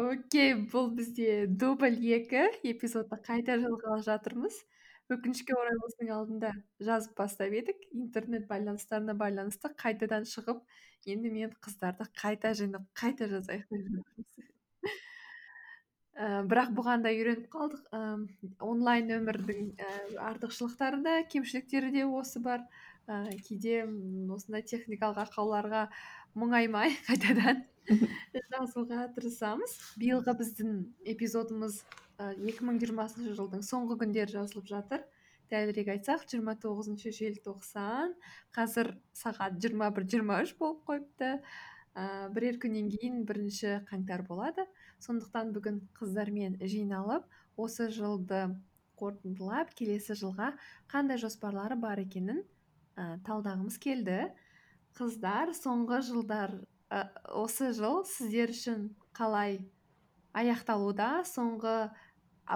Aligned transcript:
окей 0.00 0.54
бұл 0.72 0.90
бізде 0.98 1.46
дубль 1.46 1.98
екі 2.16 2.46
эпизодты 2.70 3.18
қайта 3.28 3.58
жалғап 3.62 4.04
жатырмыз. 4.06 4.56
Өкінішке 5.12 5.52
орай 5.58 5.76
осының 5.84 6.14
алдында 6.16 6.54
жазып 6.80 7.18
бастап 7.18 7.52
едік. 7.52 7.84
Интернет 7.92 8.48
байланыстарына 8.48 9.14
байланысты 9.20 9.70
қайтадан 9.84 10.24
шығып 10.30 10.64
енді 11.06 11.34
мен 11.36 11.54
қыздарды 11.66 12.08
қайта 12.22 12.54
жинап 12.56 12.88
қайта 12.96 13.28
жазайық 13.28 13.68
деп 13.70 13.90
жатырмыз 13.92 14.50
ә, 16.14 16.42
бірақ 16.48 16.72
бұған 16.78 17.04
да 17.04 17.12
үйреніп 17.14 17.46
қалдық. 17.52 17.86
Ә, 17.90 18.00
онлайн 18.62 19.10
өмірдің 19.18 19.70
ә, 19.74 19.92
артықшылықтары 20.30 21.02
да 21.02 21.14
кемшіліктері 21.30 21.90
де 21.94 22.04
осы 22.06 22.42
бар. 22.42 22.64
Ә, 23.06 23.34
кейде 23.46 23.82
осындай 24.32 24.62
техникалық 24.64 25.24
ақауларға 25.26 25.88
мұңаймай 26.38 26.96
қайтадан. 27.08 27.64
Жазуға 28.52 29.08
тырысамыз. 29.16 29.74
Биылғы 30.00 30.34
біздің 30.38 30.72
эпизодымыз 31.14 31.82
екі 32.48 32.66
мың 32.66 32.80
жиырмасыншы 32.82 33.34
жылдың 33.38 33.64
соңғы 33.66 33.98
күндері 34.02 34.34
жазылып 34.38 34.70
жатыр. 34.70 35.04
Дәлірек 35.52 35.90
айтсақ 35.94 36.24
жиырма 36.30 36.56
тоғызыншы 36.62 37.12
желтоқсан. 37.14 38.14
Қазір 38.56 38.94
сағат 39.14 39.60
жиырма 39.62 39.90
бір 39.94 40.08
жиырма 40.10 40.40
үш 40.46 40.54
болып 40.58 40.82
қойыпты. 40.88 41.36
Ыыы 41.94 42.30
бірер 42.34 42.56
күннен 42.62 42.88
кейін 42.90 43.20
бірінші 43.28 43.84
қаңтар 43.90 44.24
болады. 44.26 44.64
Сондықтан 45.04 45.52
бүгін 45.54 45.82
қыздармен 45.98 46.56
жиналып 46.64 47.28
осы 47.60 47.90
жылды 47.94 48.48
қорытындылап 48.98 49.74
келесі 49.78 50.16
жылға 50.18 50.54
қандай 50.90 51.20
жоспарлары 51.22 51.76
бар 51.78 52.02
екенін 52.02 52.42
ә, 52.96 53.18
талдағымыз 53.26 53.78
келді. 53.82 54.32
Қыздар 54.98 55.52
соңғы 55.56 56.00
жылдар 56.06 56.54
осы 57.34 57.72
жыл 57.74 58.02
сіздер 58.06 58.52
үшін 58.54 58.88
қалай 59.16 59.58
аяқталуда? 60.36 61.24
Соңғы 61.28 61.76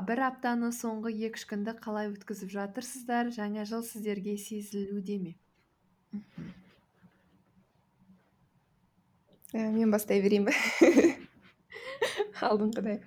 бір 0.09 0.24
аптаны 0.29 0.71
соңғы 0.74 1.15
екі 1.15 1.40
үш 1.40 1.46
күнді 1.51 1.74
қалай 1.82 2.10
өткізіп 2.12 2.52
жатырсыздар? 2.54 3.32
Жаңа 3.35 3.65
жыл 3.68 3.82
сіздерге 3.87 4.37
сезілуде 4.38 5.18
ме? 5.23 5.35
Ә, 9.57 9.71
мен 9.73 9.90
бастай 9.90 10.21
берейін 10.23 10.51
ба? 10.51 10.55
Алдыңғыдай 12.49 13.01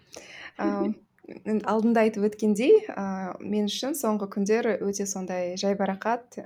алдында 0.60 2.04
айтып 2.06 2.26
өткендей 2.28 2.82
ә, 2.92 3.34
мен 3.40 3.70
үшін 3.70 3.96
соңғы 3.98 4.28
күндер 4.34 4.68
өте 4.84 5.06
сондай 5.08 5.56
жайбарақат 5.60 6.40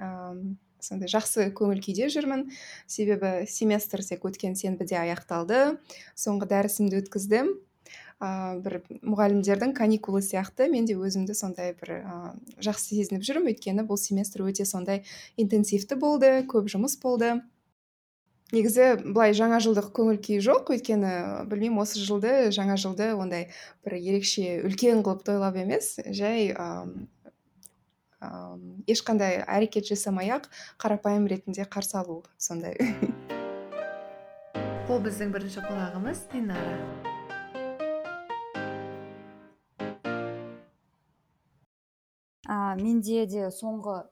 сондай 0.85 1.09
жақсы 1.11 1.49
көңіл 1.57 1.81
күйде 1.83 2.09
жүрмін. 2.13 2.47
Себебі 2.85 3.45
семестр 3.49 4.05
тек 4.05 4.25
өткен 4.29 4.53
сенбіде 4.55 4.99
аяқталды. 5.01 5.79
Соңғы 6.13 6.49
дәрісімді 6.53 7.01
өткіздім. 7.03 7.55
Ыыы 8.23 8.61
бір 8.63 8.77
мұғалімдердің 9.03 9.73
каникулы 9.75 10.21
сияқты. 10.23 10.69
Мен 10.71 10.85
де 10.87 10.95
өзімді 10.95 11.35
сондай 11.35 11.73
бір 11.75 11.97
ыыы 11.97 12.61
жақсы 12.63 12.95
сезініп 12.95 13.25
жүрмін. 13.27 13.51
Өйткені 13.51 13.83
бұл 13.89 13.99
семестр 13.99 14.45
өте 14.47 14.63
сондай 14.65 15.03
интенсивті 15.35 15.99
болды 15.99 16.31
көп 16.47 16.71
жұмыс 16.71 16.95
болды. 17.01 17.41
Негізі 18.53 19.01
былай 19.01 19.33
жаңа 19.33 19.57
жылдық 19.57 19.89
көңіл 19.97 20.19
күй 20.21 20.37
жоқ. 20.45 20.69
Өйткені 20.75 21.11
білмеймін 21.49 21.81
осы 21.81 21.99
жылды 21.99 22.53
жаңа 22.55 22.77
жылды 22.77 23.09
ондай 23.17 23.47
бір 23.83 23.97
ерекше 23.97 24.61
үлкен 24.67 25.01
қылып 25.03 25.25
тойлап 25.25 25.57
емес. 25.57 25.95
Жай 26.13 26.53
ешқандай 28.87 29.41
әрекет 29.43 29.89
жасамай 29.89 30.31
ақ 30.37 30.49
қарапайым 30.81 31.27
ретінде 31.31 31.65
қарсы 31.65 31.97
алу 31.99 32.21
сондай. 32.37 32.77
Бұл 34.85 35.01
біздің 35.01 35.33
бірінші 35.33 35.65
қонағымыз 35.65 36.27
динара. 36.33 36.75
А, 42.45 42.75
менде 42.77 43.25
де 43.25 43.47
соңғы 43.49 44.03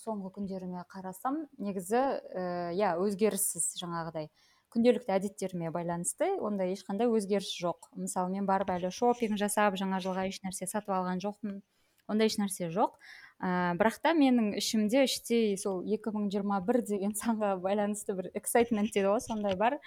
соңғы 0.00 0.32
күндеріме 0.36 0.84
қарасам 0.90 1.42
негізі 1.60 2.00
э, 2.00 2.44
иә 2.78 2.94
өзгеріссіз 3.02 3.74
жаңағыдай. 3.80 4.30
Күнделікті 4.72 5.12
әдеттеріме 5.12 5.68
байланысты 5.74 6.30
ондай 6.40 6.72
ешқандай 6.72 7.10
өзгеріс 7.12 7.50
жоқ. 7.60 7.90
Мысалы 8.00 8.32
мен 8.32 8.46
барып 8.48 8.72
әлі 8.72 8.92
шопинг 8.94 9.36
жасап 9.40 9.76
жаңа 9.76 10.00
жылға 10.00 10.24
ешнәрсе 10.30 10.68
сатып 10.70 10.94
алған 10.96 11.20
жоқпын. 11.20 11.60
Ондай 12.08 12.32
ешнәрсе 12.32 12.70
жоқ. 12.72 12.96
Ә, 13.42 13.74
бірақ 13.78 13.98
та 14.04 14.12
менің 14.14 14.52
ішімде 14.58 15.02
іштей 15.08 15.56
сол 15.58 15.82
2021 15.82 16.84
деген 16.86 17.14
санға 17.18 17.56
байланысты 17.62 18.14
бір 18.14 18.30
эксайтмент 18.38 18.94
дейді 18.94 19.10
ғой 19.10 19.22
сондай 19.24 19.56
бар. 19.58 19.78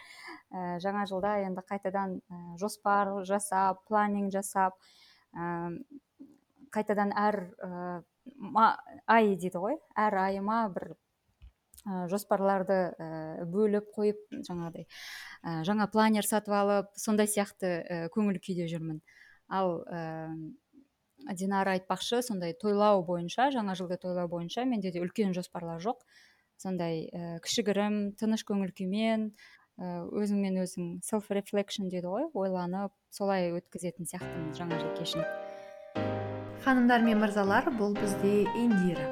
Ә, 0.52 0.78
жаңа 0.84 1.06
жылда 1.08 1.38
енді 1.46 1.64
қайтадан 1.70 2.20
ә, 2.20 2.42
жоспар 2.60 3.14
жасап 3.28 3.86
планинг 3.88 4.34
жасап 4.36 4.76
ә, 5.32 5.72
қайтадан 6.76 7.16
әр 7.16 7.40
ә, 7.64 8.04
ай 9.08 9.36
дейді 9.40 9.64
ғой 9.64 9.80
әр 9.96 10.20
айыма 10.26 10.66
бір 10.76 10.92
ә, 11.86 12.06
жоспарларды 12.12 12.82
ә, 12.92 13.48
бөліп 13.48 13.88
қойып 13.96 14.20
жаңағыдай 14.50 14.84
ә, 14.84 15.64
жаңа 15.64 15.88
планер 15.94 16.28
сатып 16.28 16.60
алып 16.60 16.92
сондай 17.00 17.32
сияқты 17.32 18.10
көңіл 18.12 18.44
күйде 18.44 18.68
жүрмін. 18.68 19.00
Ал 19.48 19.86
динара 21.34 21.74
айтпақшы 21.80 22.22
сондай 22.22 22.54
тойлау 22.54 23.02
бойынша 23.06 23.50
жаңа 23.56 23.74
жылды 23.78 23.98
тойлау 23.98 24.30
бойынша 24.30 24.66
менде 24.70 24.92
де 24.92 25.02
үлкен 25.02 25.34
жоспарлар 25.34 25.82
жоқ. 25.82 26.04
Сондай 26.62 27.10
ә, 27.10 27.40
кішігірім 27.44 28.16
тыныш 28.20 28.46
көңіл 28.48 28.72
күймен 28.78 29.32
ә, 29.82 30.06
өзіңмен 30.06 30.62
өзің 30.62 30.92
селф 31.04 31.32
рефлекшн 31.34 31.90
дейді 31.90 32.12
ғой 32.14 32.30
ойланып 32.32 32.94
солай 33.10 33.50
өткізетін 33.58 34.08
сияқтымын 34.12 34.54
жаңа 34.56 34.80
жыл 34.80 34.94
кешін. 35.00 35.26
Ханымдар 36.64 37.04
мен 37.06 37.20
мырзалар 37.24 37.72
бұл 37.76 37.98
бізде 37.98 38.46
индира. 38.62 39.10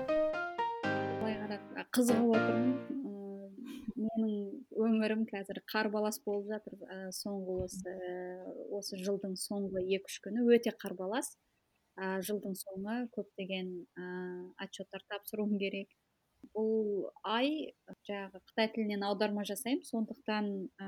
Былай 1.20 1.36
қарап 1.42 1.90
қызығып 1.98 2.36
отырмын. 2.38 2.76
Менің 4.04 4.32
өмірім 4.84 5.26
қазір 5.30 5.60
қарбалас 5.70 6.20
болып 6.26 6.54
жатыр 6.54 6.78
ә, 6.88 7.10
соңғы 7.16 7.60
осы 7.66 7.98
осы 8.74 9.00
жылдың 9.00 9.36
соңғы 9.40 9.84
екі 9.84 10.10
үш 10.10 10.20
күні 10.24 10.46
өте 10.50 10.74
қарбалас 10.80 11.36
ә, 11.98 12.22
жылдың 12.26 12.56
соңы 12.58 12.96
көптеген 13.16 13.70
ә, 13.98 14.08
отчеттар 14.66 15.04
тапсыруым 15.12 15.58
керек. 15.62 15.92
Бұл 16.54 17.08
ай 17.24 17.74
жаңағы 18.08 18.42
қытай 18.50 18.72
тілінен 18.76 19.06
аударма 19.08 19.46
жасаймын. 19.48 19.86
Сондықтан 19.88 20.50
ә, 20.82 20.88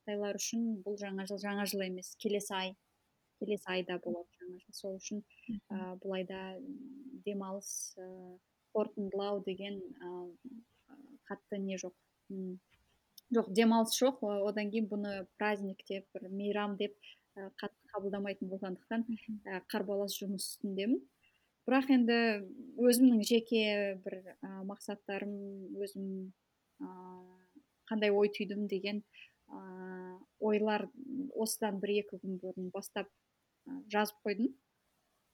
қытайлар 0.00 0.38
үшін 0.40 0.66
бұл 0.86 0.98
жаңа 1.00 1.26
жыл 1.28 1.40
жаңа 1.42 1.66
жыл 1.70 1.86
емес 1.86 2.14
келесі 2.22 2.54
ай 2.56 2.74
келесі 3.40 3.68
айда 3.76 3.98
болады 4.02 4.28
жаңа 4.40 4.58
жыл. 4.62 4.72
Сол 4.80 4.96
үшін 4.98 5.22
ә, 5.70 5.94
бұл 6.02 6.16
айда 6.18 6.40
демалыс 7.26 7.70
ә, 8.00 8.08
қорытындылау 8.74 9.42
деген 9.46 9.78
ә, 10.00 10.14
қатты 11.30 11.60
не 11.62 11.78
жоқ? 11.82 11.94
Жоқ 13.34 13.52
демалыс 13.54 13.94
жоқ. 13.98 14.24
Одан 14.48 14.72
кейін 14.72 14.88
бұны 14.90 15.14
праздник 15.38 15.82
деп 15.88 16.06
бір 16.14 16.28
мейрам 16.30 16.76
деп 16.80 16.96
қатты 17.36 17.90
қабылдамайтын 17.92 18.50
болғандықтан 18.50 19.04
ә, 19.44 19.60
қарбалас 19.72 20.16
жұмыс 20.20 20.46
үстіндемін. 20.54 21.00
Бірақ 21.66 21.90
енді 21.92 22.18
өзімнің 22.78 23.22
жеке 23.26 23.62
бір 24.04 24.18
ә, 24.36 24.50
мақсаттарым 24.68 25.34
өзім 25.82 26.06
ә, 26.80 26.90
қандай 27.90 28.14
ой 28.14 28.30
түйдім 28.36 28.66
деген 28.70 29.02
ә, 29.02 30.18
ойлар 30.40 30.86
осыдан 31.34 31.80
бір 31.82 31.96
екі 32.00 32.20
күн 32.22 32.38
бұрын 32.42 32.70
бастап 32.74 33.10
ә, 33.66 33.80
жазып 33.92 34.22
қойдым. 34.24 34.52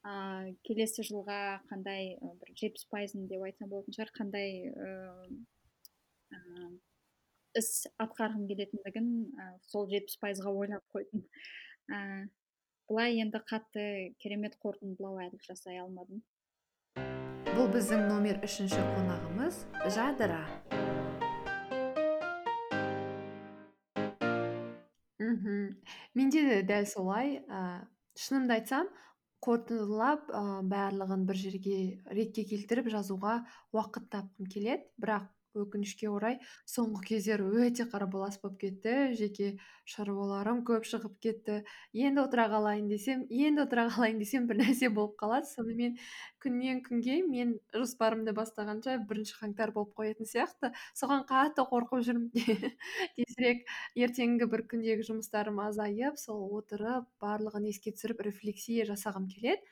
Ә, 0.03 0.51
келесі 0.67 1.05
жылға 1.07 1.61
қандай 1.69 2.15
бір 2.21 2.55
жетпіс 2.59 2.89
пайызын 2.91 3.27
деп 3.31 3.45
айтсам 3.47 3.71
болатын 3.71 3.95
шығар 3.95 4.15
қандай 4.17 4.63
іс 7.57 7.85
атқарғым 8.01 8.47
келетіндігін 8.49 9.09
ә, 9.37 9.49
сол 9.69 9.85
жетпіс 9.91 10.17
пайызға 10.21 10.53
ойлап 10.63 10.83
қойдым. 10.93 11.21
Ә, 11.91 12.29
былай 12.87 13.19
енді 13.19 13.41
қатты 13.49 14.13
керемет 14.23 14.55
қорытындылау 14.63 15.19
әлі 15.25 15.39
жасай 15.43 15.81
алмадым. 15.83 16.21
Бұл 17.53 17.67
біздің 17.73 18.07
номер 18.07 18.39
үшінші 18.45 18.79
қонағымыз 18.95 19.59
жадыра. 19.93 20.41
Мхм. 25.19 25.75
Менде 26.15 26.43
де 26.47 26.61
дәл 26.67 26.87
солай 26.89 27.39
ә, 27.47 27.85
шынымды 28.19 28.57
айтсам 28.57 28.89
қорытындылап 29.43 30.31
ә, 30.31 30.43
барлығын 30.71 31.27
бір 31.27 31.39
жерге 31.39 31.77
ретке 32.09 32.45
келтіріп 32.47 32.89
жазуға 32.93 33.41
уақыт 33.75 34.09
тапқым 34.13 34.49
келеді. 34.49 34.87
Бірақ 35.01 35.29
өкінішке 35.59 36.09
орай 36.09 36.39
соңғы 36.69 37.03
кездері 37.09 37.47
өте 37.65 37.85
қарбалас 37.91 38.39
болып 38.41 38.59
кетті. 38.61 38.93
Жеке 39.17 39.49
шаруаларым 39.89 40.63
көп 40.67 40.87
шығып 40.87 41.17
кетті. 41.23 41.57
Енді 41.93 42.23
отыра 42.23 42.47
қалайын 42.51 42.87
десем 42.91 43.25
енді 43.29 43.65
отыра 43.65 43.87
қалайын 43.91 44.21
десем 44.21 44.47
бір 44.49 44.61
нәрсе 44.61 44.89
болып 44.93 45.17
қалады. 45.19 45.49
Сонымен 45.51 45.97
күннен 46.43 46.81
күнге 46.87 47.19
мен 47.27 47.53
жоспарымды 47.75 48.33
бастағанша 48.37 48.97
бірінші 49.09 49.37
қаңтар 49.41 49.73
болып 49.75 49.93
қоятын 49.99 50.29
сияқты. 50.29 50.73
Соған 50.97 51.27
қатты 51.29 51.67
қорқып 51.69 52.03
жүрмін. 52.07 52.31
Тезірек 53.19 53.67
ертеңгі 53.95 54.49
бір 54.51 54.65
күндегі 54.71 55.07
жұмыстарым 55.11 55.61
азайып 55.67 56.19
сол 56.19 56.47
отырып 56.59 57.07
барлығын 57.23 57.69
еске 57.71 57.95
түсіріп 57.95 58.25
рефлексия 58.29 58.87
жасағым 58.89 59.29
келеді. 59.31 59.63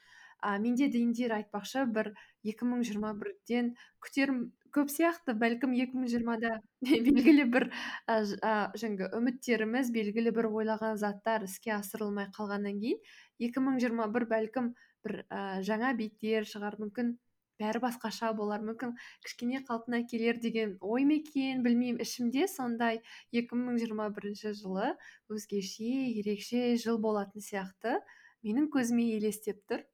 А 0.42 0.58
менде 0.58 0.88
де 0.90 0.98
индира 0.98 1.38
айтпақшы 1.38 1.84
бір 1.96 2.16
екі 2.52 2.66
мың 2.66 2.82
жиырма 2.88 3.12
бірден 3.14 3.76
күтерім 4.02 4.40
көп 4.76 4.92
сияқты 4.94 5.36
бәлкім 5.42 5.74
екі 5.86 5.98
мың 6.00 6.12
жиырмада 6.14 6.54
белгілі 7.08 7.48
бір 7.56 7.68
жаңағы 8.12 9.12
үміттеріміз 9.20 9.92
белгілі 9.98 10.36
бір 10.38 10.52
ойлаған 10.52 11.02
заттар 11.02 11.48
іске 11.50 11.76
асырылмай 11.80 12.32
қалғаннан 12.38 12.80
кейін 12.84 13.04
екі 13.50 13.66
мың 13.66 13.82
жиырма 13.84 14.08
бір 14.16 14.30
бәлкім 14.32 14.72
бір 15.06 15.24
ә, 15.28 15.62
жаңа 15.66 15.96
беттер 15.98 16.48
шығар 16.48 16.78
мүмкін 16.82 17.16
бәрі 17.62 17.82
басқаша 17.84 18.32
болар 18.38 18.64
мүмкін 18.66 18.96
кішкене 19.26 19.62
қалпына 19.68 20.02
келер 20.10 20.40
деген 20.46 20.78
ой 20.82 21.06
ма 21.10 21.18
екен 21.20 21.62
білмеймін. 21.66 22.02
Ішімде 22.06 22.48
сондай 22.50 23.02
екі 23.42 23.60
мың 23.60 23.78
жиырма 23.82 24.10
бірінші 24.16 24.54
жылы 24.58 24.94
өзгеше 25.36 25.92
ерекше 26.22 26.64
жыл 26.82 26.98
болатын 27.06 27.46
сияқты 27.46 28.00
менің 28.48 28.70
көзіме 28.74 29.08
елестеп 29.18 29.62
тұр. 29.70 29.86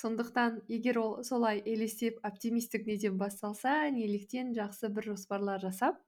Сондықтан 0.00 0.60
егер 0.68 0.98
ол 1.00 1.12
солай 1.24 1.62
елестеп 1.74 2.18
оптимистік 2.30 2.86
неден 2.90 3.16
басталса 3.22 3.78
неліктен 3.90 4.52
жақсы 4.58 4.90
бір 4.98 5.12
жоспарлар 5.12 5.62
жасап 5.62 6.02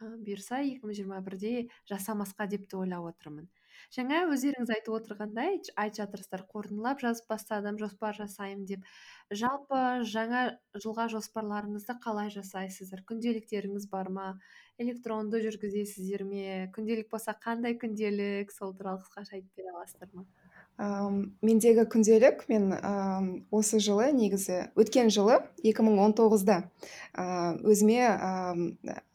ә, 0.00 0.08
бұйырса 0.26 0.58
екі 0.66 0.88
мың 0.88 0.96
жиырма 0.98 1.20
бірде 1.26 1.52
жасамасқа 1.90 2.48
деп 2.50 2.66
те 2.70 2.78
ойлап 2.80 3.06
отырмын. 3.12 3.46
Жаңа 3.94 4.24
өздеріңіз 4.32 4.72
айтып 4.74 4.96
отырғандай 4.96 5.60
айтып 5.82 5.98
жатырсыздар 6.00 6.42
қорытындылап 6.50 7.00
жазып 7.04 7.30
бастадым 7.32 7.78
жоспар 7.80 8.18
жасаймын 8.18 8.66
деп. 8.68 8.84
Жалпы 9.42 9.80
жаңа 10.14 10.42
жылға 10.84 11.06
жоспарларыңызды 11.14 11.96
қалай 12.04 12.32
жасайсыздар? 12.34 13.04
Күнделіктеріңіз 13.08 13.86
бар 13.94 14.10
ма? 14.16 14.26
Электронды 14.78 15.42
жүргізесіздер 15.46 16.26
ме? 16.28 16.46
Күнделік 16.76 17.10
болса 17.14 17.36
қандай 17.46 17.78
күнделік? 17.80 18.52
Сол 18.56 18.74
туралы 18.76 19.04
қысқаша 19.06 19.38
айтып 19.38 19.62
бере 19.62 19.74
аласыздар 19.76 20.12
ма? 20.14 20.26
Мендегі 20.78 21.86
күнделік 21.92 22.44
мен 22.48 22.72
осы 23.50 23.80
жылы 23.82 24.10
негізі 24.16 24.70
өткен 24.78 25.10
жылы 25.12 25.40
2019-да 25.64 26.62
өзіме 27.66 28.02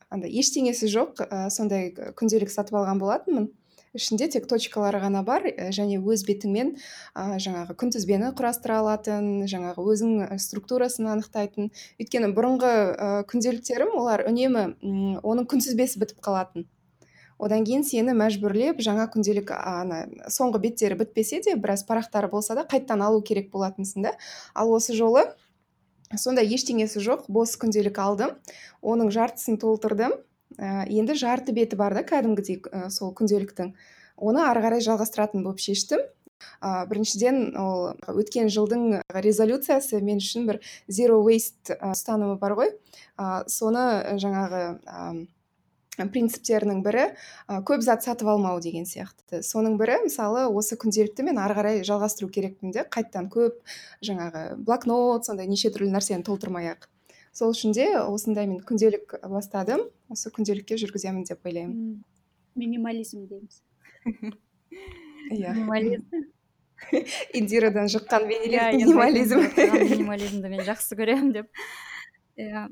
андай 0.09 0.33
ештеңесі 0.41 0.89
жоқ 0.91 1.23
сондай 1.53 1.93
күнделік 2.17 2.51
сатып 2.53 2.81
алған 2.81 3.01
болатынмын. 3.01 3.49
Ішінде 3.95 4.27
тек 4.27 4.43
точкалары 4.51 4.99
ғана 4.99 5.21
бар 5.23 5.45
және 5.75 6.01
өз 6.03 6.25
бетіңмен 6.27 6.73
ә, 6.75 7.37
жаңағы 7.39 7.77
күнтізбені 7.79 8.33
құрастыра 8.35 8.81
алатын 8.81 9.45
жаңағы 9.47 9.85
өзің 9.93 10.35
структурасын 10.43 11.07
анықтайтын. 11.13 11.71
Өйткені 12.03 12.33
бұрынғы 12.35 12.73
ә, 12.75 13.09
күнделіктерім 13.31 13.95
олар 13.95 14.25
үнемі 14.27 14.65
оның 15.23 15.47
күнтізбесі 15.47 16.03
бітіп 16.03 16.19
қалатын. 16.27 16.67
Одан 17.37 17.65
кейін 17.67 17.83
сені 17.83 18.15
мәжбүрлеп 18.17 18.79
жаңа 18.83 19.07
күнделік 19.13 19.51
ана 19.55 20.05
соңғы 20.31 20.61
беттері 20.67 20.99
бітпесе 21.01 21.41
де 21.45 21.55
біраз 21.59 21.85
парақтары 21.87 22.29
болса 22.31 22.55
да 22.55 22.63
қайтадан 22.69 23.03
алу 23.05 23.21
керек 23.21 23.51
болатынсың 23.51 24.07
да. 24.07 24.13
Ал 24.53 24.71
осы 24.75 24.95
жолы 24.95 25.25
сондай 26.15 26.47
ештеңесі 26.47 27.03
жоқ 27.03 27.27
бос 27.27 27.55
күнделік 27.59 27.99
алдым 27.99 28.35
оның 28.81 29.11
жартысын 29.11 29.59
толтырдым. 29.61 30.15
Ә, 30.55 30.85
енді 30.87 31.15
жарты 31.19 31.51
беті 31.51 31.75
бар 31.75 31.95
да 31.97 32.05
кәдімгідей 32.07 32.61
ә, 32.71 32.89
сол 32.93 33.11
күнделіктің. 33.17 33.73
Оны 34.15 34.45
ары 34.47 34.61
қарай 34.63 34.83
жалғастыратын 34.85 35.43
болып 35.43 35.59
шештім. 35.59 36.05
Ә, 36.61 36.85
біріншіден 36.87 37.57
ол 37.59 37.95
өткен 38.21 38.47
жылдың 38.53 39.01
резолюциясы 39.11 39.99
мен 40.05 40.21
үшін 40.23 40.47
бір 40.47 40.61
zero 40.87 41.19
waste 41.25 41.75
ұстанымы 41.75 42.37
бар 42.39 42.55
ғой. 42.55 42.75
Ә, 43.17 43.43
соны 43.51 44.15
жаңағы 44.21 45.25
принциптерінің 45.97 46.81
бірі 46.85 47.05
көп 47.67 47.83
зат 47.85 48.03
сатып 48.03 48.29
алмау 48.31 48.59
деген 48.63 48.87
сияқты. 48.89 49.41
Соның 49.45 49.77
бірі 49.79 50.01
мысалы 50.05 50.45
осы 50.51 50.77
күнделікті 50.79 51.25
мен 51.27 51.39
ары 51.41 51.55
қарай 51.57 51.83
жалғастыру 51.87 52.29
керекпін 52.33 52.75
де 52.75 52.83
қайтадан 52.83 53.29
көп 53.31 53.61
жаңағы 54.05 54.57
блокнот 54.59 55.25
сондай 55.25 55.47
неше 55.47 55.71
түрлі 55.71 55.93
нәрсені 55.95 56.25
толтырмай 56.27 56.73
ақ. 56.73 56.89
Сол 57.35 57.51
үшін 57.55 57.73
де 57.75 57.89
осындай 57.99 58.47
мен 58.47 58.61
күнделік 58.63 59.17
бастадым 59.27 59.89
осы 60.11 60.31
күнделікке 60.35 60.77
жүргіземін 60.79 61.25
деп 61.27 61.43
ойлаймын. 61.47 62.03
Минимализм 62.55 63.25
дейміз. 63.27 63.61
Иә. 65.31 65.51
Минимализм. 65.51 66.31
Индирадан 67.39 67.89
жұққан 67.91 68.27
иә, 68.29 68.71
минимализм. 68.79 69.43
минимализмді 69.57 70.51
мен 70.51 70.63
жақсы 70.67 70.95
көремін 70.99 71.33
деп. 71.35 71.63
Иә. 72.39 72.67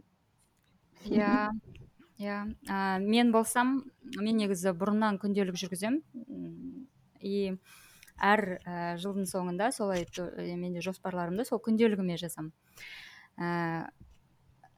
Иә. 1.11 1.51
Иә 2.21 2.43
ә, 2.69 2.99
мен 2.99 3.31
болсам 3.31 3.83
мен 4.19 4.37
негізі 4.37 4.75
бұрыннан 4.77 5.19
күнделік 5.21 5.57
жүргіземін. 5.59 6.01
И 7.23 7.55
әр 8.21 8.59
ә, 8.63 8.95
жылдың 9.01 9.27
соңында 9.29 9.71
солай 9.73 10.05
менде 10.55 10.83
жоспарларымды 10.85 11.45
сол 11.47 11.61
күнделігіме 11.63 12.17
жазамын 12.21 12.51
ә, 13.37 13.89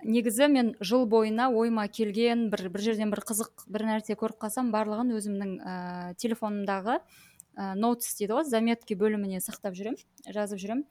негізі 0.06 0.48
мен 0.52 0.74
жыл 0.80 1.06
бойына 1.10 1.50
ойыма 1.52 1.88
келген 1.88 2.50
бір 2.54 2.70
бір 2.74 2.86
жерден 2.88 3.12
бір 3.14 3.24
қызық 3.28 3.66
бір 3.68 3.88
нәрсе 3.90 4.16
көріп 4.20 4.40
қалсам 4.42 4.72
барлығын 4.74 5.14
өзімнің 5.18 5.56
ә, 5.60 5.76
телефонымдағы 6.22 7.00
ә, 7.00 7.74
дейді 7.76 8.34
ғой 8.34 8.48
заметки 8.48 8.96
бөліміне 8.96 9.42
сақтап 9.44 9.76
жүремін 9.76 10.00
жазып 10.32 10.62
жүремін. 10.62 10.86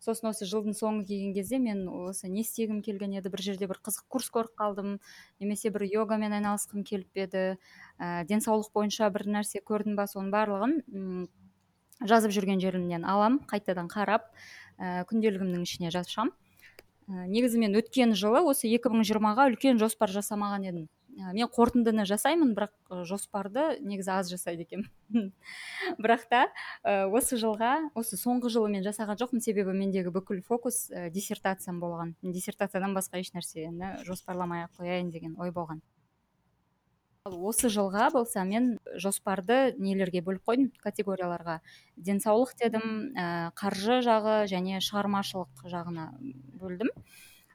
Сосын 0.00 0.30
осы 0.30 0.48
жылдың 0.48 0.74
соңы 0.76 1.04
келген 1.08 1.34
кезде 1.36 1.58
мен 1.60 1.84
осы 1.88 2.28
не 2.28 2.40
істегім 2.42 2.80
келген 2.82 3.12
еді 3.18 3.32
бір 3.32 3.42
жерде 3.44 3.68
бір 3.70 3.80
қызық 3.84 4.06
курс 4.08 4.30
көріп 4.32 4.54
қалдым 4.56 4.98
немесе 5.40 5.70
бір 5.70 5.84
йогамен 5.90 6.32
айналысқым 6.38 6.84
келіп 6.88 7.20
еді. 7.24 7.44
Ә, 8.00 8.24
денсаулық 8.28 8.72
бойынша 8.72 9.10
бір 9.12 9.26
нәрсе 9.28 9.60
көрдім 9.60 9.98
ба 10.00 10.08
соның 10.08 10.32
барлығын 10.32 11.28
жазып 12.00 12.32
жүрген 12.32 12.60
жерімнен 12.62 13.04
алам 13.04 13.40
қайтадан 13.50 13.90
қарап 13.92 14.30
ә, 14.78 15.04
күнделігімнің 15.10 15.66
ішіне 15.68 15.92
жазып 15.92 16.14
шығамын 16.14 16.32
ә, 16.32 17.26
негізі 17.28 17.60
мен 17.60 17.76
өткен 17.76 18.16
жылы 18.16 18.40
осы 18.46 18.70
2020-ға 18.72 19.50
үлкен 19.52 19.80
жоспар 19.82 20.12
жасамаған 20.14 20.64
едім. 20.70 20.88
Мен 21.34 21.48
қорытындыны 21.52 22.06
жасаймын 22.08 22.54
бірақ 22.56 23.04
жоспарды 23.08 23.76
негізі 23.84 24.12
аз 24.16 24.32
жасайды 24.32 24.66
екенмін. 24.66 25.30
Бірақ 26.02 26.26
та 26.30 26.42
осы 27.12 27.38
жылға 27.40 27.92
осы 27.98 28.18
соңғы 28.20 28.50
жылы 28.56 28.72
мен 28.72 28.84
жасаған 28.86 29.20
жоқпын. 29.20 29.44
Себебі 29.44 29.76
мендегі 29.76 30.12
бүкіл 30.14 30.42
фокус 30.46 30.88
диссертациям 31.14 31.80
болған. 31.82 32.16
Диссертациядан 32.22 32.96
басқа 32.96 33.22
еш 33.22 33.32
нәрсені 33.36 34.00
жоспарламай 34.08 34.66
ақ 34.66 34.82
қояйын 34.82 35.10
деген 35.14 35.38
ой 35.38 35.54
болған. 35.54 35.82
Осы 37.28 37.68
жылға 37.68 38.06
болса 38.14 38.46
мен 38.48 38.78
жоспарды 38.96 39.74
нелерге 39.76 40.22
бөліп 40.24 40.46
қойдым? 40.48 40.70
Категорияларға. 40.80 41.58
Денсаулық 42.00 42.54
дедім 42.56 43.12
қаржы 43.60 44.00
жағы 44.06 44.46
және 44.48 44.80
шығармашылық 44.80 45.66
жағына 45.68 46.06
бөлдім. 46.62 46.88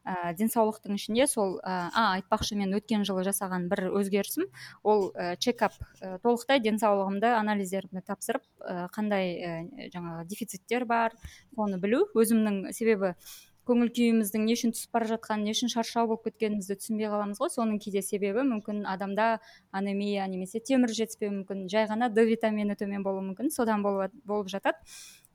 Ә, 0.05 0.33
денсаулықтың 0.37 0.99
ішінде 0.99 1.27
сол 1.27 1.57
ә, 1.59 1.89
а 1.89 2.05
айтпақшы 2.19 2.57
мен 2.59 2.75
өткен 2.77 3.03
жылы 3.07 3.25
жасаған 3.27 3.67
бір 3.71 3.89
өзгерісім 3.89 4.45
ол 4.83 5.09
ә, 5.11 5.33
чекап 5.41 5.73
ә, 5.99 6.19
толықтай 6.23 6.61
денсаулығымды 6.63 7.33
анализдерімді 7.33 8.05
тапсырып 8.05 8.45
ә, 8.61 8.85
қандай 8.95 9.33
ә, 9.35 9.57
жаңағы 9.93 10.29
дефициттер 10.29 10.85
бар 10.85 11.17
соны 11.55 11.81
білу. 11.81 12.05
Өзімнің 12.15 12.71
себебі 12.75 13.15
көңіл 13.65 13.89
күйіміздің 13.97 14.45
не 14.45 14.53
үшін 14.53 14.73
түсіп 14.75 14.93
бара 14.93 15.07
жатқанын 15.09 15.47
не 15.47 15.53
үшін 15.55 15.71
шаршау 15.73 16.05
болып 16.11 16.27
кеткенімізді 16.27 16.77
түсінбей 16.77 17.09
қаламыз 17.09 17.39
ғой. 17.41 17.49
Соның 17.49 17.79
кейде 17.81 18.03
себебі 18.05 18.43
мүмкін 18.45 18.83
адамда 18.89 19.39
анемия 19.73 20.27
немесе 20.29 20.61
темір 20.61 20.93
жетіспеуі 20.93 21.33
мүмкін 21.39 21.65
жай 21.71 21.89
ғана 21.89 22.11
д 22.13 22.27
витамині 22.29 22.77
төмен 22.77 23.01
болуы 23.05 23.25
мүмкін 23.31 23.49
содан 23.55 23.81
болып, 23.81 24.13
болып 24.23 24.51
жатады. 24.53 24.77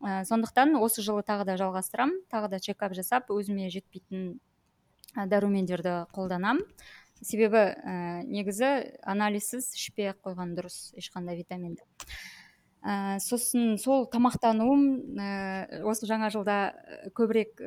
Ә, 0.01 0.23
сондықтан 0.29 0.79
осы 0.79 1.03
жылы 1.03 1.27
тағы 1.27 1.49
да 1.51 1.59
жалғастырамын 1.61 2.23
тағы 2.31 2.55
да 2.55 2.63
чекап 2.63 2.95
жасап 2.95 3.35
өзіме 3.35 3.67
жетпейтін 3.75 4.39
дәрумендерді 5.17 5.95
қолданамын 6.15 6.65
себебі 7.21 7.63
ә, 7.77 8.23
негізі 8.25 8.99
анализсіз 9.05 9.75
ішпей 9.77 10.13
ақ 10.15 10.23
қойған 10.31 10.55
дұрыс 10.57 10.93
ешқандай 10.99 11.37
витаминді 11.41 11.85
ә, 12.83 13.19
сосын 13.21 13.77
сол 13.81 14.07
тамақтануым 14.13 14.85
ә, 15.21 15.31
осы 15.85 16.09
жаңа 16.09 16.31
жылда 16.33 16.61
көбірек 17.17 17.61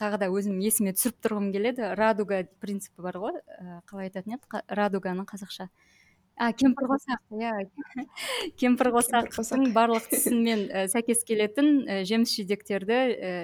тағы 0.00 0.20
да 0.22 0.28
өзім 0.32 0.58
есіме 0.64 0.94
түсіріп 0.96 1.18
тұрғым 1.24 1.50
келеді. 1.54 1.92
Радуга 1.98 2.42
принципі 2.62 3.04
бар 3.04 3.18
ғой 3.22 3.36
ә, 3.38 3.80
қалай 3.90 4.08
айтатын 4.08 4.36
еді? 4.36 4.62
Радуганың 4.68 5.28
қазақша. 5.28 5.68
А 6.36 6.52
кемпірқосақ 6.52 7.22
иә. 7.32 7.52
Кемпірқосақтың 8.60 9.70
барлық 9.76 10.08
түсінімен 10.12 10.68
сәйкес 10.92 11.24
келетін 11.28 12.04
жеміс 12.08 12.34
жидектерді 12.36 13.00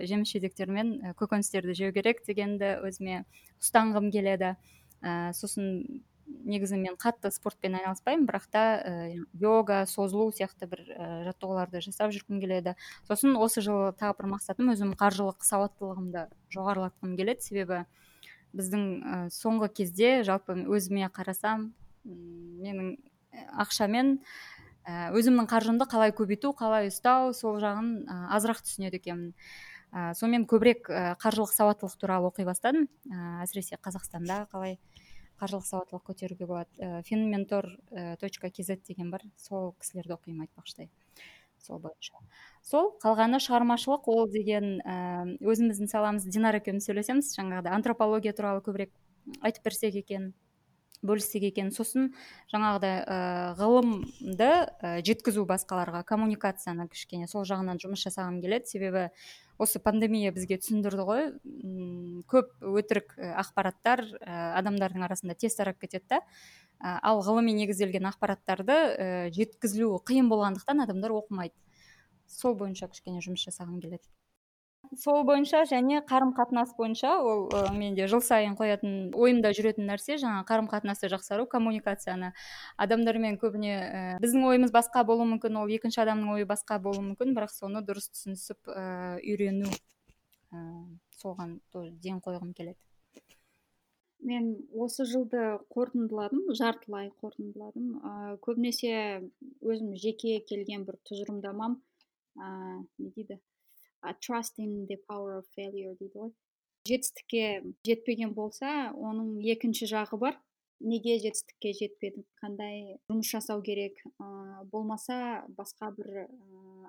жеміс 0.08 0.34
жидектер 0.36 0.70
мен 0.70 0.98
көкөністерді 1.16 1.76
жеу 1.78 1.94
керек 1.96 2.20
дегенді 2.28 2.76
өзіме 2.84 3.24
ұстанғым 3.62 4.10
келеді. 4.12 4.56
Ә, 5.02 5.32
сосын 5.34 6.02
негізі 6.46 6.78
мен 6.80 6.96
қатты 7.00 7.32
спортпен 7.34 7.74
айналыспаймын 7.80 8.26
бірақ 8.28 8.46
та 8.52 8.62
ә, 8.78 8.92
йога 9.40 9.82
созылу 9.88 10.30
сияқты 10.34 10.68
бір 10.70 10.84
ә, 10.92 11.08
жаттығуларды 11.26 11.82
жасап 11.84 12.12
жүргім 12.14 12.40
келеді. 12.42 12.76
Сосын 13.08 13.36
осы 13.40 13.64
жылы 13.64 13.92
тағы 13.98 14.20
бір 14.20 14.30
мақсатым 14.36 14.72
өзім 14.74 14.94
қаржылық 15.00 15.44
сауаттылығымды 15.48 16.28
жоғарылатқым 16.54 17.16
келеді. 17.18 17.46
Себебі 17.48 17.84
біздің 18.52 18.86
ә, 19.02 19.20
соңғы 19.34 19.72
кезде 19.80 20.14
жалпы 20.28 20.60
өзіме 20.68 21.10
қарасам 21.12 21.72
менің 22.04 22.96
ақшамен 23.62 24.16
ә, 24.86 25.10
өзімнің 25.16 25.48
қаржымды 25.50 25.86
қалай 25.90 26.14
көбейту 26.16 26.54
қалай 26.58 26.90
ұстау 26.90 27.32
сол 27.36 27.60
жағын 27.62 27.92
ә, 28.06 28.18
азырақ 28.38 28.62
түсінеді 28.64 29.00
екенмін. 29.00 29.34
Ә, 29.92 30.12
сонымен 30.16 30.46
көбірек 30.48 30.88
қаржылық 31.22 31.52
сауаттылық 31.52 31.98
туралы 32.00 32.30
оқи 32.30 32.46
бастадым. 32.48 32.88
Әсіресе 33.44 33.76
қазақстанда 33.76 34.46
қалай 34.52 34.78
қаржылық 35.40 35.66
сауаттылық 35.68 36.06
көтеруге 36.06 36.46
болады. 36.48 37.02
Финментор 37.04 37.68
точка 38.20 38.48
кз 38.48 38.78
деген 38.86 39.10
бар. 39.10 39.26
Сол 39.36 39.74
кісілерді 39.78 40.16
оқимын 40.16 40.46
айтпақшыдай 40.46 40.88
сол 41.62 41.78
бойынша. 41.78 42.18
Сол 42.64 42.88
қалғаны 43.02 43.38
шығармашылық 43.42 44.08
ол 44.10 44.24
деген 44.30 44.80
өзіміздің 44.82 45.90
саламыз 45.92 46.24
динара 46.26 46.58
екеуміз 46.58 46.88
сөйлесеміз. 46.88 47.34
Жаңағыдай 47.36 47.76
антропология 47.76 48.32
туралы 48.34 48.64
көбірек 48.64 48.90
айтып 49.42 49.68
берсек 49.68 49.94
екен. 50.00 50.32
Бөліссек 51.02 51.44
екен. 51.50 51.70
Сосын 51.74 52.12
жаңағыдай 52.52 53.02
ә, 53.02 53.18
ғылымды 53.58 54.48
ә, 54.48 54.92
жеткізу 55.06 55.44
басқаларға 55.48 56.04
коммуникацияны 56.08 56.88
кішкене 56.92 57.28
сол 57.30 57.46
жағынан 57.48 57.82
жұмыс 57.82 58.04
жасағым 58.06 58.40
келеді. 58.42 58.70
Себебі 58.70 59.04
осы 59.62 59.82
пандемия 59.82 60.32
бізге 60.34 60.58
түсіндірді 60.62 61.06
ғой. 61.06 61.28
Көп 62.30 62.54
өтірік 62.62 63.14
ақпараттар 63.18 64.04
адамдардың 64.22 65.06
арасында 65.06 65.36
тез 65.38 65.58
тарап 65.58 65.78
кетеді 65.82 66.16
да. 66.16 66.22
Ал 66.82 67.22
ғылыми 67.22 67.52
негізделген 67.54 68.08
ақпараттарды 68.10 69.30
жеткізілу 69.36 70.00
қиын 70.08 70.30
болғандықтан 70.32 70.82
адамдар 70.82 71.14
оқымайды. 71.14 71.54
Сол 72.26 72.56
бойынша 72.58 72.88
кішкене 72.90 73.22
жұмыс 73.22 73.44
жасағым 73.46 73.78
келеді. 73.82 74.08
Сол 74.98 75.22
бойынша 75.24 75.62
және 75.70 76.02
қарым 76.08 76.32
қатынас 76.36 76.74
бойынша 76.76 77.14
ол 77.18 77.46
ә, 77.48 77.72
менде 77.72 78.06
жыл 78.10 78.20
сайын 78.20 78.56
қоятын 78.58 79.14
ойымда 79.16 79.52
жүретін 79.56 79.86
нәрсе 79.88 80.18
жаңа 80.20 80.42
қарым 80.48 80.68
қатынасты 80.70 81.08
жақсару 81.12 81.46
коммуникацияны. 81.46 82.32
Адамдармен 82.76 83.38
көбіне 83.40 83.72
ә, 83.78 84.02
біздің 84.22 84.46
ойымыз 84.50 84.74
басқа 84.74 85.04
болуы 85.08 85.28
мүмкін 85.34 85.60
ол 85.62 85.72
екінші 85.72 86.02
адамның 86.04 86.34
ойы 86.36 86.48
басқа 86.48 86.78
болуы 86.82 87.04
мүмкін 87.12 87.34
бірақ 87.36 87.54
соны 87.54 87.84
дұрыс 87.86 88.10
түсінісіп 88.12 88.68
ә, 88.68 89.20
үйрену 89.22 89.70
ә, 90.52 90.64
соған 91.22 91.60
тоже 91.72 91.94
ден 92.02 92.20
қойғым 92.24 92.52
келеді. 92.52 92.78
Мен 94.22 94.52
осы 94.78 95.06
жылды 95.08 95.56
қорытындыладым 95.74 96.52
жартылай 96.54 97.08
қорытындыладым. 97.22 97.88
Ә, 98.02 98.36
көбінесе 98.44 99.24
өзім 99.62 99.96
жеке 99.98 100.38
келген 100.46 100.84
бір 100.86 101.00
тұжырымдамам 101.08 101.80
ә, 102.36 102.52
не 102.98 103.10
дейді? 103.16 103.40
Trusting 104.20 104.86
the 104.86 104.98
power 105.08 105.38
of 105.38 105.46
failure 105.56 105.94
дейді 105.98 106.18
ғой. 106.18 106.32
Жетістікке 106.88 107.62
жетпеген 107.86 108.32
болса 108.34 108.90
оның 108.90 109.36
екінші 109.54 109.86
жағы 109.86 110.18
бар. 110.18 110.38
Неге 110.82 111.14
жетістікке 111.22 111.70
жетпедім 111.78 112.24
қандай 112.42 112.96
жұмыс 113.06 113.28
жасау 113.30 113.62
керек? 113.62 114.00
Ә, 114.18 114.64
болмаса 114.72 115.44
басқа 115.54 115.92
бір 115.94 116.24
ә, 116.24 116.26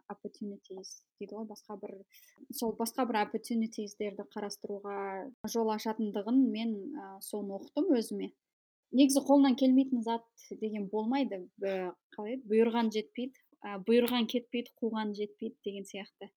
opportunities 0.10 0.96
дейді 1.22 1.38
ғой. 1.38 1.46
Басқа 1.51 1.77
бір 1.77 1.93
сол 2.58 2.74
басқа 2.79 3.05
бір 3.05 3.22
opportunitiesдерді 3.27 4.25
қарастыруға 4.34 4.98
жол 5.46 5.70
ашатындығын 5.75 6.41
мен 6.50 6.74
ә, 6.98 7.12
соны 7.22 7.60
ұқтым 7.60 7.93
өзіме. 7.93 8.34
Негізі 8.98 9.22
қолынан 9.29 9.55
келмейтін 9.62 10.01
зат 10.05 10.25
деген 10.58 10.89
болмайды. 10.89 11.43
Қалай? 11.62 12.39
Еді 12.39 12.50
бұйырған 12.50 12.89
жетпейді. 12.98 13.38
Ә, 13.62 13.77
бұйырған 13.86 14.25
кетпейді 14.25 14.74
қуған 14.82 15.13
жетпейді 15.17 15.55
деген 15.70 15.86
сияқты. 15.86 16.34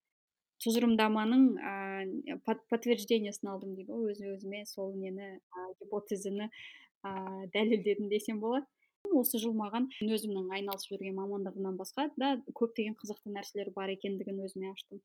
Тұжырымдаманың 0.66 1.44
ә, 1.62 2.38
подтверждениесін 2.44 3.52
алдым 3.52 3.76
дейді 3.78 3.92
ғой 3.94 4.12
өз 4.12 4.22
өзіме 4.34 4.64
сол 4.66 4.94
нені 4.98 5.36
гипотезіні 5.80 6.48
ә, 6.48 7.12
дәлелдедім 7.54 8.10
десем 8.10 8.40
болады. 8.42 8.66
Осы 9.14 9.38
жыл 9.38 9.54
маған 9.54 9.86
өзімнің 10.02 10.50
айналысып 10.56 10.96
жүрген 10.96 11.14
мамандығымнан 11.20 11.76
басқа 11.78 12.08
да 12.18 12.32
көптеген 12.58 12.96
қызықты 12.98 13.30
нәрселер 13.36 13.70
бар 13.76 13.92
екендігін 13.94 14.42
өзіме 14.48 14.72
аштым. 14.72 15.00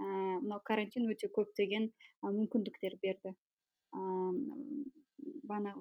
Ә, 0.00 0.06
мынау 0.40 0.62
карантин 0.64 1.10
өте 1.12 1.28
көптеген 1.36 1.90
мүмкіндіктер 2.24 2.96
берді. 3.04 3.34
Ә, 3.92 4.00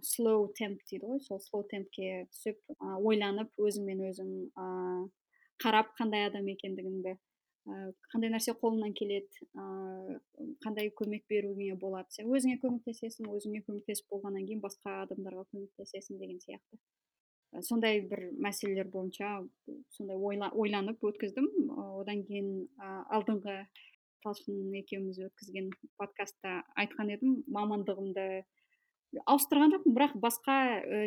слоу 0.04 0.52
темп 0.58 0.84
дейді 0.90 1.08
ғой 1.08 1.24
сол 1.24 1.40
слоу 1.40 1.64
темпке 1.72 2.28
түсіп 2.34 2.60
ойланып 3.00 3.56
өзіңмен 3.58 4.04
өзің 4.12 4.32
ә, 4.60 4.68
қарап 5.64 5.94
қандай 5.98 6.28
адам 6.28 6.50
екендігіңді 6.52 7.16
қандай 7.66 8.32
нәрсе 8.34 8.56
қолыңнан 8.58 8.94
келеді 8.98 9.46
қандай 10.66 10.90
көмек 10.98 11.28
беруіңе 11.30 11.76
болады. 11.82 12.10
Сен 12.10 12.32
өзіңе 12.32 12.58
көмектесесің 12.64 13.30
өзіңе 13.30 13.62
көмектесіп 13.68 14.10
болғаннан 14.10 14.48
кейін 14.48 14.64
басқа 14.64 15.02
адамдарға 15.04 15.46
көмектесесің 15.54 16.18
деген 16.22 16.40
сияқты. 16.42 16.80
Сондай 17.68 18.00
бір 18.08 18.30
мәселелер 18.40 18.88
бойынша 18.90 19.44
сондай 19.92 20.18
ойла, 20.18 20.50
ойланып 20.56 21.04
өткіздім. 21.04 21.50
Одан 22.00 22.24
кейін 22.26 22.68
алдыңғы 23.12 23.58
талшын 24.24 24.74
екеуміз 24.80 25.20
өткізген 25.28 25.70
подкастта 26.00 26.62
айтқан 26.80 27.12
едім 27.14 27.42
мамандығымды 27.52 28.26
ауыстырған 29.28 29.74
жоқпын 29.74 29.96
бірақ 29.98 30.14
басқа 30.24 30.56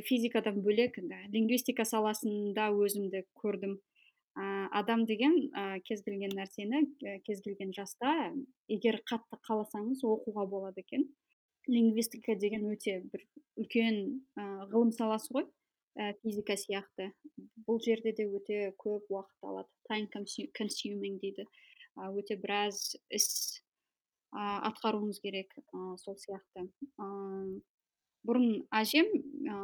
физикадан 0.08 0.60
бөлек 0.66 0.98
лингвистика 1.32 1.86
саласында 1.88 2.68
өзімді 2.76 3.24
көрдім. 3.40 3.78
Адам 4.34 5.04
деген 5.06 5.36
ә, 5.54 5.80
кез 5.86 6.02
келген 6.02 6.32
нәрсені 6.34 6.80
кез 7.26 7.42
келген 7.44 7.70
жаста 7.76 8.10
егер 8.68 8.98
қатты 9.10 9.38
қаласаңыз 9.46 10.02
оқуға 10.02 10.46
болады 10.50 10.82
екен. 10.82 11.06
Лингвистика 11.70 12.34
деген 12.36 12.66
өте 12.68 12.98
бір 13.12 13.22
үлкен 13.62 14.00
ә, 14.36 14.42
ғылым 14.72 14.90
саласы 14.92 15.30
ғой 15.36 15.46
ә, 15.96 16.12
физика 16.22 16.56
сияқты. 16.58 17.12
Бұл 17.66 17.78
жерде 17.84 18.12
де 18.12 18.26
өте 18.26 18.72
көп 18.82 19.06
уақыт 19.08 19.46
алады. 19.46 19.70
Time 19.88 20.10
consuming 20.58 21.20
дейді. 21.22 21.46
Ә, 21.96 22.10
өте 22.10 22.36
біраз 22.36 22.96
іс 23.14 23.28
ә, 24.34 24.42
атқаруыңыз 24.72 25.22
керек 25.22 25.54
ә, 25.62 25.94
сол 26.02 26.18
сияқты. 26.18 26.66
Бұрын 28.24 28.64
әжем 28.74 29.08
ә, 29.12 29.56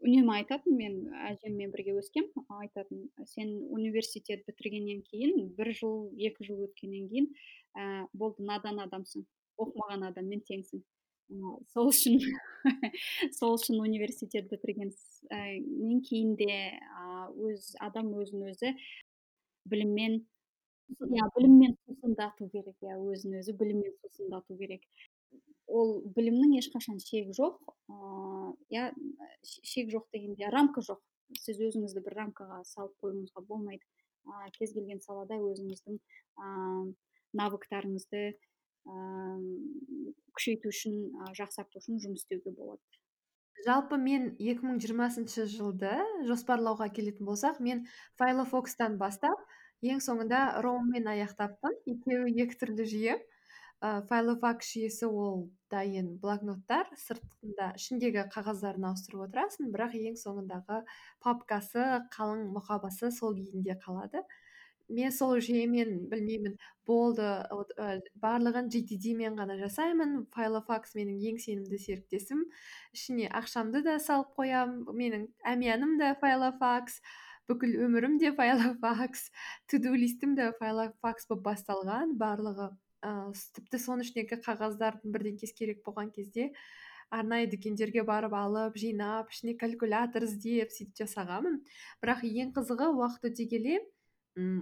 үнемі 0.00 0.32
айтатын 0.38 0.76
мен 0.76 0.94
әжеммен 1.30 1.72
бірге 1.74 1.96
өскем 2.00 2.28
айтатын 2.60 3.04
сен 3.28 3.52
университет 3.68 4.46
бітіргеннен 4.48 5.02
кейін 5.10 5.50
бір 5.58 5.72
жыл 5.76 6.08
екі 6.16 6.48
жыл 6.48 6.64
өткеннен 6.68 7.10
кейін 7.12 7.28
ә, 7.76 8.06
болды 8.12 8.46
надан 8.48 8.80
адамсың 8.86 9.26
оқымаған 9.60 10.08
адаммен 10.08 10.42
теңсің. 10.48 10.82
Сол 11.70 11.92
үшін 11.92 12.16
сол 13.38 13.54
үшін 13.54 13.78
университет 13.84 14.48
бітіргеннен 14.50 16.00
кейін 16.08 16.34
де 16.40 16.50
ә, 16.80 17.28
өз 17.30 17.74
адам 17.86 18.10
өзін 18.18 18.48
өзі 18.50 18.74
біліммен 19.70 20.22
иә 20.90 21.28
біліммен 21.36 21.76
сусындату 21.84 22.48
керек 22.50 22.88
иә 22.88 22.96
өзін 22.98 23.38
өзі 23.40 23.54
біліммен 23.60 23.94
сусындату 24.00 24.56
керек. 24.58 24.82
Ол 25.70 25.94
білімнің 26.16 26.56
ешқашан 26.60 26.98
шегі 27.02 27.34
жоқ. 27.38 27.74
Иә 28.74 28.90
шек 29.44 29.90
жоқ 29.94 30.10
дегенде 30.14 30.50
рамка 30.52 30.84
жоқ. 30.84 31.00
Сіз 31.38 31.60
өзіңізді 31.68 32.02
бір 32.06 32.16
рамкаға 32.24 32.62
салып 32.66 32.96
қоюыңызға 33.02 33.44
болмайды. 33.46 33.86
Ә, 34.26 34.50
кез 34.56 34.74
келген 34.74 35.00
салада 35.00 35.38
өзіңіздің 35.38 35.98
ә, 36.42 36.48
навыктарыңызды 37.38 38.24
ә, 38.34 38.96
күшейту 40.34 40.72
үшін 40.74 40.98
жақсарту 41.38 41.78
үшін 41.80 42.02
жұмыс 42.02 42.24
істеуге 42.24 42.52
болады. 42.56 42.82
Жалпы 43.64 43.98
мен 44.00 44.30
2020 44.40 45.46
жылды 45.52 45.92
жоспарлауға 46.28 46.88
келетін 46.96 47.28
болсақ 47.28 47.60
мен 47.64 47.82
файлофокстан 48.20 48.96
бастап 49.00 49.42
ең 49.84 50.00
соңында 50.04 50.62
роммен 50.64 51.08
аяқтаппын 51.12 51.76
екеуі 51.94 52.32
екі 52.44 52.56
түрлі 52.62 52.86
жүйе. 52.92 53.18
Ә, 53.80 54.02
файлофак 54.08 54.62
жүйесі 54.66 55.08
ол 55.08 55.46
дайын 55.72 56.12
блокноттар 56.20 56.90
сыртында 57.00 57.70
ішіндегі 57.78 58.26
қағаздарын 58.34 58.86
ауыстырып 58.90 59.24
отырасың 59.28 59.70
бірақ 59.72 59.96
ең 60.00 60.18
соңындағы 60.20 60.82
папкасы 61.24 61.86
қалың 62.16 62.50
мұқабасы 62.56 63.10
сол 63.16 63.36
күйінде 63.38 63.78
қалады. 63.84 64.24
Мен 64.90 65.12
сол 65.14 65.36
жүйемен 65.38 66.08
білмеймін 66.10 66.56
болды 66.86 67.22
ә, 67.22 68.00
барлығын 68.20 68.68
gtd 68.74 69.14
мен 69.16 69.38
ғана 69.38 69.56
жасаймын 69.60 70.26
файлофакс 70.34 70.96
менің 70.98 71.22
ең 71.30 71.40
сенімді 71.44 71.78
серіктесім. 71.78 72.44
Ішіне 72.96 73.30
ақшамды 73.40 73.84
да 73.86 73.96
салып 74.02 74.34
қоямын 74.36 74.90
менің 74.98 75.26
әмияным 75.54 75.96
да 76.02 76.12
файлофакс 76.20 77.00
бүкіл 77.48 77.78
өмірім 77.86 78.18
де 78.18 78.34
файлофакс 78.34 79.30
туду 79.70 79.94
листім 79.94 80.34
де 80.38 80.50
файлофакс 80.58 81.30
болып 81.30 81.46
басталған 81.48 82.18
барлығы 82.18 82.72
ыыы 83.06 83.34
тіпті 83.56 83.80
соның 83.80 84.06
ішіндегі 84.06 84.40
қағаздардың 84.44 85.14
бірдеңкесі 85.14 85.56
керек 85.56 85.84
болған 85.86 86.10
кезде 86.16 86.50
арнайы 87.10 87.48
дүкендерге 87.52 88.04
барып 88.06 88.34
алып 88.38 88.76
жинап 88.78 89.32
ішіне 89.34 89.56
калькулятор 89.60 90.26
іздеп 90.26 90.70
сөйтіп 90.74 91.00
жасағанмын. 91.02 91.56
Бірақ 92.02 92.22
ең 92.28 92.52
қызығы 92.58 92.90
уақыт 92.98 93.30
өте 93.32 93.46
келе 93.50 93.80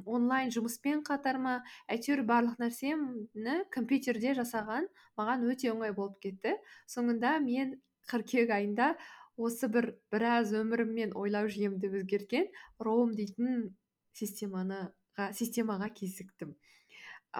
онлайн 0.09 0.49
жұмыспен 0.54 1.02
қатар 1.04 1.37
ма 1.42 1.59
әйтеуір 1.92 2.25
барлық 2.30 2.57
нәрсені 2.62 3.59
компьютерде 3.75 4.33
жасаған 4.38 4.88
маған 5.21 5.45
өте 5.52 5.73
оңай 5.75 5.92
болып 5.92 6.16
кетті. 6.25 6.57
Соңында 6.88 7.37
мен 7.45 7.76
қыркүйек 8.09 8.54
айында 8.54 8.95
осы 9.37 9.68
бір 9.68 9.92
біраз 10.11 10.54
өмірім 10.57 10.95
мен 10.97 11.12
ойлау 11.14 11.50
жүйемді 11.52 11.92
өзгерткен 12.00 12.49
роум 12.80 13.12
дейтін 13.18 13.76
системаға 14.16 15.92
кезіктім. 16.00 16.57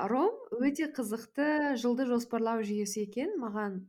Ром 0.09 0.33
өте 0.55 0.89
қызықты 0.95 1.77
жылды 1.81 2.07
жоспарлау 2.09 2.63
жүйесі 2.63 3.05
екен. 3.09 3.35
Маған 3.43 3.81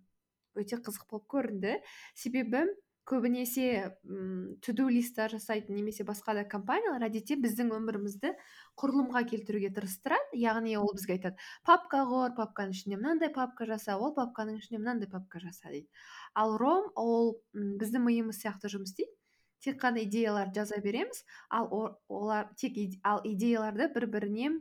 өте 0.60 0.80
қызық 0.82 1.10
болып 1.12 1.28
көрінді. 1.32 1.80
Себебі 2.18 2.66
көбінесе 3.10 3.66
м 4.06 4.56
туду 4.62 4.86
листтер 4.89 5.32
жасайтын 5.34 5.75
немесе 5.75 6.06
басқа 6.06 6.36
да 6.38 6.44
компаниялар 6.46 7.08
әдетте 7.08 7.39
біздің 7.42 7.72
өмірімізді 7.74 8.34
құрылымға 8.78 9.24
келтіруге 9.32 9.72
тырыстырады. 9.74 10.38
Яғни 10.38 10.75
ол 10.78 10.92
бізге 10.94 11.18
айтады 11.18 11.42
папка 11.66 12.04
құр 12.10 12.36
папканың 12.38 12.75
ішіне 12.78 13.00
мынандай 13.01 13.34
папка 13.34 13.66
жаса 13.70 13.98
ол 13.98 14.13
папканың 14.18 14.60
ішіне 14.62 14.82
мынандай 14.84 15.10
папка 15.10 15.42
жаса 15.42 15.74
дейді. 15.74 15.89
Ал 16.36 16.58
ром 16.62 16.92
ол 16.96 17.39
біздің 17.54 18.06
миымыз 18.06 18.44
сияқты 18.44 18.70
жұмыс 18.75 18.94
істейді. 18.94 19.16
Тек 19.60 19.82
қана 19.82 20.06
идеяларды 20.06 20.62
жаза 20.62 20.78
береміз. 20.80 21.25
Ал 21.50 21.68
олар 22.08 22.54
тек 22.56 22.78
ал 23.04 23.20
идеяларды 23.25 23.89
бір 23.96 24.06
біріне 24.08 24.54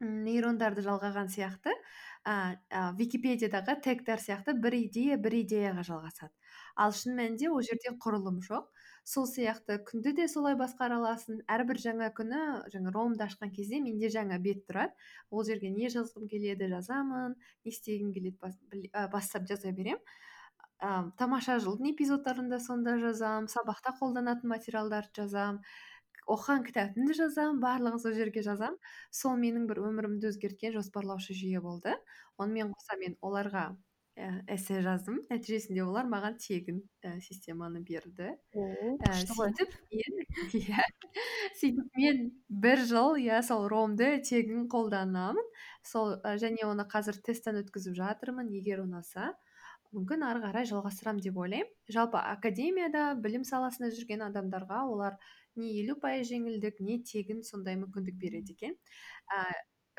нейрондарды 0.00 0.82
жалғаған 0.84 1.30
сияқты 1.32 1.72
ә, 2.26 2.56
википедиядағы 2.98 3.76
тегтер 3.84 4.20
сияқты 4.20 4.54
бір 4.60 4.74
идея 4.80 5.16
бір 5.16 5.38
идеяға 5.40 5.84
жалғасады. 5.86 6.32
Ал 6.76 6.92
шын 6.92 7.16
мәнінде 7.16 7.48
ол 7.48 7.62
жерде 7.64 7.94
құрылым 8.02 8.42
жоқ. 8.44 8.66
Сол 9.06 9.28
сияқты 9.30 9.78
күнді 9.86 10.12
де 10.18 10.26
солай 10.28 10.56
басқара 10.58 10.98
аласың. 10.98 11.40
Әрбір 11.46 11.78
жаңа 11.80 12.10
күні 12.16 12.42
жаңа 12.74 12.92
ромды 12.92 13.24
ашқан 13.24 13.52
кезде 13.54 13.80
менде 13.80 14.10
жаңа 14.10 14.40
бет 14.42 14.64
тұрады. 14.66 14.92
Ол 15.30 15.46
жерге 15.46 15.70
не 15.70 15.88
жазғым 15.88 16.26
келеді 16.28 16.68
жазамын 16.74 17.36
не 17.38 17.70
істегім 17.70 18.12
келеді 18.12 18.90
бастап 19.12 19.46
жаза 19.48 19.70
беремін. 19.70 20.02
Ә, 20.76 21.08
тамаша 21.16 21.56
жылдың 21.62 21.94
эпизодтарында 21.94 22.58
сонда 22.60 22.98
жазамын 23.00 23.46
сабақта 23.48 23.94
қолданатын 23.96 24.50
материалдарды 24.50 25.22
жазамын 25.22 25.62
оқыған 26.26 26.64
кітабымды 26.66 27.16
жазамын 27.18 27.60
барлығын 27.62 28.02
сол 28.02 28.14
жерге 28.18 28.42
жазамын 28.46 28.78
сол 29.14 29.36
менің 29.40 29.66
бір 29.70 29.82
өмірімді 29.88 30.32
өзгерткен 30.32 30.74
жоспарлаушы 30.76 31.36
жүйе 31.38 31.62
болды. 31.62 31.94
Онымен 32.42 32.72
қоса 32.74 32.98
мен 33.00 33.14
оларға 33.22 33.68
ә, 34.16 34.30
эссе 34.56 34.80
жаздым. 34.84 35.20
Нәтижесінде 35.30 35.84
олар 35.84 36.08
маған 36.10 36.38
тегін 36.42 36.82
ә, 37.04 37.16
системаны 37.22 37.82
берді. 37.86 38.32
Ә, 38.56 39.16
сөйтіп 39.30 39.74
мен 39.92 40.22
иә 40.62 40.86
сөйтіп 41.60 41.98
мен 42.00 42.22
бір 42.48 42.84
жыл 42.90 43.16
иә 43.20 43.42
сол 43.46 43.68
ромды 43.72 44.16
тегін 44.26 44.66
қолданамын. 44.72 45.50
Сол 45.86 46.16
және 46.42 46.66
оны 46.66 46.88
қазір 46.90 47.20
тесттен 47.22 47.60
өткізіп 47.62 47.96
жатырмын 48.00 48.50
егер 48.56 48.82
ұнаса. 48.84 49.34
Мүмкін 49.94 50.24
ары 50.26 50.42
қарай 50.42 50.66
жалғастырамын 50.68 51.22
деп 51.22 51.36
ойлаймын. 51.38 51.70
Жалпы 51.92 52.18
академияда 52.18 53.12
білім 53.22 53.44
саласында 53.46 53.92
жүрген 53.94 54.24
адамдарға 54.26 54.82
олар 54.90 55.20
не 55.60 55.72
елу 55.82 55.96
пайыз 56.02 56.28
жеңілдік 56.30 56.80
не 56.84 56.98
тегін 57.10 57.42
сондай 57.46 57.78
мүмкіндік 57.80 58.16
береді 58.20 58.56
екен. 58.56 58.76
Ә, 59.32 59.44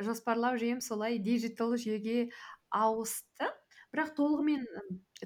жоспарлау 0.04 0.58
жүйем 0.62 0.82
солай 0.82 1.20
диджитал 1.20 1.76
жүйеге 1.76 2.30
ауысты. 2.70 3.52
Бірақ 3.94 4.14
толығымен 4.18 4.66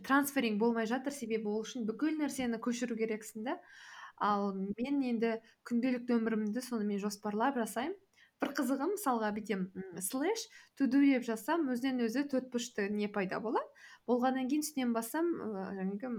трансферинг 0.05 0.59
болмай 0.61 0.87
жатыр. 0.89 1.13
Себебі 1.15 1.49
ол 1.51 1.63
үшін 1.65 1.87
бүкіл 1.89 2.19
нәрсені 2.21 2.61
көшіру 2.61 2.97
керексің 2.99 3.47
да 3.49 3.57
ал 4.21 4.51
мен 4.53 5.01
енді 5.01 5.35
күнделікті 5.67 6.19
өмірімді 6.19 6.61
сонымен 6.63 7.01
жоспарлап 7.01 7.57
жасаймын. 7.57 7.97
Бір 8.41 8.53
қызығы 8.57 8.87
мысалға 8.95 9.29
бүйтемін 9.35 10.01
слэш 10.01 10.47
туду 10.79 11.01
деп 11.03 11.25
жазсам 11.27 11.67
өзінен 11.69 12.05
өзі 12.07 12.23
төрт 12.29 12.49
бұрышты 12.53 12.87
не 12.89 13.09
пайда 13.09 13.37
болады? 13.41 13.65
Болғаннан 14.09 14.49
кейін 14.51 14.63
үстінен 14.65 14.93
бассам 14.95 15.29
жаңағы 15.77 16.11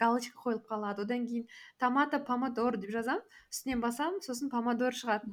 галочка 0.00 0.42
қойылып 0.44 0.66
қалады. 0.68 1.04
Одан 1.06 1.26
кейін 1.28 1.46
томато 1.80 2.20
помодор 2.24 2.76
деп 2.80 2.92
жазамын. 2.92 3.24
Үстінен 3.52 3.80
басамын 3.84 4.20
сосын 4.26 4.50
помодор 4.52 4.96
шығады. 4.96 5.32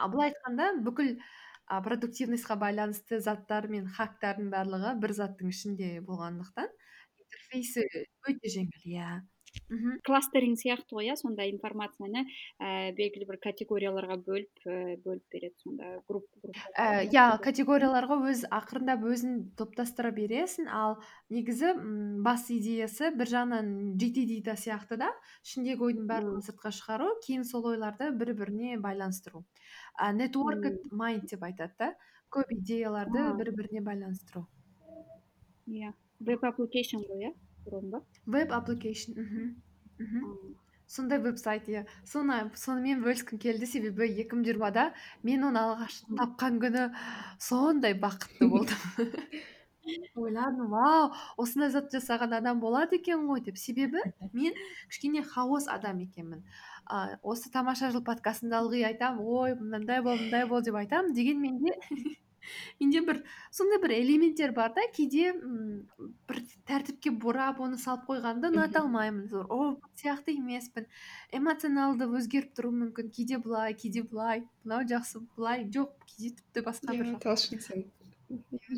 Былай 0.00 0.30
айтқанда 0.30 0.70
бүкіл 0.86 1.16
продуктивностьқа 1.86 2.56
байланысты 2.58 3.20
заттар 3.22 3.68
мен 3.70 3.86
хактардың 3.98 4.48
барлығы 4.54 4.94
бір 5.02 5.12
заттың 5.18 5.52
ішінде 5.52 5.90
болғандықтан 6.08 6.72
интерфейсі 7.20 7.84
өте 8.26 8.50
жеңіл 8.56 8.88
иә. 8.96 9.10
Мхм 9.70 9.98
кластеринг 10.06 10.58
сияқты 10.60 10.96
ғой 10.96 11.10
иә 11.10 11.16
сонда 11.18 11.46
информацияны 11.50 12.22
ә, 12.58 12.92
белгілі 12.96 13.26
бір 13.28 13.38
категорияларға 13.42 14.16
бөліп 14.26 14.66
ә, 14.66 14.96
бөліп 15.04 15.34
береді 15.34 15.56
сонда 15.64 15.90
групп 16.08 16.26
ә, 16.74 17.04
иә 17.06 17.24
категорияларға 17.42 18.18
өз 18.30 18.44
ақырындап 18.50 19.04
өзін 19.10 19.40
топтастыра 19.58 20.12
бересің. 20.14 20.68
Ал 20.70 20.98
негізі 21.30 21.72
м 21.74 22.22
бас 22.26 22.46
идеясы 22.50 23.10
бір 23.16 23.32
жағынан 23.34 23.72
gtd 24.00 24.40
да 24.46 24.56
сияқты 24.60 25.00
да 25.02 25.10
ішіндегі 25.46 25.88
ойдың 25.90 26.06
барлығын 26.10 26.46
сыртқа 26.46 26.74
шығару 26.78 27.10
кейін 27.26 27.44
сол 27.44 27.66
ойларды 27.72 28.12
бір 28.14 28.34
біріне 28.38 28.78
байланыстыру 28.78 29.44
ә, 29.98 30.14
networked 30.14 30.90
mind 30.94 31.26
деп 31.30 31.42
айтады 31.46 31.74
да 31.78 31.92
көп 32.30 32.54
идеяларды 32.54 33.26
бір 33.38 33.50
біріне 33.58 33.82
байланыстыру. 33.82 34.46
Иә. 35.66 35.92
Веб 36.20 36.44
application 36.44 37.02
ғой 37.08 37.26
иә? 37.26 37.32
Ба 37.66 38.02
веб 38.26 38.52
application 38.58 39.16
мхм 39.18 40.56
сондай 40.86 41.18
веб 41.22 41.38
сайт 41.38 41.68
иә 41.70 41.84
соны 42.12 42.36
сонымен 42.64 43.02
бөліскім 43.04 43.38
келді 43.44 43.66
себебі 43.70 44.08
екі 44.08 44.34
мың 44.34 44.46
жиырмада 44.48 44.86
мен 45.28 45.46
оны 45.50 45.62
алғаш 45.62 46.00
тапқан 46.18 46.58
күні 46.64 46.88
сондай 47.38 47.94
бақытты 48.04 48.48
болдым 48.50 49.20
ойладым 50.22 50.72
вау 50.72 51.12
осындай 51.44 51.70
зат 51.74 51.94
жасаған 51.94 52.34
адам 52.40 52.60
болады 52.64 52.98
екен 52.98 53.26
ғой 53.30 53.44
деп 53.46 53.60
себебі 53.62 54.02
мен 54.32 54.58
кішкене 54.88 55.22
хаос 55.34 55.68
адам 55.76 56.02
екенмін 56.06 56.42
ә, 56.90 57.18
осы 57.22 57.52
тамаша 57.54 57.92
жыл 57.94 58.04
подкастында 58.10 58.64
ылғи 58.64 58.82
айтамын 58.90 59.30
ой 59.40 59.54
мынандай 59.62 60.02
бол 60.06 60.18
мындай 60.18 60.46
бол 60.52 60.66
деп 60.66 60.80
айтамын 60.82 61.14
дегенмен 61.14 61.62
де 61.64 61.76
менде 62.80 63.02
бір 63.06 63.20
сондай 63.50 63.80
бір 63.82 63.94
элементтер 63.98 64.52
бар 64.56 64.72
да 64.76 64.86
кейде 64.96 65.30
м 65.34 65.86
бір 66.30 66.40
тәртіпке 66.70 67.12
бұрап 67.24 67.60
оны 67.64 67.78
салып 67.80 68.06
қойғанды 68.08 68.50
ұната 68.52 68.82
алмаймын. 68.82 69.28
О 69.50 69.76
сияқты 70.00 70.36
емеспін 70.38 70.88
эмоционалды 71.36 72.08
өзгеріп 72.08 72.52
тұруым 72.56 72.84
мүмкін 72.86 73.10
кейде 73.14 73.38
былай 73.38 73.74
кейде 73.74 74.02
былай 74.02 74.44
мынау 74.64 74.86
жақсы 74.88 75.24
былай 75.36 75.66
жоқ 75.68 75.96
кейде 76.06 76.36
тіпті 76.40 76.66
басқа 76.68 76.96
бір 76.96 77.16
талшын 77.22 77.60
сен. 77.64 77.88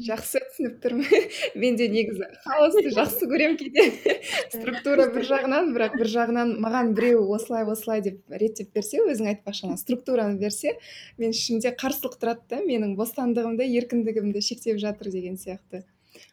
Жақсы 0.06 0.40
түсініп 0.46 0.76
тұрмын. 0.82 1.24
Мен 1.60 1.76
де 1.76 1.88
негізі 1.92 2.28
хаосты 2.44 2.92
жақсы 2.94 3.28
көремін 3.30 3.58
кейде. 3.60 3.84
Структура 4.54 5.08
бір 5.12 5.26
жағынан 5.28 5.72
бірақ 5.76 5.96
бір 6.00 6.10
жағынан 6.12 6.54
маған 6.62 6.92
біреу 6.96 7.26
осылай 7.36 7.66
осылай 7.68 8.02
деп 8.04 8.20
реттеп 8.42 8.72
берсе 8.74 9.02
өзің 9.04 9.32
айтпақшы 9.34 9.72
структураны 9.80 10.38
берсе 10.40 10.76
мен 11.20 11.36
ішімде 11.36 11.74
қарсылық 11.78 12.18
тұрады 12.22 12.48
да 12.50 12.62
менің 12.64 12.96
бостандығымды 13.00 13.68
еркіндігімді 13.80 14.42
шектеп 14.44 14.80
жатыр 14.82 15.12
деген 15.12 15.36
сияқты. 15.36 15.84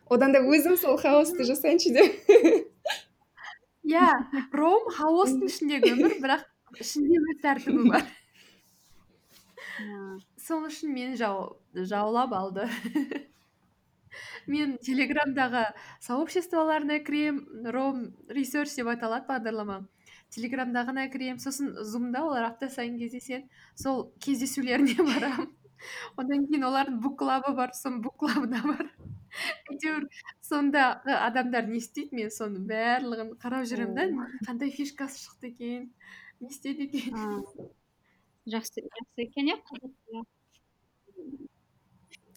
Одан 0.10 0.34
да 0.36 0.42
өзім 0.44 0.78
сол 0.80 0.98
хаосты 1.00 1.48
жасайыншы 1.48 1.94
деп. 1.96 2.12
Иә 3.90 4.08
ром 4.54 4.88
хаостың 4.96 5.48
ішіндегі 5.50 5.96
өмір 5.96 6.18
бірақ 6.24 6.48
ішінде 6.80 7.20
өз 7.20 7.44
тәртібі 7.44 7.90
бар. 7.90 8.08
Сол 10.50 10.66
үшін 10.66 10.94
мені 10.96 11.18
жау, 11.20 11.60
жаулап 11.74 12.34
алды. 12.34 12.66
Мен 14.50 14.78
телеграмдағы 14.82 15.68
сообществоларына 16.02 16.98
кіремін 17.06 17.70
ром 17.76 18.08
ресерч 18.34 18.74
деп 18.80 18.90
аталады 18.90 19.30
бағдарлама. 19.30 19.84
Телеграмдағына 20.34 21.06
кіремін 21.14 21.42
сосын 21.44 21.76
зумда 21.86 22.24
олар 22.26 22.50
апта 22.50 22.70
сайын 22.74 22.98
кездеседі 22.98 23.46
сол 23.78 24.08
кездесулеріне 24.26 24.98
барамын. 25.12 25.54
Одан 26.18 26.50
кейін 26.50 26.66
олардың 26.72 26.98
бук 27.04 27.20
клабы 27.22 27.54
бар 27.56 27.76
сол 27.78 28.02
бук 28.02 28.18
клабына 28.26 28.64
барып 28.66 29.10
әйтеуір 29.70 30.08
сондағы 30.46 31.14
адамдар 31.28 31.68
не 31.70 31.78
істейді 31.80 32.18
мен 32.18 32.32
соның 32.34 32.66
барлығын 32.72 33.30
қарап 33.44 33.68
жүремін 33.70 34.18
да 34.18 34.28
қандай 34.48 34.74
фишкасы 34.74 35.22
шықты 35.22 35.52
екен 35.54 35.86
не 36.42 36.50
істеді 36.50 36.90
екен? 36.90 37.46
Жақсы 38.50 38.84
жақсы 38.98 39.28
екен 39.28 39.54
иә 39.54 39.60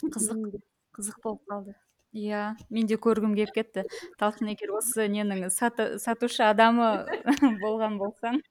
қызық 0.03 0.61
қызық 0.97 1.23
болып 1.25 1.49
қалды. 1.49 1.75
Иә 2.12 2.53
мен 2.69 2.88
де 2.88 2.99
көргім 3.01 3.33
келіп 3.38 3.55
кетті. 3.57 3.87
Талшын 4.21 4.51
егер 4.53 4.75
осы 4.77 5.07
ненің 5.09 5.47
сатушы 5.49 6.43
адамы 6.45 6.88
болған 7.62 7.97
болсаң 8.01 8.43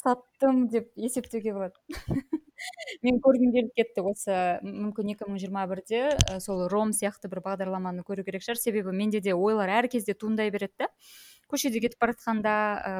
саттым 0.00 0.64
деп 0.72 0.90
есептеуге 0.98 1.54
болады. 1.54 1.78
Мен 3.06 3.20
көргім 3.22 3.52
келіп 3.54 3.76
кетті 3.76 4.02
осы 4.08 4.38
мүмкін 4.64 5.12
екі 5.12 5.28
мың 5.28 5.38
жиырма 5.38 5.66
бірде 5.70 6.16
сол 6.42 6.64
ром 6.72 6.90
сияқты 6.96 7.30
бір 7.30 7.42
бағдарламаны 7.44 8.02
көру 8.08 8.24
керек 8.26 8.42
шығар. 8.42 8.58
Себебі 8.58 8.94
менде 8.94 9.20
де 9.22 9.34
ойлар 9.34 9.70
әр 9.70 9.88
кезде 9.92 10.14
туындай 10.18 10.50
береді 10.50 10.86
да. 10.86 10.88
Көшеде 11.50 11.82
кетіп 11.84 12.00
бара 12.00 12.16
жатқанда 12.16 12.56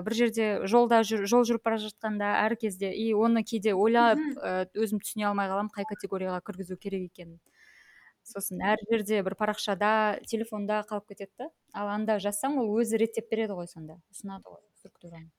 бір 0.07 0.15
жерде 0.15 0.49
жолда 0.71 1.01
жүр, 1.03 1.25
жол 1.27 1.47
жүріп 1.49 1.65
бара 1.65 1.81
жатқанда 1.83 2.37
әр 2.45 2.55
кезде 2.61 2.93
и 2.93 3.11
оны 3.17 3.43
кейде 3.43 3.75
ойлап 3.75 4.21
өзім 4.77 5.03
түсіне 5.03 5.31
алмай 5.31 5.51
қаламын 5.51 5.73
қай 5.75 5.89
категорияға 5.91 6.43
кіргізу 6.45 6.79
керек 6.79 7.09
екенін. 7.09 7.41
Сосын 8.25 8.63
әр 8.65 8.83
жерде 8.91 9.23
бір 9.27 9.37
парақшада 9.39 9.93
телефонда 10.31 10.83
қалып 10.89 11.13
кетеді 11.13 11.33
да. 11.45 11.49
Ал 11.73 11.93
анда 11.95 12.19
жазсаң 12.23 12.59
ол 12.63 12.75
өзі 12.81 13.01
реттеп 13.01 13.31
береді 13.31 13.57
ғой 13.59 13.71
сонда 13.71 14.01
ұсынады 14.13 14.49
ғой 14.49 14.63
структураны. 14.81 15.31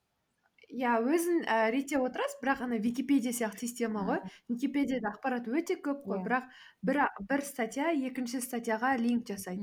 Иә 0.66 0.96
өзің 0.98 1.44
ә, 1.46 1.70
реттеп 1.74 2.02
отырасыз 2.02 2.40
бірақ 2.42 2.64
ана 2.66 2.80
википедия 2.82 3.34
сияқты 3.34 3.68
система 3.68 4.02
ғой. 4.08 4.22
Википедияда 4.50 5.12
ақпарат 5.14 5.48
өте 5.48 5.78
көп 5.78 6.02
қой 6.08 6.20
иә. 6.20 6.26
бірақ 6.26 6.48
бір 6.82 7.02
бір 7.30 7.44
статья 7.46 7.92
екінші 7.94 8.42
статьяға 8.42 8.96
линк 8.98 9.28
жасайды. 9.30 9.62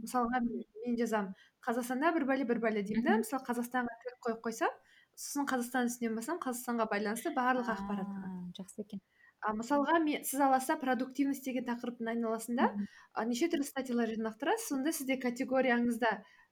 Мысалға 0.00 0.40
мен 0.40 0.96
жазамын 0.96 1.34
қазақстанда 1.66 2.14
бір 2.16 2.24
бәле 2.32 2.48
бір 2.48 2.62
бәле 2.64 2.82
деймін 2.82 3.04
да. 3.04 3.18
Мысалы 3.20 3.44
қазақстанға 3.44 4.00
тірек 4.00 4.18
қойып 4.26 4.40
қойсам 4.48 4.72
сосын 5.14 5.46
қазақстан 5.50 5.90
үстінен 5.92 6.16
бассам 6.16 6.40
қазақстанға 6.40 6.88
байланысты 6.88 7.34
барлық 7.36 7.68
ақпарат 7.74 8.08
жақсы 8.56 8.86
екен. 8.86 9.02
А 9.40 9.54
мысалға 9.56 9.98
мен 10.04 10.24
сіз 10.24 10.42
аласа 10.44 10.76
продуктивность 10.80 11.44
деген 11.44 11.64
тақырыптың 11.68 12.12
айналасында 12.12 12.68
а, 13.14 13.24
неше 13.24 13.48
түрлі 13.52 13.66
статьялар 13.68 14.12
жинақтырасыз? 14.12 14.68
Сонда 14.68 14.92
сізде 14.92 15.16
категорияңызда 15.22 16.10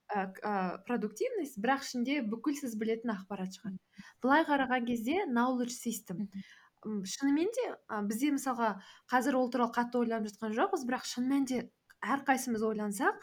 ә, 0.09 0.79
продуктивность 0.88 1.59
бірақ 1.61 1.85
ішінде 1.85 2.22
бүкіл 2.29 2.57
сіз 2.57 2.77
білетін 2.81 3.12
ақпарат 3.12 3.59
шығады 3.59 3.77
былай 4.24 4.46
қараған 4.48 4.88
кезде 4.88 5.24
knowledge 5.29 5.77
system. 5.77 6.29
Шынымен 6.85 7.53
де 7.53 7.66
ә, 7.90 8.01
бізде 8.09 8.33
мысалға 8.33 8.79
қазір 9.12 9.37
ол 9.37 9.53
туралы 9.53 9.74
қатты 9.77 10.01
ойланып 10.01 10.33
жатқан 10.33 10.57
жоқпыз 10.57 10.87
бірақ 10.88 11.05
шын 11.11 11.29
мәнінде 11.29 11.66
әрқайсымыз 12.01 12.64
ойлансақ 12.64 13.20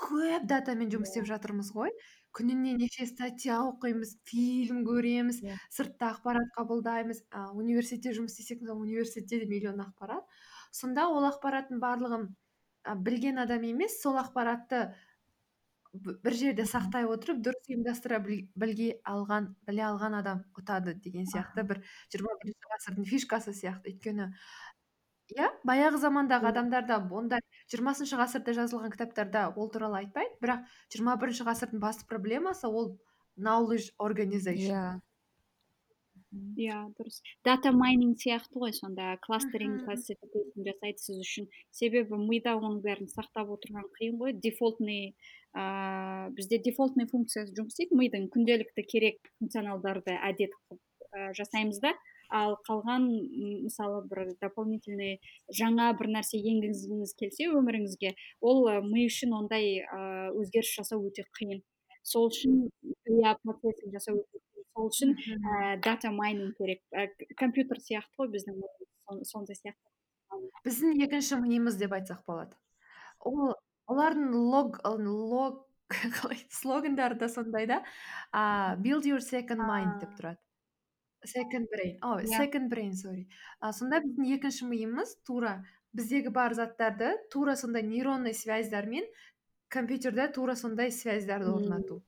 көп 0.00 0.46
датамен 0.50 0.90
жұмыс 0.92 1.12
істеп 1.12 1.28
жатырмыз 1.28 1.72
ғой. 1.76 1.92
Күніне 2.36 2.76
неше 2.78 3.06
статья 3.10 3.58
оқимыз 3.66 4.16
фильм 4.28 4.84
көреміз 4.86 5.40
yeah. 5.42 5.56
Иә. 5.56 5.58
сыртта 5.70 6.12
ақпарат 6.14 6.50
қабылдаймыз. 6.56 7.24
А, 7.30 7.50
университетте 7.52 8.14
жұмыс 8.16 8.38
істесек 8.38 8.62
университетте 8.62 9.40
де 9.44 9.50
миллион 9.50 9.82
ақпарат. 9.84 10.26
Сонда 10.70 11.08
ол 11.10 11.26
ақпараттың 11.28 11.82
барлығын 11.82 12.28
а, 12.84 12.94
білген 12.94 13.42
адам 13.42 13.66
емес 13.66 14.00
сол 14.02 14.18
ақпаратты 14.22 14.90
бір 15.92 16.36
жерде 16.38 16.64
сақтай 16.70 17.06
отырып 17.10 17.40
дұрыс 17.42 17.66
ұйымдастыра 17.66 18.20
білге 18.22 18.90
алған 19.10 19.48
біле 19.66 19.82
алған 19.88 20.20
адам 20.20 20.44
ұтады 20.58 20.94
деген 20.94 21.26
сияқты 21.26 21.64
бір 21.66 21.82
жиырма 22.12 22.36
бірінші 22.42 22.70
ғасырдың 22.74 23.08
фишкасы 23.10 23.54
сияқты. 23.58 23.90
Өйткені 23.90 24.30
иә 25.34 25.50
баяғы 25.66 25.98
замандағы 26.02 26.50
адамдарда 26.50 27.00
ондай 27.10 27.42
жиырмасыншы 27.70 28.18
ғасырда 28.20 28.54
жазылған 28.56 28.94
кітаптарда 28.94 29.46
ол 29.56 29.70
туралы 29.70 30.02
айтпайды 30.04 30.34
бірақ 30.42 30.66
жиырма 30.92 31.16
бірінші 31.20 31.46
ғасырдың 31.48 31.82
басты 31.82 32.08
проблемасы 32.10 32.68
ол 32.68 32.96
knowledge 33.38 33.92
organization. 33.98 34.74
Иә. 34.74 35.00
Иә 36.30 36.78
дұрыс. 36.94 37.16
Дата 37.42 37.72
майнинг 37.74 38.20
сияқты 38.22 38.60
ғой 38.62 38.74
сонда 38.76 39.16
кластеринг 39.24 39.82
классификейшн 39.86 40.66
жасайды 40.66 41.02
сіз 41.02 41.22
үшін. 41.24 41.48
Себебі 41.74 42.20
мида 42.20 42.54
оның 42.58 42.78
бәрін 42.84 43.10
сақтап 43.10 43.50
отырған 43.56 43.88
қиын 43.96 44.20
ғой. 44.20 44.36
Дефолтный 44.38 45.16
ыыы 45.54 46.30
бізде 46.36 46.60
дефолтный 46.62 47.08
функция 47.10 47.48
жұмыс 47.50 47.74
істейді. 47.74 47.98
мидың 47.98 48.28
күнделікті 48.30 48.86
керек 48.86 49.18
функционалдарды 49.40 50.14
әдет 50.14 50.54
қылып 50.68 51.34
жасаймыз 51.34 51.82
да. 51.82 51.94
Ал 52.30 52.56
қалған 52.68 53.06
мысалы 53.64 54.02
бір 54.10 54.32
дополнительный 54.42 55.18
жаңа 55.60 55.90
бір 55.98 56.10
нәрсе 56.16 56.40
енгізгіңіз 56.52 57.14
келсе 57.20 57.48
өміріңізге 57.50 58.14
ол 58.40 58.68
ми 58.86 59.06
үшін 59.10 59.34
ондай 59.40 59.80
ыыы 59.82 60.34
өзгеріс 60.42 60.74
жасау 60.78 61.06
өте 61.10 61.26
қиын. 61.38 61.62
Сол 62.02 62.30
үшін 62.30 62.68
иә 63.10 63.36
процессинг 63.44 63.98
жасау 63.98 64.22
өте 64.22 64.42
сол 64.74 64.90
үшін 64.90 65.16
дата 65.84 66.10
майнинг 66.10 66.56
керек. 66.58 66.82
Компьютер 67.36 67.80
сияқты 67.82 68.22
ғой 68.22 68.30
біздің 68.36 68.60
сондай 69.24 69.58
сияқты. 69.58 69.90
Біздің 70.64 71.02
екінші 71.06 71.40
миымыз 71.42 71.76
деп 71.80 71.92
айтсақ 71.96 72.22
болады. 72.26 72.56
Ол 73.20 73.56
олардың 73.90 74.30
лог 74.34 74.78
лог 74.86 75.66
қалай 76.16 76.38
слогандары 76.54 77.18
да 77.18 77.28
сондай 77.28 77.66
да. 77.66 77.82
А 78.32 78.76
build 78.76 79.06
your 79.06 79.20
second 79.20 79.66
mind 79.66 79.98
деп 80.00 80.14
тұрады. 80.18 80.38
Second 81.24 81.66
brain. 81.70 81.98
Ой 82.02 82.24
yeah. 82.24 82.38
second 82.40 82.68
brain 82.68 82.94
sorry. 82.94 83.26
А, 83.60 83.72
сонда 83.72 84.00
біздің 84.04 84.26
екінші 84.36 84.68
миымыз 84.70 85.16
тура 85.26 85.60
біздегі 85.92 86.32
бар 86.32 86.54
заттарды 86.54 87.12
тура 87.30 87.56
сондай 87.56 87.82
нейронный 87.82 88.34
связьдармен 88.34 89.04
компьютерде 89.68 90.28
тура 90.28 90.54
сондай 90.54 90.90
связьдарды 90.90 91.50
орнату. 91.50 92.02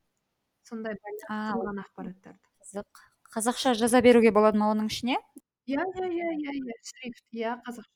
Сондай 0.62 0.94
байланыстырылған 0.94 1.82
ақпараттарды. 1.84 2.46
қызық. 2.62 3.02
Қазақша 3.34 3.74
жаза 3.74 4.00
беруге 4.02 4.30
болады 4.30 4.58
ма 4.58 4.70
оның 4.72 4.88
ішіне? 4.92 5.18
Иә 5.66 5.82
иә 5.82 6.06
иә 6.08 6.30
иә 6.36 6.54
иә. 6.58 6.78
Шрифт. 6.82 7.24
Иә 7.32 7.56
қазақша 7.66 7.90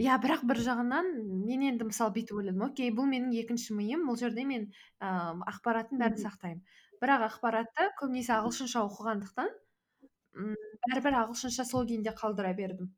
иә 0.00 0.16
бірақ 0.22 0.44
бір 0.48 0.60
жағынан 0.64 1.06
мен 1.44 1.62
енді 1.68 1.88
мысалы 1.90 2.14
бүйтіп 2.16 2.40
ойладым 2.40 2.64
окей 2.68 2.90
бұл 2.90 3.08
менің 3.10 3.34
екінші 3.42 3.76
миым. 3.76 4.06
Бұл 4.08 4.16
жерде 4.20 4.44
мен 4.44 4.70
ыыы 5.00 5.46
ақпараттың 5.52 6.00
бәрін 6.00 6.20
сақтаймын. 6.22 6.62
Бірақ 7.02 7.26
ақпаратты 7.28 7.90
көбінесе 8.00 8.32
ағылшынша 8.38 8.84
оқығандықтан 8.88 9.52
бәрібір 10.36 11.18
ағылшынша 11.22 11.64
сол 11.68 11.86
күйінде 11.88 12.12
қалдыра 12.16 12.52
бердім. 12.56 12.92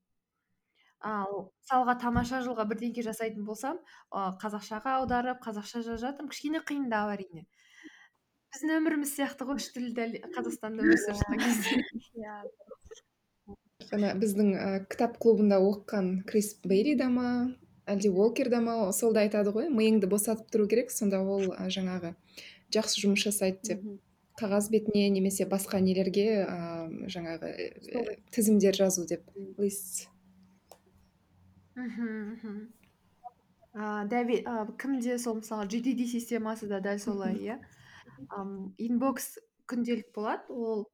Ал 0.98 1.52
мысалға 1.62 1.94
тамаша 2.02 2.40
жылға 2.42 2.64
бірдеңке 2.66 3.04
жасайтын 3.06 3.44
болсам 3.46 3.78
қазақшаға 4.10 4.96
аударып 4.98 5.38
қазақша 5.44 5.84
жазып 5.86 6.02
жатырмын. 6.02 6.32
Кішкене 6.32 6.62
қиындау 6.66 7.12
әрине. 7.14 7.46
Біздің 8.48 8.74
өміріміз 8.80 9.12
сияқты 9.14 9.46
ғой 9.46 9.60
үш 9.60 9.68
тілді 9.76 10.22
қазақстанда 10.34 10.82
өмір 10.82 10.98
сүріп 10.98 11.20
жатқан 11.20 11.38
кезде. 11.44 11.72
Иә. 12.18 14.14
Біздің 14.18 14.48
ә, 14.56 14.66
кітап 14.90 15.18
клубында 15.22 15.60
оқыған 15.62 16.24
крис 16.28 16.54
бейри 16.64 16.96
да 16.98 17.06
ма 17.12 17.28
әлде 17.86 18.10
уолкер 18.10 18.50
да 18.50 18.60
ма 18.64 18.90
сол 18.96 19.14
да 19.14 19.22
айтады 19.22 19.52
ғой 19.54 19.70
миыңды 19.70 20.10
босатып 20.10 20.50
тұру 20.50 20.66
керек 20.68 20.90
сонда 20.90 21.20
ол 21.22 21.52
ә, 21.54 21.68
жаңағы 21.70 22.14
жақсы 22.74 23.04
жұмыс 23.04 23.28
жасайды 23.28 23.60
деп. 23.70 23.86
Қағаз 24.38 24.70
бетіне 24.72 25.08
немесе 25.10 25.46
басқа 25.50 25.80
нелерге 25.82 26.28
ыыы 26.44 27.10
жаңағы 27.14 27.52
тізімдер 28.34 28.78
жазу 28.78 29.06
деп 29.10 29.26
лист 29.58 30.08
мхм 31.78 32.68
кімде 34.82 35.18
сол 35.18 35.38
мысалы 35.40 35.66
gdd 35.70 36.06
системасы 36.10 36.66
да 36.66 36.80
дәл 36.80 36.98
солай 36.98 37.34
иә? 37.36 37.58
Инбокс 38.78 39.38
күнделік 39.70 40.10
болады 40.14 40.50
ол 40.50 40.88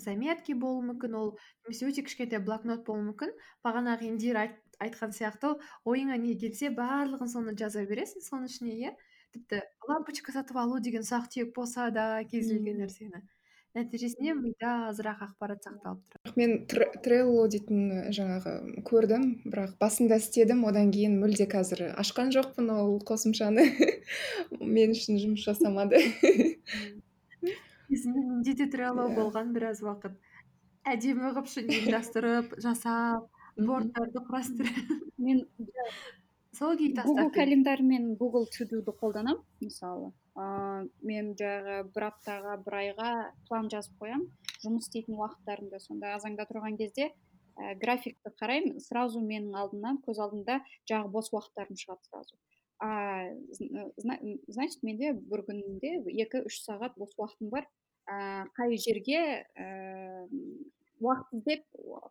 заметки 0.00 0.54
болуы 0.54 0.86
мүмкін 0.92 1.16
ол 1.18 1.38
немесе 1.66 1.88
өте 1.90 2.02
кішкентай 2.06 2.40
блокнот 2.40 2.86
болуы 2.86 3.10
мүмкін. 3.10 3.34
Бағанағы 3.66 4.08
индира 4.08 4.46
айтқан 4.80 5.12
сияқты 5.12 5.58
ойыңа 5.84 6.16
не 6.16 6.38
келсе 6.40 6.70
барлығын 6.72 7.28
соны 7.28 7.56
жаза 7.58 7.84
бересің 7.84 8.24
соның 8.24 8.48
ішіне 8.48 8.76
иә? 8.78 8.94
Тіпті 9.34 9.62
лампочка 9.88 10.32
сатып 10.34 10.58
алу 10.60 10.80
деген 10.82 11.04
ұсақ 11.06 11.28
түйек 11.32 11.52
болса 11.56 11.90
да 11.94 12.22
кез 12.30 12.50
келген 12.50 12.82
нәрсені. 12.84 13.22
Нәтижесінде 13.78 14.32
мида 14.34 14.70
азырақ 14.88 15.20
ақпарат 15.28 15.62
сақталып 15.62 16.00
тұрады. 16.10 16.32
Мен 16.40 16.54
трелло 17.04 17.44
дейтін 17.52 18.10
жаңағы 18.16 18.54
көрдім 18.88 19.26
бірақ 19.44 19.76
басында 19.78 20.18
істедім 20.18 20.64
одан 20.66 20.90
кейін 20.90 21.14
мүлде 21.22 21.46
қазір 21.52 21.84
ашқан 22.02 22.32
жоқпын 22.34 22.72
ол 22.74 22.96
қосымшаны. 23.06 23.68
Мен 24.74 24.96
үшін 24.96 25.20
жұмыс 25.22 25.46
жасамады. 25.46 26.02
Кезінде 27.86 28.24
менде 28.24 28.56
де 28.58 28.66
трелло 28.74 29.06
болған 29.14 29.54
біраз 29.54 29.84
уақыт. 29.86 30.18
Әдемі 30.90 31.30
қылып 31.30 31.54
ұйымдастырып 31.62 32.58
жасап 32.66 33.30
бордтарды 33.54 34.22
құрастырып. 34.26 34.94
Мен 35.18 35.44
сол 36.60 36.76
күйі 36.76 36.92
гугл 37.00 37.30
календарь 37.32 37.82
мен 37.82 38.14
гугл 38.20 38.44
тудуды 38.52 38.92
қолданамын 39.00 39.40
мысалы. 39.64 40.10
Ыыы 40.36 40.90
мен 41.08 41.32
жаңағы 41.40 41.76
бір 41.94 42.06
аптаға 42.10 42.56
бір 42.66 42.76
айға 42.82 43.10
план 43.48 43.70
жазып 43.72 43.96
қоямын 44.02 44.28
жұмыс 44.62 44.86
істейтін 44.86 45.16
уақыттарымды 45.16 45.80
сонда 45.80 46.14
азанда 46.18 46.46
тұрған 46.50 46.76
кезде 46.78 47.08
ә, 47.08 47.74
графикті 47.80 48.32
қараймын 48.40 48.78
сразу 48.84 49.22
менің 49.24 49.56
алдымнан 49.56 50.00
көз 50.04 50.20
алдымда 50.20 50.60
жаңағы 50.90 51.12
бос 51.16 51.32
уақыттарым 51.32 51.80
шығады 51.80 52.08
сразу. 52.10 52.36
А 52.80 53.28
значит 53.96 54.82
менде 54.82 55.12
бір 55.12 55.44
күнде 55.48 55.96
екі 56.24 56.44
үш 56.48 56.60
сағат 56.64 56.96
бос 57.00 57.16
уақытым 57.16 57.50
бар. 57.52 57.68
Ә, 58.04 58.46
қай 58.56 58.76
жерге 58.80 59.44
ә, 59.56 60.28
уақыт 61.00 61.34
іздеп 61.38 61.64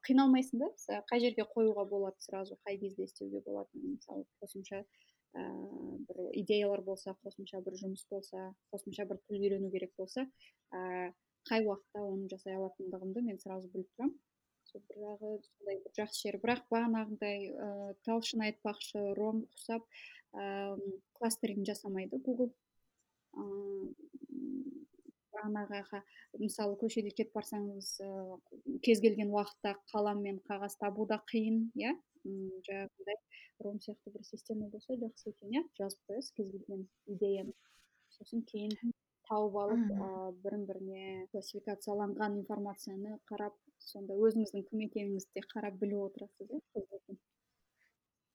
қиналмайсың 0.07 0.63
да 0.63 0.99
қай 1.11 1.23
жерге 1.23 1.45
қоюға 1.53 1.85
болады 1.89 2.25
сразу 2.25 2.57
қай 2.65 2.79
кезде 2.81 3.05
істеуге 3.05 3.41
болады 3.45 3.69
мысалы 3.83 4.25
қосымша 4.41 4.83
ыыы 5.37 5.97
бір 6.09 6.21
идеялар 6.41 6.81
болса 6.81 7.15
қосымша 7.23 7.61
бір 7.65 7.77
жұмыс 7.83 8.05
болса 8.09 8.49
қосымша 8.73 9.05
бір 9.09 9.21
тіл 9.27 9.41
үйрену 9.41 9.69
керек 9.71 9.93
болса 9.97 10.25
ыыы 10.73 11.11
қай 11.49 11.65
уақытта 11.65 12.01
оны 12.03 12.27
жасай 12.31 12.57
алатындығымды 12.57 13.23
мен 13.25 13.39
сразу 13.41 13.69
біліп 13.73 13.89
тұрамын. 13.95 14.15
Сол 14.69 14.83
бір 14.89 14.99
жағы 15.03 15.31
сондай 15.45 15.79
бір 15.85 15.95
жақсы 15.97 16.21
жері. 16.25 16.41
Бірақ 16.43 16.65
бағанағыдай 16.73 17.47
ыыы 17.49 17.95
талшын 18.05 18.43
айтпақшы 18.47 19.05
ром 19.17 19.45
құсап 19.55 19.85
ыыы 20.33 20.99
кластеринг 21.17 21.65
жасамайды 21.69 22.19
гугл 22.25 22.51
ыыы 23.33 23.93
бағанағыға 25.39 26.01
мысалы 26.43 26.77
көшеде 26.81 27.11
кетіп 27.15 27.33
барсаңыз 27.37 27.95
кез 28.85 29.01
келген 29.05 29.33
уақытта 29.33 29.75
қалам 29.93 30.21
мен 30.25 30.39
қағаз 30.49 30.77
табу 30.83 31.07
да 31.09 31.19
қиын 31.31 31.69
иә? 31.79 31.95
Жаңағындай 32.67 33.17
ром 33.63 33.79
сияқты 33.79 34.13
бір 34.13 34.23
система 34.27 34.69
болса 34.69 34.95
жақсы 34.99 35.31
екен 35.33 35.55
иә? 35.55 35.63
Жазып 35.79 35.99
қоясыз 36.09 36.33
кез 36.35 36.51
келген 36.51 36.87
идеяны 37.07 37.53
сосын 38.17 38.43
кейін 38.51 38.93
тауып 39.29 39.57
алып 39.63 39.91
ыыы 39.95 40.31
бірін 40.43 40.65
біріне 40.69 41.27
классификацияланған 41.33 42.39
информацияны 42.41 43.19
қарап 43.31 43.55
сонда 43.91 44.17
өзіңіздің 44.17 44.65
кім 44.69 44.85
екеніңізді 44.87 45.35
де 45.37 45.45
қарап 45.53 45.77
біліп 45.81 46.07
отырасыз 46.07 46.55
иә? 46.55 47.19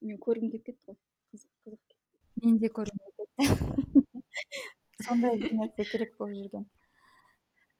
Мен 0.05 0.21
көргім 0.21 0.53
келіп 0.53 0.67
кетті 0.69 0.93
ғой. 0.93 0.99
Қызық 1.33 1.51
қызық. 1.67 1.99
Мен 2.45 2.59
де 2.63 2.71
көргім 2.79 3.01
келіп 3.05 3.17
кетті. 3.21 4.23
Сондай 5.05 5.39
нәрсе 5.43 5.87
керек 5.91 6.15
болып 6.21 6.37
жүрген. 6.39 6.67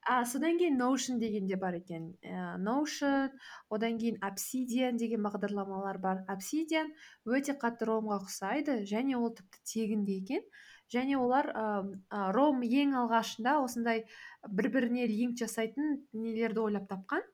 А 0.05 0.25
содан 0.25 0.59
кейін 0.59 0.77
notion 0.77 1.19
деген 1.19 1.47
де 1.49 1.57
бар 1.57 1.75
екен. 1.79 2.13
Ә, 2.21 2.57
notion 2.61 3.31
одан 3.73 3.97
кейін 3.97 4.19
obsidian 4.21 4.97
деген 5.01 5.25
бағдарламалар 5.25 5.97
бар. 5.97 6.23
Obsidian 6.29 6.91
өте 7.25 7.57
қатты 7.57 7.87
ромға 7.89 8.19
ұқсайды 8.21 8.83
және 8.85 9.17
ол 9.17 9.33
тіпті 9.33 9.63
тегін 9.65 10.05
екен. 10.05 10.43
Және 10.93 11.17
олар 11.17 11.49
ә, 11.49 11.65
ром 12.37 12.61
ең 12.61 12.93
алғашында 13.01 13.57
осындай 13.63 14.05
бір 14.45 14.69
біріне 14.75 15.07
линк 15.09 15.39
жасайтын 15.41 16.05
нелерді 16.13 16.61
ойлап 16.67 16.85
тапқан. 16.91 17.25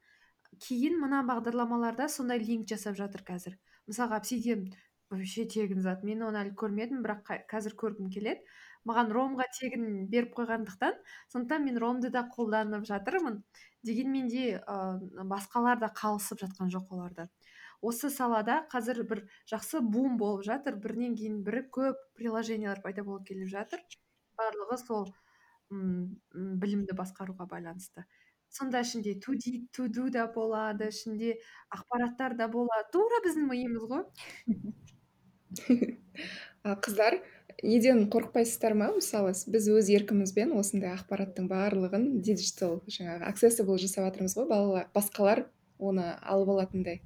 Кейін 0.64 0.96
мына 1.04 1.26
бағдарламаларда 1.28 2.08
сондай 2.08 2.40
линк 2.40 2.72
жасап 2.72 2.96
жатыр 2.96 3.28
қазір. 3.28 3.60
Мысалға 3.90 4.24
obsidian 4.24 4.72
вообще 5.12 5.46
тегін 5.46 5.82
зат. 5.84 6.06
Мен 6.08 6.24
оны 6.24 6.40
әлі 6.46 6.56
көрмедім 6.56 7.04
бірақ 7.04 7.44
қазір 7.52 7.76
көргім 7.76 8.08
келеді. 8.14 8.46
Маған 8.90 9.12
ромға 9.16 9.48
тегін 9.60 10.08
беріп 10.12 10.34
қойғандықтан 10.38 10.98
сондықтан 11.34 11.66
мен 11.66 11.78
ромды 11.82 12.10
да 12.14 12.24
қолданып 12.36 12.86
жатырмын. 12.90 13.42
Дегенмен 13.84 14.28
де 14.30 14.60
ә, 14.60 14.78
басқалар 15.26 15.80
да 15.82 15.92
қалысып 16.02 16.42
жатқан 16.44 16.72
жоқ 16.74 16.94
оларда. 16.94 17.28
Осы 17.82 18.12
салада 18.14 18.62
қазір 18.72 19.04
бір 19.10 19.24
жақсы 19.50 19.82
бум 19.82 20.18
болып 20.18 20.46
жатыр. 20.46 20.78
Бірінен 20.82 21.16
кейін 21.18 21.42
бірі 21.46 21.64
көп 21.74 22.02
приложениялар 22.18 22.82
пайда 22.84 23.04
болып 23.04 23.26
келе 23.30 23.48
жатыр. 23.50 23.82
Барлығы 24.38 24.78
сол 24.82 25.08
м 25.72 26.20
білімді 26.62 26.94
басқаруға 26.98 27.48
байланысты. 27.50 28.06
Сонда 28.52 28.82
ішінде 28.84 29.16
туди 29.24 29.68
туду 29.72 30.10
да 30.14 30.28
болады 30.28 30.90
ішінде 30.92 31.38
ақпараттар 31.72 32.36
да 32.38 32.48
болады. 32.52 32.90
Тура 32.94 33.22
біздің 33.26 33.48
миымыз 33.50 33.86
ғой. 33.90 34.04
Қыздар? 36.86 37.22
Неден 37.64 38.06
қорықпайсыздар 38.12 38.76
ма 38.78 38.90
мысалы? 38.96 39.34
Біз 39.54 39.68
өз 39.72 39.90
еркімізбен 39.94 40.54
осындай 40.58 40.94
ақпараттың 40.96 41.48
барлығын 41.52 42.08
диджитал 42.26 42.80
жаңағы 42.88 43.28
аксессибл 43.30 43.80
жасап 43.82 44.08
жатырмыз 44.10 44.36
ғой 44.38 44.50
балалар 44.50 44.90
басқалар 44.96 45.46
оны 45.80 46.12
алып 46.22 46.54
алатындай. 46.56 47.02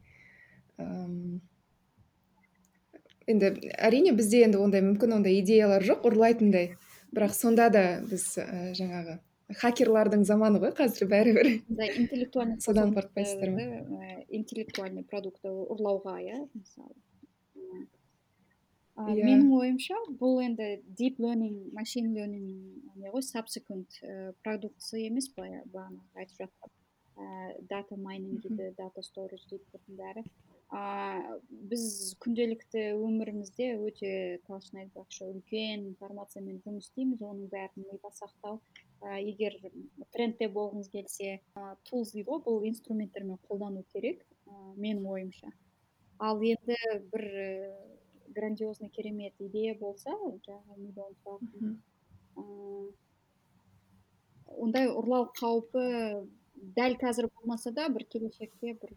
Енді 3.26 3.54
әрине 3.78 4.14
бізде 4.18 4.44
енді 4.46 4.60
ондай 4.62 4.84
мүмкін 4.86 5.20
ондай 5.20 5.40
идеялар 5.40 5.84
жоқ 5.86 6.06
ұрлайтындай. 6.12 6.76
Бірақ 7.16 7.34
сонда 7.34 7.70
да 7.74 7.86
біз 8.06 8.26
ә, 8.42 8.74
жаңағы 8.76 9.20
хакерлардың 9.62 10.26
заманы 10.28 10.60
ғой 10.62 10.74
қазір 10.78 11.10
бәрібір. 11.10 11.50
Интеллектуальный 11.70 12.62
содан 12.62 12.94
қорықпайсыздар 12.94 13.52
ма? 13.56 14.06
интеллектуальный 14.30 15.04
продукты 15.04 15.50
ұрлауға 15.50 16.18
иә 16.22 16.40
мысалы. 16.54 16.94
Иә 18.96 19.26
менің 19.28 19.52
ойымша 19.58 19.98
бұл 20.20 20.40
енді 20.46 20.70
deep 21.00 21.20
learning 21.20 21.58
machine 21.76 22.14
learning 22.16 22.48
не 22.96 23.12
ғой 23.12 23.24
subsequent 23.28 24.00
ә, 24.02 24.34
продукция 24.44 25.04
емес 25.10 25.28
бағана 25.36 26.00
айтып 26.16 26.46
жатқан 26.46 26.72
ә, 27.20 27.26
data 27.72 27.98
mining 28.00 28.40
дейді 28.44 28.72
data 28.78 29.04
storage 29.04 29.44
дейді 29.50 29.68
бұның 29.74 30.00
бәрі 30.00 30.24
ә, 30.72 30.84
біз 31.72 32.16
күнделікті 32.24 32.86
өмірімізде 32.96 33.74
өте 33.84 34.14
талшын 34.48 34.86
айтпақшы 34.86 35.28
үлкен 35.28 35.90
информациямен 35.92 36.62
жұмыс 36.64 36.88
істейміз 36.88 37.22
оның 37.22 37.52
бәрін 37.52 37.90
мида 37.92 38.14
сақтау 38.16 38.62
ә, 39.02 39.20
егер 39.20 39.60
трендте 40.16 40.48
болғыңыз 40.56 40.90
келсе 40.96 41.42
ә, 41.60 41.76
tools 41.90 42.16
дейді 42.16 42.30
ғой 42.32 42.46
бұл 42.48 42.64
инструменттермен 42.72 43.44
қолдану 43.50 43.84
керек 43.92 44.24
ә, 44.48 44.56
менің 44.80 45.06
ойымша. 45.18 45.52
Ал 46.24 46.40
енді 46.48 46.80
бір 47.12 47.26
грандиозный 48.36 48.90
керемет 48.90 49.34
идея 49.40 49.76
болса 49.80 50.16
жаңағы 50.16 50.80
миллион 50.80 51.16
тұратын 51.24 51.78
ондай 54.66 54.90
ұрлау 54.92 55.30
қаупі 55.40 55.86
дәл 56.76 56.98
қазір 57.02 57.30
болмаса 57.36 57.72
да 57.76 57.88
бір 57.90 58.06
келешекте 58.12 58.76
бір 58.82 58.94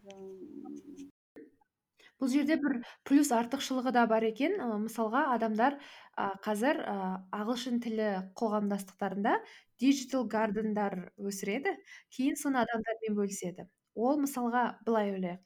бұл 2.19 2.27
жерде 2.27 2.57
бір 2.59 2.81
плюс 3.07 3.31
артықшылығы 3.31 3.93
да 3.95 4.05
бар 4.11 4.25
екен. 4.27 4.57
Ә, 4.59 4.67
мысалға 4.83 5.21
адамдар 5.35 5.77
ә, 6.19 6.33
қазір 6.43 6.81
ә, 6.83 6.95
ағылшын 7.35 7.79
тілі 7.83 8.09
қоғамдастықтарында 8.39 9.37
диджитал 9.79 10.27
гардендар 10.27 11.13
өсіреді 11.15 11.77
кейін 12.15 12.35
соны 12.35 12.59
адамдармен 12.65 13.15
бөліседі. 13.15 13.69
Ол 13.95 14.19
мысалға 14.19 14.65
былай 14.85 15.13
ойлайық. 15.15 15.39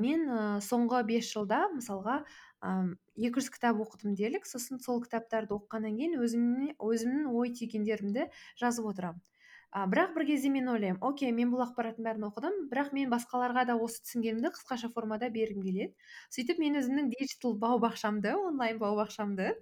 Мен 0.00 0.28
соңғы 0.64 1.00
бес 1.08 1.32
жылда 1.32 1.66
мысалға 1.72 2.20
екі 2.60 3.40
жүз 3.40 3.50
кітап 3.54 3.80
оқыдым 3.84 4.14
делік 4.18 4.46
сосын 4.48 4.80
сол 4.84 5.00
кітаптарды 5.04 5.56
оқығаннан 5.56 5.96
кейін 5.96 6.20
өзімне, 6.20 6.74
өзімнің 6.76 7.32
ой 7.32 7.52
түйгендерімді 7.56 8.28
жазып 8.60 8.90
отырамын. 8.92 9.22
А, 9.70 9.84
бірақ 9.86 10.16
бір 10.16 10.24
кезде 10.26 10.50
мен 10.50 10.66
ойлаймын 10.66 10.98
окей 11.06 11.30
мен 11.30 11.52
бұл 11.52 11.62
ақпараттың 11.62 12.02
бәрін 12.02 12.24
оқыдым 12.26 12.56
бірақ 12.72 12.88
мен 12.96 13.12
басқаларға 13.12 13.62
да 13.68 13.76
осы 13.78 14.00
түсінгенімді 14.02 14.50
қысқаша 14.56 14.90
формада 14.90 15.28
бергім 15.30 15.62
келеді 15.62 15.94
сөйтіп 16.34 16.58
мен 16.58 16.80
өзімнің 16.80 17.12
диджитал 17.12 17.54
бау 17.54 17.78
бақшамды 17.84 18.32
онлайн 18.34 18.80
бау 18.82 18.98
бақшамды 18.98 19.52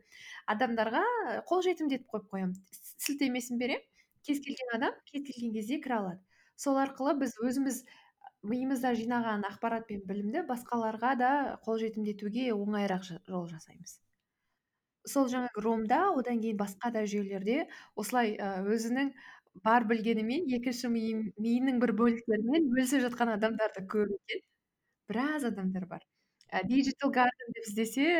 адамдарға 0.54 1.04
қолжетімді 1.50 2.00
етіп 2.00 2.08
қойып 2.14 2.32
қоямын. 2.32 2.56
Сілтемесін 3.04 3.60
беремін. 3.60 3.84
Кез 4.24 4.40
келген 4.40 4.72
адам 4.78 4.96
кез 5.12 5.28
келген 5.28 5.52
кезде 5.52 5.76
кіре 5.84 6.00
алады. 6.00 6.24
Сол 6.56 6.80
арқылы 6.80 7.12
біз 7.20 7.36
өзіміз 7.44 7.84
миымызда 8.50 8.92
жинаған 8.98 9.46
ақпарат 9.48 9.86
пен 9.88 10.02
білімді 10.08 10.44
басқаларға 10.48 11.14
да 11.22 11.30
қолжетімді 11.66 12.14
етуге 12.16 12.50
оңайырақ 12.54 13.08
жол 13.08 13.48
жасаймыз. 13.50 13.98
Сол 15.08 15.28
жаңағы 15.32 15.64
ромда 15.64 15.98
одан 16.20 16.40
кейін 16.42 16.58
басқа 16.60 16.90
да 16.92 17.04
жүйелерде 17.08 17.66
осылай 17.96 18.34
өзінің 18.74 19.12
бар 19.64 19.86
білгенімен 19.90 20.48
екінші 20.58 20.90
миының 20.92 21.80
бір 21.82 21.94
бөліктерімен 22.00 22.68
бөлісіп 22.72 23.04
жатқан 23.06 23.34
адамдарды 23.36 23.84
көп 23.94 24.14
екен. 24.18 24.44
Біраз 25.08 25.46
адамдар 25.48 25.86
бар. 25.86 26.04
Диджитал 26.64 27.10
гарден 27.12 27.54
деп 27.56 27.66
іздесе 27.68 28.10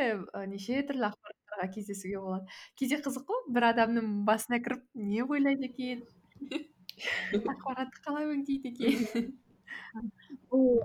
неше 0.53 0.83
түрлі 0.89 1.09
ақпараттарға 1.11 1.69
кездесуге 1.75 2.21
болады. 2.21 2.57
Кейде 2.81 3.01
қызық 3.05 3.25
қой 3.31 3.45
бір 3.57 3.69
адамның 3.73 4.11
басына 4.29 4.61
кіріп 4.65 4.85
не 4.95 5.25
ойлайды 5.25 5.71
екен? 5.71 6.05
Ақпаратты 7.55 8.05
қалай 8.05 8.29
өңдейді 8.35 8.75
екен? 8.75 9.31
бұл 10.51 10.81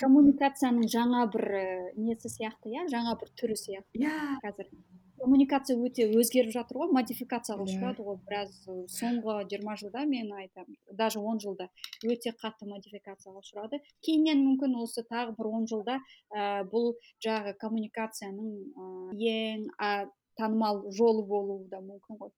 коммуникацияның 0.00 0.88
жаңа 0.90 1.24
бір 1.32 1.48
несі 2.00 2.30
сияқты 2.32 2.72
иә 2.72 2.86
жаңа 2.92 3.16
бір 3.20 3.32
түрі 3.40 3.56
сияқты 3.60 4.00
иә. 4.00 4.14
қазір. 4.44 4.70
Коммуникация 5.16 5.78
өте 5.80 6.04
өзгеріп 6.12 6.52
жатыр 6.52 6.78
ғой 6.82 6.90
модификацияға 6.92 7.64
иә. 7.64 7.70
ұшырады 7.70 8.04
ғой 8.04 8.18
біраз 8.28 8.52
соңғы 8.92 9.36
жиырма 9.50 9.76
жылда 9.80 10.04
мен 10.04 10.32
айтамын 10.32 10.76
даже 10.92 11.20
он 11.20 11.40
жылда 11.40 11.68
өте 12.04 12.34
қатты 12.42 12.68
модификацияға 12.68 13.40
ұшырады. 13.40 13.80
Кейіннен 14.04 14.44
мүмкін 14.44 14.76
осы 14.82 15.06
тағы 15.08 15.36
бір 15.38 15.50
он 15.52 15.66
жылда 15.66 15.98
ә, 16.30 16.64
бұл 16.68 16.94
жаңағы 17.24 17.56
коммуникацияның 17.62 18.52
ә, 18.76 18.90
ең 19.16 19.68
ә, 19.80 20.08
танымал 20.36 20.84
жолы 20.92 21.24
болуы 21.24 21.64
да 21.70 21.80
мүмкін 21.80 22.20
ғой. 22.20 22.32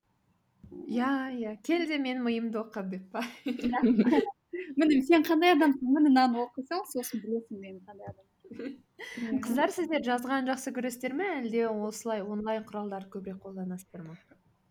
Иә 0.87 1.13
иә. 1.35 1.57
Кел 1.65 1.87
де 1.89 1.99
менің 1.99 2.25
миымды 2.25 2.63
оқы 2.63 2.85
деп 2.93 3.11
па? 3.13 3.25
міне 4.77 5.03
сен 5.07 5.27
қандай 5.27 5.55
адамсың? 5.57 5.87
Міне 5.89 6.09
мынаны 6.09 6.45
оқи 6.47 6.67
сал 6.69 6.85
сосын 6.93 7.23
білесің 7.25 7.63
мен 7.63 7.81
қандай 7.87 8.11
адаммын 8.13 8.29
қыздар 9.45 9.73
сіздер 9.73 10.03
жазған 10.07 10.49
жақсы 10.49 10.73
көресіздер 10.77 11.15
ме? 11.17 11.29
Әлде 11.43 11.67
осылай 11.69 12.23
онлайн 12.25 12.65
құралдарды 12.69 13.11
көбірек 13.13 13.43
қолданасыздар 13.45 14.05
ма? 14.07 14.17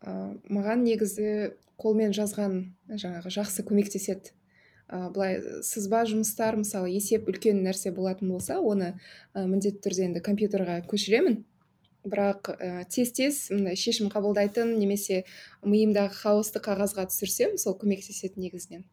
Ә, 0.02 0.14
маған 0.50 0.84
негізі 0.86 1.54
қолмен 1.82 2.16
жазған 2.18 2.58
жаңағы 2.90 3.34
жақсы 3.38 3.66
көмектеседі. 3.68 4.34
Ә, 4.88 5.10
былай 5.14 5.40
сызба 5.68 6.04
жұмыстар 6.10 6.58
мысалы 6.60 6.92
есеп 6.94 7.30
үлкен 7.30 7.62
нәрсе 7.66 7.94
болатын 7.94 8.34
болса 8.34 8.60
оны 8.60 8.96
ә, 9.34 9.46
міндетті 9.46 9.84
түрде 9.86 10.08
енді 10.10 10.24
компьютерға 10.26 10.82
көшіремін. 10.90 11.44
Бірақ 12.08 12.54
ә, 12.56 12.86
тез 12.90 13.12
тез 13.14 13.42
мындай 13.54 13.78
шешім 13.80 14.10
қабылдайтын 14.14 14.78
немесе 14.80 15.26
миымдағы 15.64 16.16
хаосты 16.22 16.64
қағазға 16.64 17.10
түсірсем 17.12 17.58
сол 17.62 17.76
көмектеседі 17.78 18.42
негізінен. 18.42 18.88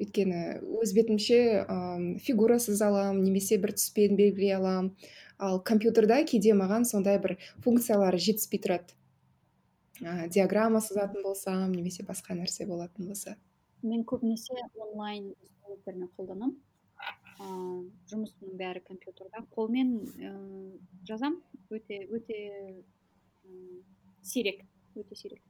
Өйткені 0.00 0.40
өз 0.80 0.94
бетімше 0.96 1.40
ыыы 1.64 2.14
фигурасыз 2.24 2.80
аламын 2.82 3.22
немесе 3.24 3.58
бір 3.62 3.74
түспен 3.76 4.16
белгілей 4.18 4.56
аламын 4.56 4.94
ал 5.38 5.60
компьютерда 5.60 6.22
кейде 6.28 6.54
маған 6.56 6.86
сондай 6.88 7.20
бір 7.20 7.36
функциялары 7.64 8.18
жетіспей 8.20 8.60
тұрады. 8.64 8.96
Ә, 10.00 10.28
диаграмма 10.32 10.80
сызатын 10.80 11.22
болсам 11.24 11.72
немесе 11.72 12.04
басқа 12.08 12.36
нәрсе 12.36 12.66
болатын 12.68 13.08
болса. 13.08 13.36
Мен 13.82 14.04
көбінесе 14.08 14.56
онлайн 14.76 15.32
студенттермен 15.52 16.10
қолданамын. 16.16 16.56
Ыыы 17.40 17.84
жұмысымның 18.12 18.56
бәрі 18.60 18.82
компьютерда. 18.84 19.44
Қолмен 19.56 19.94
ыыы 20.16 20.80
жазам 21.08 21.40
өте 21.72 22.02
өте 22.08 22.40
сирек 24.22 24.64
өте 24.94 25.16
сирек. 25.16 25.40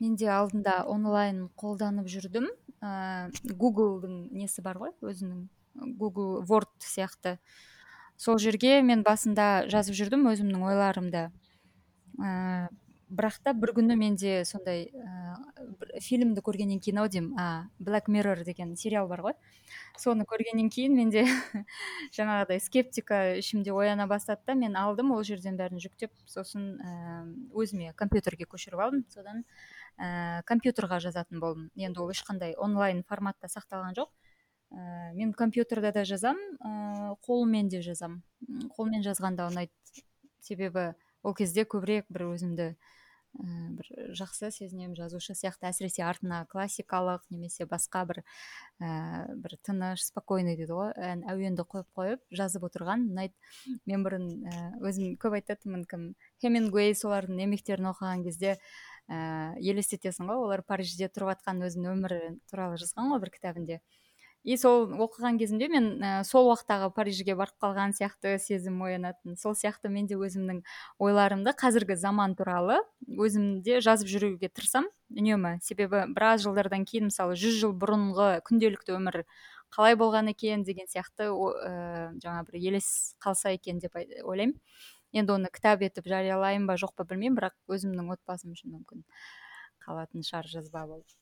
Мен 0.00 0.16
де 0.16 0.30
алдында 0.32 0.82
онлайн 0.90 1.46
қолданып 1.58 2.08
жүрдім. 2.12 2.48
Ыыы 2.84 3.54
гуглдың 3.56 4.16
несі 4.36 4.62
бар 4.62 4.78
ғой 4.80 4.92
өзінің 5.02 5.46
google 5.98 6.44
word 6.46 6.72
сияқты. 6.80 7.36
Сол 8.16 8.38
жерге 8.40 8.80
мен 8.82 9.04
басында 9.04 9.66
жазып 9.68 9.96
жүрдім 9.98 10.24
өзімнің 10.30 10.62
ойларымды. 10.64 11.26
Ә, 12.16 12.68
бірақ 13.12 13.36
та 13.44 13.52
бір 13.52 13.74
күні 13.76 13.96
менде 13.98 14.40
сондай 14.48 14.86
ә, 14.88 15.36
фильмді 16.00 16.40
көргеннен 16.44 16.80
кейін 16.80 17.02
ау 17.02 17.10
деймін 17.12 17.36
а 17.38 17.68
black 17.78 18.08
mirror 18.08 18.40
деген 18.44 18.74
сериал 18.76 19.06
бар 19.10 19.22
ғой. 19.26 19.36
Соны 20.00 20.24
көргеннен 20.24 20.70
кейін 20.72 20.96
менде 20.96 21.26
жаңағыдай 22.16 22.62
скептика 22.64 23.36
ішімде 23.42 23.74
ояна 23.76 24.08
бастады 24.08 24.42
да 24.46 24.56
мен 24.56 24.76
алдым 24.80 25.12
ол 25.12 25.22
жерден 25.22 25.60
бәрін 25.60 25.82
жүктеп 25.82 26.14
сосын 26.24 26.80
ә, 26.80 27.24
өзіме 27.52 27.92
компьютерге 28.00 28.48
көшіріп 28.48 28.80
алдым. 28.80 29.04
Содан 29.12 29.44
ә, 29.98 30.42
компьютерға 30.48 31.00
жазатын 31.00 31.40
болдым. 31.40 31.70
Енді 31.74 32.02
ол 32.04 32.12
ешқандай 32.12 32.54
онлайн 32.56 33.02
форматта 33.08 33.48
сақталған 33.48 33.96
жоқ. 33.96 34.12
Ә, 34.72 35.14
мен 35.14 35.32
компьютерда 35.32 35.92
да 35.92 36.04
жазам 36.04 36.36
ә, 36.60 37.16
қолмен 37.26 37.68
де 37.68 37.82
жазам. 37.82 38.22
Қолмен 38.76 39.04
жазғанда 39.06 39.48
ұнайды. 39.50 39.72
Себебі 40.42 40.92
ол 41.22 41.34
кезде 41.34 41.64
көбірек 41.64 42.06
бір 42.10 42.28
өзімді 42.32 42.66
ә, 42.72 43.46
бір 43.78 43.88
жақсы 44.18 44.50
сезінемін. 44.50 44.96
Жазушы 44.98 45.36
сияқты 45.38 45.70
әсіресе 45.70 46.04
артына 46.06 46.44
классикалық 46.50 47.24
немесе 47.30 47.66
басқа 47.66 48.04
бір 48.10 48.22
ә, 48.80 49.32
бір 49.32 49.56
тыныш 49.66 50.04
спокойный 50.10 50.58
дейді 50.58 50.76
ғой 50.76 50.92
ән 50.98 51.24
әуенді 51.30 51.64
қойып 51.64 51.88
қойып 51.96 52.26
жазып 52.30 52.66
отырған 52.68 53.08
ұнайды. 53.12 53.34
Мен 53.86 54.04
бұрын 54.06 54.28
ә, 54.50 54.66
өзім 54.82 55.16
көп 55.22 55.38
айтатынмын 55.40 55.86
кім? 55.90 56.10
Хемингуэй 56.42 56.94
солардың 56.98 57.42
еңбектерін 57.46 57.90
оқыған 57.94 58.26
кезде 58.26 58.58
ә, 59.10 59.54
елестетесің 59.60 60.30
ғой 60.30 60.42
олар 60.48 60.64
парижде 60.66 61.08
тұрып 61.08 61.34
жатқан 61.34 61.62
өзінің 61.68 61.92
өмірі 61.96 62.20
туралы 62.50 62.80
жазған 62.82 63.14
ғой 63.14 63.22
бір 63.24 63.34
кітабінде 63.36 63.80
и 64.46 64.54
сол 64.54 64.86
оқыған 65.02 65.40
кезімде 65.40 65.66
мен 65.68 65.86
ә, 65.98 66.10
сол 66.24 66.46
уақыттағы 66.52 66.92
парижге 66.94 67.34
барып 67.34 67.56
қалған 67.62 67.96
сияқты 67.98 68.36
сезім 68.38 68.78
оянатын. 68.86 69.34
Сол 69.40 69.56
сияқты 69.58 69.90
мен 69.90 70.06
де 70.06 70.14
өзімнің 70.14 70.60
ойларымды 71.02 71.50
қазіргі 71.58 71.96
заман 71.98 72.36
туралы 72.38 72.78
өзімде 73.10 73.80
жазып 73.82 74.06
жүруге 74.12 74.52
тырысамын. 74.54 74.92
Үнемі. 75.10 75.56
Себебі 75.66 76.04
біраз 76.14 76.46
жылдардан 76.46 76.86
кейін 76.86 77.10
мысалы 77.10 77.34
жүз 77.34 77.58
жыл 77.64 77.74
бұрынғы 77.74 78.30
күнделікті 78.46 78.94
өмір 79.00 79.24
қалай 79.74 79.98
болған 79.98 80.30
екен 80.30 80.62
деген 80.62 80.86
сияқты 80.86 81.26
ә, 81.34 82.14
жаңа 82.22 82.46
бір 82.46 82.60
елес 82.62 83.16
қалса 83.18 83.50
екен 83.58 83.82
деп 83.82 83.98
ойлаймын. 83.98 84.54
Енді 85.20 85.36
оны 85.36 85.50
кітап 85.52 85.82
етіп 85.86 86.08
жариялаймын 86.12 86.68
ба 86.70 86.76
жоқ 86.80 86.94
па 86.98 87.06
білмеймін 87.10 87.38
бірақ 87.38 87.56
өзімнің 87.76 88.12
отбасым 88.16 88.54
үшін 88.56 88.74
мүмкін 88.76 89.04
қалатын 89.86 90.26
шығар 90.26 90.50
жазба 90.52 90.86
болып. 90.90 91.16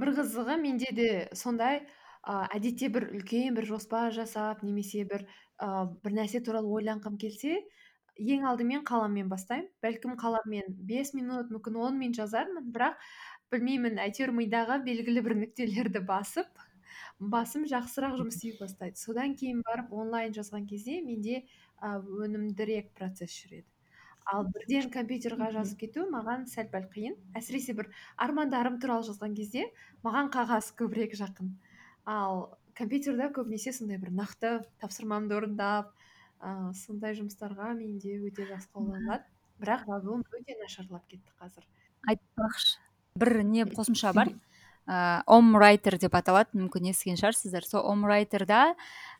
Бір 0.00 0.12
қызығы 0.18 0.56
менде 0.62 0.92
де 0.96 1.08
сондай 1.36 1.80
ә, 1.80 2.46
әдетте 2.56 2.90
бір 2.92 3.08
үлкен 3.14 3.56
бір 3.58 3.68
жоспар 3.70 4.14
жасап 4.16 4.62
немесе 4.66 5.04
бір 5.08 5.26
ә, 5.62 5.86
бір 6.04 6.16
нәрсе 6.20 6.42
туралы 6.46 6.72
ойланғым 6.78 7.18
келсе 7.22 7.60
ең 8.16 8.46
алдымен 8.50 8.84
қаламмен 8.88 9.28
бастаймын. 9.32 9.68
Бәлкім 9.84 10.16
қаламмен 10.20 10.76
бес 10.90 11.12
минут 11.14 11.52
мүмкін 11.52 11.76
он 11.88 11.98
минут 12.00 12.20
жазармын 12.22 12.70
бірақ 12.72 12.96
білмеймін 13.52 14.00
әйтеуір 14.02 14.32
мидағы 14.34 14.80
белгілі 14.86 15.22
бір 15.26 15.36
нүктелерді 15.42 16.02
басып 16.08 16.65
басым 17.18 17.64
жақсырақ 17.68 18.18
жұмыс 18.20 18.36
істей 18.36 18.56
бастайды. 18.60 18.98
Содан 19.00 19.34
кейін 19.38 19.62
барып 19.64 19.92
онлайн 19.92 20.34
жазған 20.36 20.66
кезде 20.68 21.00
менде 21.00 21.42
ә, 21.80 21.96
өнімдірек 22.00 22.92
процесс 22.98 23.32
жүреді. 23.32 23.66
Ал 24.26 24.48
бірден 24.50 24.90
компьютерға 24.90 25.52
жазып 25.54 25.78
кету 25.84 26.08
маған 26.10 26.48
сәл 26.50 26.66
пәл 26.72 26.88
қиын. 26.90 27.14
Әсіресе 27.38 27.76
бір 27.78 27.92
армандарым 28.18 28.80
туралы 28.82 29.06
жазған 29.06 29.36
кезде 29.38 29.68
маған 30.02 30.32
қағаз 30.34 30.72
көбірек 30.80 31.14
жақын. 31.16 31.52
Ал 32.10 32.58
компьютерда 32.74 33.30
көбінесе 33.30 33.72
сондай 33.72 34.00
бір 34.02 34.10
нақты 34.18 34.58
тапсырмамды 34.82 35.38
орындап 35.38 35.94
ыыы 36.42 36.74
сондай 36.74 37.14
жұмыстарға 37.16 37.70
менде 37.78 38.18
өте 38.18 38.48
жақсы 38.50 38.68
қолданылады. 38.74 39.24
Бірақ 39.62 39.86
жазуым 39.88 40.26
өте 40.36 40.58
нашарлап 40.60 41.06
кетті 41.08 41.32
қазір. 41.40 41.64
Айтпақшы. 42.10 42.82
Бір 43.16 43.40
не 43.46 43.64
қосымша 43.64 44.12
бар? 44.12 44.34
ыыы 44.86 45.22
омрайтер 45.26 45.98
деп 45.98 46.14
аталады. 46.14 46.54
Мүмкін 46.54 46.90
естіген 46.92 47.18
шығарсыздар. 47.20 47.66
Сол 47.66 47.84
омрайтерда 47.90 48.74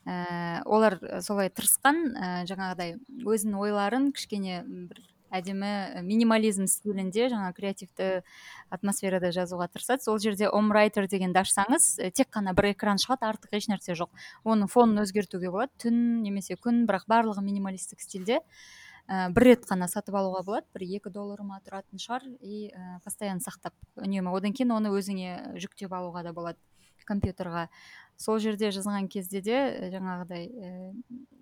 ә, 0.07 0.63
олар 0.65 0.97
солай 1.21 1.51
тырысқан 1.51 2.01
ә, 2.15 2.31
жаңағыдай 2.49 2.97
өзінің 3.27 3.61
ойларын 3.61 4.11
кішкене 4.15 4.63
бір 4.63 5.03
әдемі 5.27 6.03
минимализм 6.07 6.67
стилінде 6.71 7.27
жаңа 7.31 7.51
креативті 7.55 8.21
атмосферада 8.71 9.31
жазуға 9.35 9.67
тырысады. 9.71 10.03
Сол 10.05 10.19
жерде 10.23 10.47
омрайтер 10.47 11.07
дегенді 11.11 11.41
ашсаңыз 11.43 11.89
тек 12.15 12.31
қана 12.33 12.55
бір 12.55 12.71
экран 12.71 13.01
шығады 13.01 13.27
артық 13.27 13.57
ешнәрсе 13.59 13.97
жоқ. 13.99 14.11
Оның 14.47 14.71
фонын 14.71 15.03
өзгертуге 15.03 15.51
болады. 15.51 15.73
Түн 15.83 16.23
немесе 16.23 16.55
күн 16.55 16.85
бірақ 16.87 17.07
барлығы 17.11 17.43
минималистік 17.43 17.99
стильде. 18.03 18.39
Ә, 19.07 19.27
бір 19.33 19.47
рет 19.51 19.67
қана 19.67 19.87
сатып 19.91 20.15
алуға 20.19 20.43
болады. 20.43 20.67
Бір 20.75 20.85
екі 20.99 21.11
доллар 21.13 21.41
ма 21.47 21.61
тұратын 21.65 21.99
шығар. 21.99 22.27
И 22.41 22.67
ә, 22.71 22.99
постоянно 23.03 23.43
сақтап 23.43 23.75
үнемі. 23.95 24.31
Одан 24.35 24.53
кейін 24.53 24.75
оны 24.77 24.91
өзіңе 24.93 25.57
жүктеп 25.63 25.95
алуға 25.95 26.23
да 26.27 26.35
болады 26.35 26.59
компьютерға. 27.07 27.67
Сол 28.17 28.39
жерде 28.41 28.71
жазған 28.73 29.07
кезде 29.13 29.41
де 29.45 29.57
жаңағыдай 29.93 30.47
ә, 30.49 30.69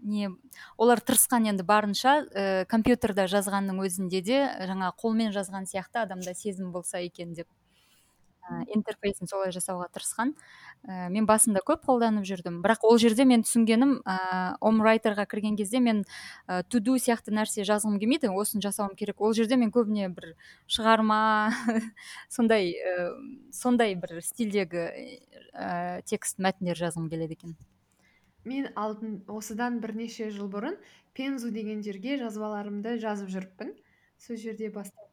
не 0.03 0.29
олар 0.77 0.99
тырысқан 0.99 1.47
енді 1.49 1.63
барынша 1.63 2.17
ә, 2.27 2.65
компьютерда 2.69 3.29
жазғанның 3.31 3.79
өзінде 3.87 4.21
де 4.21 4.41
жаңа 4.67 4.91
қолмен 4.99 5.31
жазған 5.35 5.69
сияқты 5.71 6.03
адамда 6.03 6.35
сезім 6.35 6.73
болса 6.75 6.99
екен 6.99 7.33
деп. 7.33 7.47
Интерфейсін 8.73 9.29
солай 9.29 9.51
жасауға 9.55 9.87
тырысқан. 9.93 10.33
Ә, 10.85 11.09
мен 11.13 11.25
басында 11.29 11.61
көп 11.65 11.85
қолданып 11.87 12.25
жүрдім. 12.27 12.59
Бірақ 12.65 12.85
ол 12.87 12.99
жерде 13.01 13.25
мен 13.25 13.43
түсінгенім 13.45 13.97
ә, 14.05 14.17
омрайтерға 14.61 15.25
кірген 15.29 15.57
кезде 15.57 15.81
мен 15.81 16.03
ә, 16.47 16.61
туду 16.69 16.97
сияқты 17.01 17.33
нәрсе 17.33 17.65
жазғым 17.65 17.97
келмейді 18.01 18.29
осыны 18.29 18.61
жасауым 18.65 18.95
керек. 18.99 19.21
Ол 19.21 19.33
жерде 19.33 19.57
мен 19.57 19.71
көбіне 19.73 20.09
бір 20.13 20.35
шығарма 20.69 21.51
сондай 22.35 22.75
ә, 22.75 23.09
сондай 23.51 23.95
бір 23.95 24.21
стильдегі 24.21 24.85
ә, 25.53 26.03
текст 26.05 26.37
мәтіндер 26.37 26.77
жазғым 26.85 27.09
келеді 27.09 27.39
екен. 27.39 27.57
Мен 28.45 28.69
алдын 28.77 29.23
осыдан 29.31 29.79
бірнеше 29.81 30.29
жыл 30.29 30.51
бұрын 30.53 30.77
пензу 31.17 31.49
деген 31.49 31.81
жерге 31.81 32.19
жазбаларымды 32.21 32.99
жазып 33.01 33.31
жүріппін. 33.33 33.73
Сол 34.21 34.37
жерде 34.37 34.69
бастап 34.69 35.09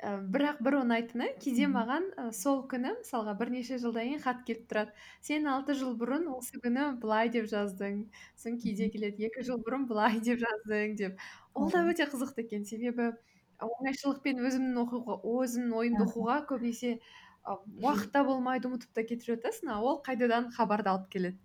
ә, 0.00 0.10
бірақ 0.32 0.60
бір 0.64 0.76
ұнайтыны 0.80 1.28
кейде 1.42 1.68
маған 1.70 2.06
ә, 2.16 2.26
сол 2.36 2.62
күні 2.70 2.94
мысалға 2.98 3.34
бірнеше 3.40 3.78
жылдан 3.82 4.08
кейін 4.08 4.22
хат 4.24 4.42
келіп 4.48 4.66
тұрады. 4.70 4.94
Сен 5.24 5.48
алты 5.50 5.76
жыл 5.78 5.92
бұрын 6.00 6.26
осы 6.32 6.60
күні 6.62 6.86
былай 7.02 7.30
деп 7.32 7.48
жаздың. 7.50 8.06
Сосын 8.34 8.58
кейде 8.62 8.88
келеді 8.92 9.28
екі 9.28 9.44
жыл 9.46 9.60
бұрын 9.64 9.86
былай 9.90 10.20
деп 10.24 10.40
жаздың 10.42 10.96
деп. 11.00 11.24
Ол 11.54 11.70
да 11.72 11.84
өте 11.88 12.08
қызықты 12.10 12.46
екен. 12.46 12.64
Себебі 12.64 13.12
оңайшылықпен 13.60 14.40
өзімнің 14.48 14.80
оқуға 14.84 15.18
өзімнің 15.34 15.76
ойымды 15.82 16.06
оқуға 16.06 16.38
көбінесе 16.48 16.96
уақыт 17.44 18.12
та 18.14 18.24
болмайды 18.24 18.68
ұмытып 18.68 18.94
та 18.96 19.04
кетіп 19.04 19.34
жатасың 19.34 19.72
а 19.74 19.80
ол 19.80 20.00
қайтадан 20.06 20.50
хабарды 20.56 20.92
алып 20.92 21.10
келеді. 21.12 21.38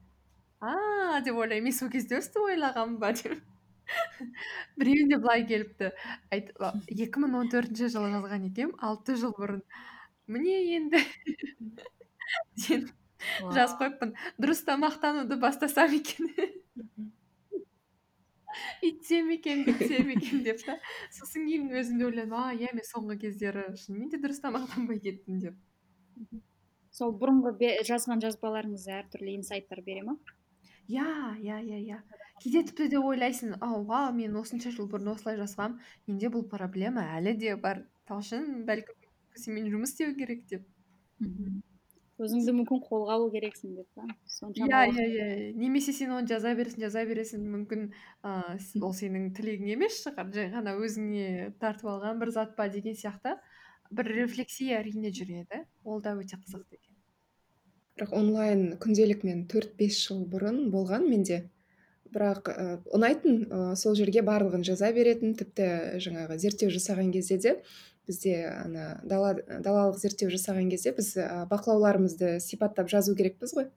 А 0.62 1.20
деп 1.26 1.36
ойлаймын. 1.36 1.70
Мен 1.70 1.76
сол 1.76 1.91
кезде 1.91 2.20
өстіп 2.22 2.48
ойлағанмын 2.52 3.00
ба? 3.00 3.12
деп. 3.15 3.55
Біреуінде 4.80 5.19
былай 5.24 5.45
келіпті. 5.50 5.91
Екі 6.32 7.24
мың 7.24 7.39
он 7.41 7.52
төртінші 7.54 7.91
жылы 7.93 8.12
жазған 8.15 8.48
екенмін 8.50 8.78
алты 8.84 9.17
жыл 9.19 9.36
бұрын. 9.38 9.62
Міне 10.28 10.56
енді 10.78 11.02
жазып 13.56 13.78
қойыппын. 13.82 14.15
Дұрыс 14.41 14.63
тамақтануды 14.67 15.38
бастасам 15.41 15.93
екен. 15.98 16.32
Үйтсем 18.86 19.30
екен 19.36 19.63
бүйтсем 19.67 20.12
екен 20.15 20.43
деп 20.45 20.62
та. 20.65 20.78
Сосын 21.13 21.48
кейін 21.50 21.71
өзім 21.76 22.00
де 22.00 22.08
ойладым 22.10 22.36
а 22.39 22.54
иә 22.56 22.71
мен 22.76 22.86
соңғы 22.88 23.19
кездері 23.26 23.67
шынымен 23.82 24.12
де 24.13 24.20
дұрыс 24.22 24.41
тамақтанбай 24.43 25.01
кеттім 25.03 25.41
деп. 25.43 25.57
Сол 26.95 27.12
бұрынғы 27.20 27.74
жазған 27.88 28.24
жазбаларыңыз 28.24 28.88
әртүрлі 28.99 29.36
инсайттар 29.41 29.82
бере 29.84 30.05
ма? 30.07 30.16
Иә 30.88 31.07
иә 31.41 31.59
иә 31.63 31.79
иә 31.81 31.99
кейде 32.43 32.63
тіпті 32.69 32.89
де 32.93 32.99
ойлайсың 32.99 33.55
вау 33.61 34.13
мен 34.13 34.36
осынша 34.41 34.71
жыл 34.75 34.89
бұрын 34.91 35.13
осылай 35.15 35.39
жазғанмын 35.41 35.79
менде 36.07 36.31
бұл 36.33 36.47
проблема 36.49 37.05
әлі 37.19 37.36
де 37.41 37.55
бар 37.55 37.86
талшын 38.09 38.65
бәлкім 38.67 38.99
сенімен 39.36 39.71
жұмыс 39.73 39.95
істеу 39.95 40.15
керек 40.17 40.45
деп 40.51 40.67
өзіңді 42.15 42.53
мүмкін 42.61 42.79
қолға 42.86 43.17
алу 43.17 43.27
керексің 43.33 43.73
деп 43.75 43.88
па 43.97 44.05
иә 44.55 44.81
иә 44.88 45.05
иә 45.05 45.25
немесе 45.59 45.91
сен 45.95 46.13
оны 46.15 46.29
жаза 46.29 46.53
бересің 46.55 46.86
жаза 46.86 47.03
бересің 47.09 47.43
мүмкін 47.55 47.89
ыыы 48.29 48.83
ол 48.88 48.95
сенің 48.99 49.33
тілегің 49.36 49.73
емес 49.75 49.99
шығар. 50.05 50.31
Жай 50.36 50.47
ғана 50.53 50.77
өзіңе 50.79 51.51
тартып 51.59 51.91
алған 51.91 52.21
бір 52.23 52.31
зат 52.38 52.55
па 52.55 52.69
деген 52.71 52.95
сияқты. 52.95 53.36
Бір 53.91 54.11
рефлексия 54.21 54.79
әрине 54.79 55.11
жүреді 55.11 55.65
ол 55.83 55.99
да 56.01 56.15
өте 56.15 56.39
қызықты 56.39 56.79
екен. 56.79 56.95
Бірақ 57.96 58.12
онлайн 58.12 58.64
күнделік 58.84 59.24
мен 59.24 59.46
төрт 59.48 59.76
бес 59.80 59.98
жыл 60.04 60.26
бұрын 60.28 60.70
болған 60.72 61.08
менде. 61.08 61.46
Бірақ 62.12 62.50
ә, 62.52 62.66
ұнайтын 62.96 63.41
ә, 63.48 63.60
сол 63.80 63.96
жерге 63.96 64.22
барлығын 64.24 64.64
жаза 64.68 64.91
беретін 64.96 65.36
тіпті 65.39 66.00
жаңағы 66.04 66.38
зерттеу 66.39 66.72
жасаған 66.76 67.12
кезде 67.16 67.38
де 67.39 67.56
бізде 68.06 68.36
ана 68.52 69.00
дала 69.04 69.34
далалық 69.36 69.98
зерттеу 70.00 70.30
жасаған 70.34 70.70
кезде 70.70 70.93
біз 70.96 71.14
бақылауларымызды 71.52 72.38
сипаттап 72.43 72.91
жазу 72.91 73.16
керекпіз 73.18 73.56
ғой. 73.58 73.70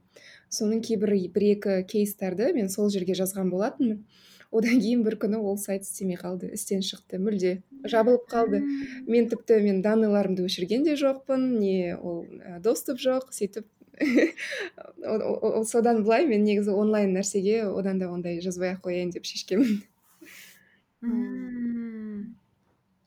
Соның 0.51 0.83
кейбір 0.85 1.15
бір 1.35 1.47
екі 1.55 1.79
кейстарды 1.89 2.53
мен 2.57 2.69
сол 2.69 2.91
жерге 2.91 3.17
жазған 3.19 3.51
болатынмын. 3.55 4.03
Одан 4.51 4.81
кейін 4.81 5.03
бір 5.05 5.19
күні 5.21 5.41
ол 5.45 5.59
сайт 5.61 5.85
істемей 5.85 6.17
қалды 6.21 6.51
істен 6.57 6.81
шықты 6.85 7.21
мүлде 7.21 7.59
жабылып 7.85 8.29
қалды. 8.31 8.63
Мен 9.07 9.29
тіпті 9.29 9.61
мен 9.65 9.83
данныйларымды 9.85 10.47
өшірген 10.49 10.87
де 10.89 10.97
жоқпын 10.97 11.51
не 11.61 11.97
ол 11.97 12.25
доступ 12.65 13.01
жоқ 13.01 13.29
сөйтіп 13.37 13.69
содан 15.73 16.03
былай 16.05 16.27
мен 16.27 16.45
негізі 16.47 16.75
онлайн 16.75 17.15
нәрсеге 17.17 17.65
одан 17.69 17.99
да 17.99 18.11
ондай 18.13 18.41
жазбай 18.45 18.75
ақ 18.75 18.85
қояйын 18.87 19.11
деп 19.15 19.25
шешкенмін. 19.29 19.83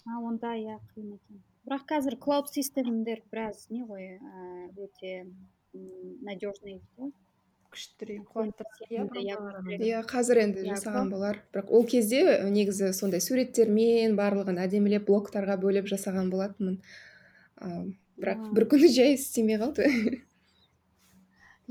А 0.05 0.19
онда 0.19 0.55
иә 0.57 0.79
қиын 0.93 1.15
екен. 1.15 1.41
Бірақ 1.67 1.87
қазір 1.89 2.17
клауд 2.19 2.49
системдер 2.51 3.21
біраз 3.31 3.67
не 3.69 3.83
ғой 3.85 4.17
ііі 4.17 4.87
өте 4.87 5.11
надежный 6.25 6.81
ғой 6.97 7.11
күштірек. 7.71 8.27
Иә 9.79 10.01
қазір 10.09 10.41
енді 10.43 10.65
жасаған 10.67 11.11
болар. 11.13 11.39
Бірақ 11.53 11.71
ол 11.71 11.85
кезде 11.87 12.41
негізі 12.51 12.91
сондай 12.97 13.23
суреттермен 13.23 14.17
барлығын 14.19 14.59
әдемілеп 14.65 15.07
блоктарға 15.07 15.55
бөліп 15.61 15.87
жасаған 15.91 16.31
болатынмын. 16.33 16.81
Ыыы 17.61 17.93
бірақ 18.21 18.51
бір 18.55 18.67
күні 18.73 18.91
жай 18.91 19.15
істемей 19.15 19.57
қалды. 19.61 19.87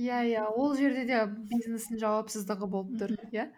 иә 0.01 0.21
иә. 0.31 0.45
Ол 0.57 0.77
жерде 0.79 1.05
де 1.09 1.19
бизнестің 1.53 2.01
жауапсыздығы 2.03 2.69
болып 2.75 2.95
тұр 3.03 3.17
иә. 3.31 3.51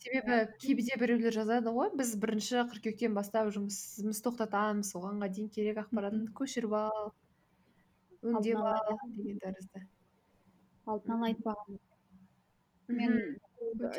Себебі 0.00 0.36
кейбірде 0.62 0.96
біреулер 1.00 1.34
жазады 1.36 1.72
ғой 1.76 1.90
біз 2.00 2.14
бірінші 2.22 2.62
қыркүйектен 2.70 3.16
бастап 3.16 3.50
жұмысымызды 3.56 4.24
тоқтатамыз 4.26 4.94
оғанға 4.96 5.28
дейін 5.36 5.50
керек 5.56 5.82
ақпаратыңды 5.82 6.32
көшіріп 6.38 6.76
ал 6.78 7.10
өңдеп 8.24 8.62
ал 8.70 8.94
деген 9.18 9.42
тәрізді. 9.44 9.84
Алдын 10.88 11.16
ала 11.18 11.28
айтпаған 11.28 11.80
мен 13.00 13.18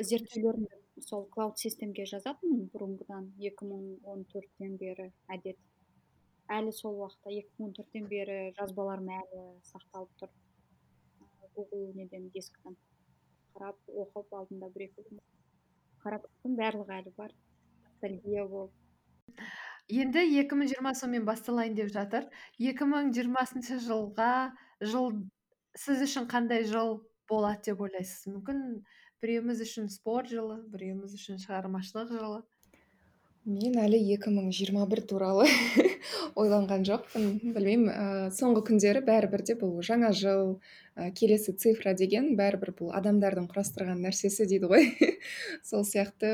зерттеулерімді 0.10 1.06
сол 1.06 1.28
клауд 1.36 1.62
системге 1.62 2.08
жазатынмын 2.10 2.66
бұрынғыдан 2.74 3.30
екі 3.52 3.70
мың 3.70 3.86
он 4.16 4.26
төрттен 4.34 4.78
бері 4.82 5.12
әдет. 5.38 5.62
Әлі 6.58 6.74
сол 6.82 6.98
уақытта 7.04 7.38
екі 7.38 7.54
мың 7.60 7.70
он 7.70 7.76
төрттен 7.78 8.10
бері 8.12 8.40
жазбаларым 8.58 9.14
әлі 9.22 9.46
сақталып 9.70 10.18
тұр. 10.24 10.34
Гугл 11.56 11.90
неден 11.96 12.30
қарап 13.56 13.78
оқып 14.04 14.38
алдында 14.40 14.70
бір 14.76 14.88
екі 14.88 15.04
күн 15.10 15.20
қарап 16.04 16.30
тұрсам 16.30 16.56
барлығы 16.60 16.96
әлі 17.00 17.12
бар. 17.18 17.34
Ностальгия 17.84 18.46
болып 18.48 18.72
енді 19.92 20.24
2020 20.24 20.96
сонымен 20.96 21.26
басталайын 21.28 21.76
деп 21.76 21.92
жатыр. 21.92 22.28
2020 22.60 23.80
жылға 23.86 24.34
жыл 24.82 25.12
сіз 25.78 26.04
үшін 26.08 26.28
қандай 26.32 26.64
жыл 26.68 27.02
болады 27.30 27.72
деп 27.72 27.84
ойлайсыз? 27.84 28.30
Мүмкін 28.32 28.62
біреуіміз 29.24 29.64
үшін 29.66 29.90
спорт 29.92 30.32
жылы 30.32 30.62
біреуіміз 30.72 31.16
үшін 31.18 31.42
шығармашылық 31.44 32.14
жылы. 32.16 32.42
Мен 33.46 33.78
әлі 33.82 33.98
2021 34.14 35.02
туралы 35.10 35.48
ойланған 36.40 36.86
жоқпын. 36.86 37.26
Білмеймін 37.56 37.90
ә, 37.90 38.06
соңғы 38.36 38.64
күндері 38.70 39.02
бәрібір 39.08 39.44
де 39.48 39.56
бұл 39.58 39.80
жаңа 39.86 40.12
жыл 40.14 40.60
ә, 40.96 41.10
келесі 41.18 41.56
цифра 41.58 41.96
деген 41.98 42.36
бәрібір 42.38 42.74
бұл 42.78 42.92
адамдардың 42.98 43.50
құрастырған 43.52 44.04
нәрсесі 44.06 44.46
дейді 44.50 44.70
ғой. 44.70 44.92
Сол 45.68 45.86
сияқты 45.88 46.32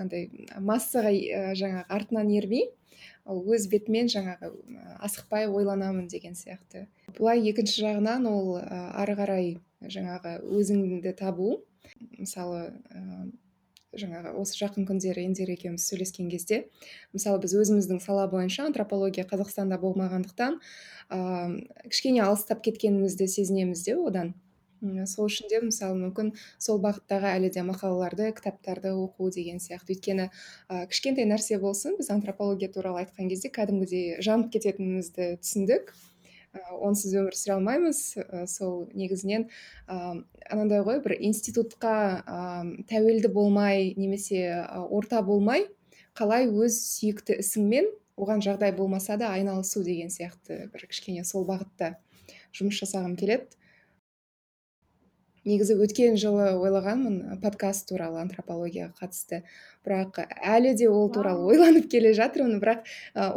андай 0.00 0.30
массаға 0.56 1.12
ә, 1.12 1.42
жаңағы 1.58 1.84
артынан 1.98 2.32
ермей 2.32 2.70
ол 3.28 3.42
өз 3.52 3.68
бетімен 3.68 4.08
жаңағы 4.08 4.52
асықпай 5.04 5.50
ойланамын 5.52 6.08
деген 6.08 6.32
сияқты. 6.38 6.86
Былай 7.18 7.44
екінші 7.50 7.84
жағынан 7.84 8.24
ол 8.30 8.56
ә, 8.62 8.86
ары 8.96 9.18
қарай 9.18 9.58
жаңағы 9.84 10.38
өзіңді 10.56 11.12
табу. 11.20 11.58
Мысалы 12.16 12.70
жаңағы 13.96 14.34
осы 14.40 14.58
жақын 14.58 14.84
күндері 14.88 15.24
индира 15.24 15.54
екеуміз 15.54 15.86
сөйлескен 15.88 16.28
кезде 16.32 16.64
мысалы 17.14 17.40
біз 17.44 17.54
өзіміздің 17.62 18.02
сала 18.04 18.26
бойынша 18.28 18.66
антропология 18.68 19.24
қазақстанда 19.28 19.78
болмағандықтан 19.80 20.58
ыыы 21.14 21.88
кішкене 21.88 22.22
алыстап 22.26 22.60
кеткенімізді 22.66 23.28
сезінеміз 23.28 23.84
де 23.86 23.96
одан. 23.96 24.34
Сол 25.10 25.26
үшін 25.26 25.48
де 25.50 25.58
мысалы 25.64 25.96
мүмкін 25.98 26.34
сол 26.62 26.78
бағыттағы 26.82 27.32
әлі 27.32 27.48
де 27.50 27.64
мақалаларды 27.66 28.28
кітаптарды 28.36 28.92
оқу 28.94 29.30
деген 29.34 29.58
сияқты. 29.58 29.96
Өйткені 29.96 30.28
ә, 30.70 30.86
кішкентай 30.92 31.26
нәрсе 31.26 31.58
болсын 31.58 31.96
біз 31.98 32.12
антропология 32.14 32.70
туралы 32.70 33.02
айтқан 33.02 33.32
кезде 33.32 33.50
кәдімгідей 33.50 34.20
жанып 34.22 34.52
кететінімізді 34.54 35.32
түсіндік. 35.42 35.90
Онсыз 36.80 37.14
өмір 37.20 37.36
сүре 37.36 37.54
алмаймыз 37.56 38.00
сол 38.50 38.88
негізінен 38.94 39.48
ыыы 39.88 40.24
анандай 40.50 40.82
ғой 40.86 41.00
бір 41.04 41.16
институтқа 41.18 41.94
ыыы 42.24 42.84
тәуелді 42.90 43.32
болмай 43.32 43.92
немесе 43.96 44.64
орта 44.88 45.22
болмай 45.22 45.66
қалай 46.18 46.48
өз 46.50 46.78
сүйікті 46.98 47.38
ісіңмен 47.44 47.90
оған 48.18 48.42
жағдай 48.42 48.74
болмаса 48.74 49.16
да 49.20 49.30
айналысу 49.36 49.84
деген 49.86 50.10
сияқты 50.10 50.66
бір 50.72 50.88
кішкене 50.90 51.24
сол 51.24 51.46
бағытта 51.46 51.94
жұмыс 52.56 52.80
жасағым 52.82 53.14
келеді. 53.18 53.46
Негізі 55.48 55.78
өткен 55.80 56.18
жылы 56.20 56.50
ойлағанмын 56.58 57.40
подкаст 57.42 57.88
туралы 57.88 58.20
антропологияға 58.20 58.92
қатысты. 59.00 59.42
Бірақ 59.86 60.18
әлі 60.44 60.74
де 60.76 60.88
ол 60.90 61.08
туралы 61.12 61.46
ойланып 61.48 61.86
келе 61.88 62.10
жатырмын. 62.16 62.58
Бірақ 62.60 62.84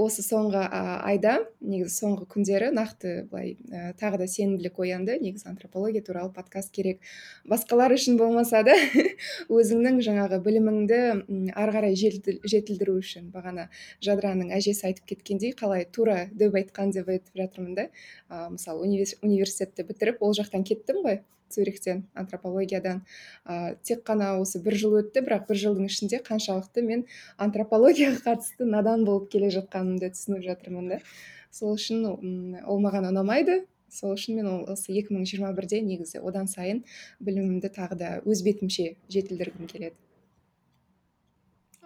осы 0.02 0.24
соңғы 0.26 0.66
айда 1.08 1.38
негізі 1.64 1.94
соңғы 2.02 2.28
күндері 2.34 2.72
нақты 2.76 3.14
былай 3.32 3.56
тағы 4.02 4.20
да 4.24 4.28
сенімділік 4.28 4.80
оянды. 4.84 5.16
Негізі 5.22 5.48
антропология 5.54 6.04
туралы 6.04 6.34
подкаст 6.36 6.74
керек. 6.76 7.00
Басқалар 7.48 7.96
үшін 7.96 8.20
болмаса 8.20 8.66
да 8.68 8.76
өзіңнің 9.62 10.02
жаңағы 10.04 10.42
біліміңді 10.44 11.02
ары 11.56 11.76
қарай 11.78 11.96
жетілдіру 11.96 12.98
үшін 13.00 13.32
бағана 13.32 13.70
жадыраның 14.04 14.52
әжесі 14.58 14.90
айтып 14.92 15.14
кеткендей 15.14 15.56
қалай 15.56 15.88
тура 15.88 16.26
дөп 16.34 16.60
айтқан 16.60 16.92
деп 16.92 17.14
айтып 17.16 17.46
жатырмын 17.46 17.78
да. 17.78 17.92
Мысалы 18.58 18.90
университетті 18.90 19.88
бітіріп 19.88 20.26
ол 20.26 20.36
жақтан 20.36 20.68
кеттім 20.68 21.06
ғой. 21.06 21.22
Цюрихтен 21.52 22.06
антропологиядан. 22.18 23.02
Ә, 23.46 23.76
тек 23.84 24.06
қана 24.08 24.34
осы 24.42 24.62
бір 24.64 24.78
жыл 24.82 24.98
өтті 25.02 25.24
бірақ 25.26 25.48
бір 25.50 25.62
жылдың 25.64 25.90
ішінде 25.92 26.22
қаншалықты 26.26 26.84
мен 26.86 27.06
антропологияға 27.38 28.24
қатысты 28.26 28.68
надан 28.70 29.06
болып 29.06 29.30
келе 29.34 29.52
жатқанымды 29.54 30.12
түсініп 30.16 30.46
жатырмын 30.48 30.96
да. 30.96 31.02
Сол 31.52 31.76
үшін 31.76 32.06
ол 32.64 32.80
маған 32.84 33.12
ұнамайды. 33.12 33.66
Сол 33.92 34.16
үшін 34.16 34.40
мен 34.40 34.48
осы 34.72 34.94
2021-де 34.96 35.82
негізі 35.84 36.22
одан 36.24 36.48
сайын 36.48 36.86
білімімді 37.20 37.74
тағы 37.76 37.98
да 38.00 38.14
өз 38.24 38.44
бетімше 38.46 38.96
жетілдіргім 39.12 39.68
келеді. 39.68 39.98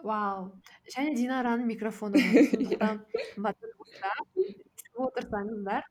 Вау! 0.06 0.52
Және 0.94 1.16
динараның 1.18 1.66
микрофоны 1.66 2.22
сондықтан 2.22 3.02
отырсаңыздар 5.02 5.88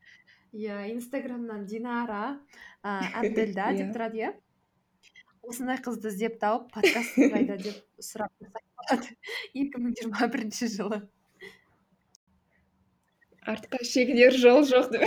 иә 0.55 0.87
инстаграмнан 0.95 1.67
динара. 1.67 2.39
Ыыы 2.87 3.11
әбділда 3.21 3.73
деп 3.77 3.91
тұрады 3.97 4.21
иә? 4.23 4.31
Осындай 5.45 5.77
қызды 5.83 6.09
іздеп 6.13 6.39
тауып 6.41 6.71
подкастың 6.73 7.35
қайда 7.35 7.57
деп 7.61 7.77
сұрап 8.01 8.33
тұрсақ 8.39 8.65
болады 8.79 9.09
екі 9.61 9.83
мың 9.83 9.97
жиырма 9.99 10.29
бірінші 10.33 10.71
жылы. 10.73 11.01
Артқа 13.45 13.83
шегінер 13.85 14.33
жол 14.41 14.63
жоқ 14.71 14.87
деп. 14.95 15.03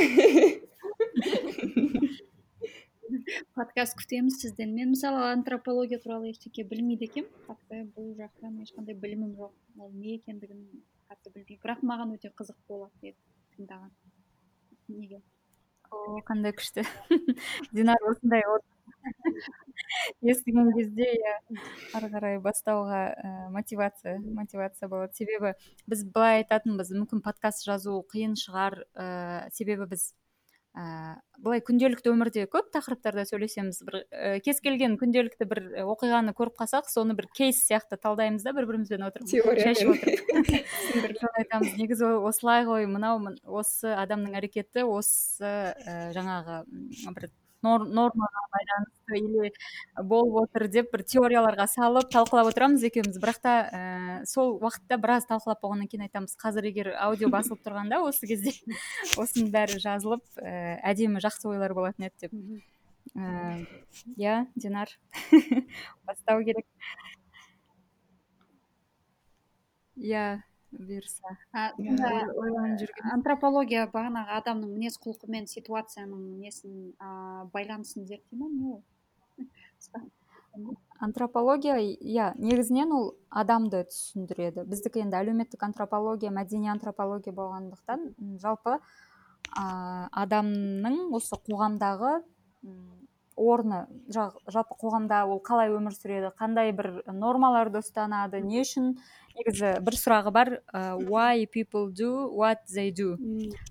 Подкаст 3.57 3.95
күтеміз 3.97 4.37
сізден. 4.43 4.75
Мен 4.75 4.91
мысалы 4.93 5.31
антропология 5.31 5.97
туралы 6.03 6.29
ештеңе 6.33 6.67
білмейді 6.69 7.07
екенмін. 7.07 7.31
Қатты 7.47 7.81
бұл 7.95 8.11
жақтан 8.19 8.59
ешқандай 8.61 8.95
білімім 8.99 9.33
жоқ. 9.39 9.55
Ол 9.79 9.89
не 9.95 10.19
екендігін 10.19 10.61
қатты 11.09 11.33
білмеймін. 11.33 11.63
Бірақ 11.63 11.81
маған 11.87 12.13
өте 12.17 12.29
қызық 12.29 12.59
болады 12.69 13.09
еді 13.09 13.17
тыңдаған. 13.55 13.89
Неге? 14.87 15.23
О 15.91 16.21
қандай 16.27 16.53
күшті 16.57 16.83
динар 17.77 18.09
осындай 18.11 18.43
естіген 20.21 20.71
кезде 20.75 21.07
иә 21.15 21.33
ары 21.97 22.09
қарай 22.11 22.39
бастауға 22.43 23.01
ә, 23.13 23.33
мотивация 23.53 24.17
мотивация 24.19 24.89
болады 24.91 25.15
себебі 25.19 25.53
біз 25.87 26.03
былай 26.13 26.41
айтатынбыз 26.41 26.91
мүмкін 26.95 27.23
подкаст 27.25 27.65
жазу 27.67 27.99
қиын 28.13 28.35
шығар 28.39 28.81
ә, 28.95 29.07
себебі 29.55 29.87
біз 29.93 30.09
ә, 30.77 31.15
былай 31.41 31.61
күнделікті 31.65 32.11
өмірде 32.11 32.43
көп 32.51 32.69
тақырыптарда 32.75 33.25
сөйлесеміз. 33.29 33.79
Бір 33.87 33.97
ә, 34.05 34.37
кез 34.45 34.61
келген 34.61 34.97
күнделікті 35.01 35.47
бір 35.49 35.61
оқиғаны 35.83 36.35
көріп 36.37 36.57
қалсақ 36.61 36.91
соны 36.91 37.15
бір 37.17 37.29
кейс 37.37 37.63
сияқты 37.65 37.97
талдаймыз 38.01 38.45
да 38.45 38.53
бір 38.57 38.69
бірімізбен 38.69 39.07
отырып. 39.07 39.31
Шашып 39.63 39.95
отырып 39.95 41.25
айтамыз 41.41 41.73
негізі 41.79 42.13
осылай 42.29 42.67
ғой 42.69 42.85
мынау 42.91 43.23
осы 43.59 43.95
адамның 43.97 44.37
әрекеті 44.41 44.85
осы 44.85 45.49
ә, 45.49 45.97
жаңағы 46.17 46.61
бір 47.17 47.31
нормаға 47.65 48.47
байланысты 48.53 48.96
или 49.15 49.51
болып 50.03 50.41
отыр 50.43 50.67
деп 50.71 50.91
бір 50.91 51.03
теорияларға 51.07 51.67
салып 51.71 52.09
талқылап 52.13 52.51
отырамыз 52.51 52.83
екеуміз. 52.87 53.19
Бірақ 53.21 53.39
та 53.43 53.53
ә, 53.67 53.81
сол 54.27 54.57
уақытта 54.57 54.97
біраз 55.01 55.27
талқылап 55.29 55.61
болғаннан 55.63 55.87
кейін 55.91 56.07
айтамыз 56.07 56.35
қазір 56.41 56.67
егер 56.71 56.91
аудио 56.99 57.29
басылып 57.33 57.63
тұрғанда 57.65 58.01
осы 58.05 58.27
кезде 58.29 58.53
осының 59.21 59.51
бәрі 59.53 59.79
жазылып 59.83 60.25
ә, 60.41 60.79
әдемі 60.91 61.23
жақсы 61.23 61.49
ойлар 61.51 61.75
болатын 61.77 62.09
еді 62.09 62.27
деп. 62.27 62.65
Иә 64.17 64.45
динар 64.55 64.91
бастау 66.05 66.43
керек. 66.45 66.67
Иә 69.97 70.43
бұйырса. 70.71 71.37
Жүрген 71.79 73.13
антропология 73.15 73.87
бағанағы 73.93 74.35
адамның 74.41 74.75
мінез 74.75 74.99
құлқы 75.01 75.29
мен 75.31 75.47
ситуацияның 75.49 76.21
несін 76.43 76.91
ыыы 76.99 77.47
байланысын 77.53 78.05
зерттей 78.05 78.37
ма? 78.37 78.49
Не 78.51 78.73
ол? 78.75 78.83
Антропология 80.99 81.77
иә 81.77 82.31
негізінен 82.41 82.91
ол 82.91 83.09
адамды 83.29 83.83
түсіндіреді. 83.91 84.65
Біздікі 84.69 85.03
енді 85.05 85.19
әлеуметтік 85.19 85.63
антропология 85.67 86.31
мәдени 86.33 86.71
антропология 86.73 87.33
болғандықтан 87.37 88.07
жалпы 88.41 88.79
ә, 88.79 90.09
адамның 90.11 91.13
осы 91.13 91.37
қоғамдағы 91.45 92.17
орны 93.37 93.85
жалпы 94.09 94.75
қоғамда 94.81 95.21
ол 95.29 95.39
қалай 95.45 95.69
өмір 95.69 95.93
сүреді 95.93 96.33
қандай 96.39 96.73
бір 96.75 97.03
нормаларды 97.13 97.83
ұстанады 97.83 98.41
не 98.41 98.63
үшін? 98.65 98.95
Негізі 99.37 99.75
бір 99.85 99.97
сұрағы 100.01 100.33
бар 100.33 100.51
uh, 100.73 100.97
why 100.97 101.45
people 101.45 101.91
do 101.93 102.25
what 102.33 102.65
they 102.73 102.89
do. 102.89 103.13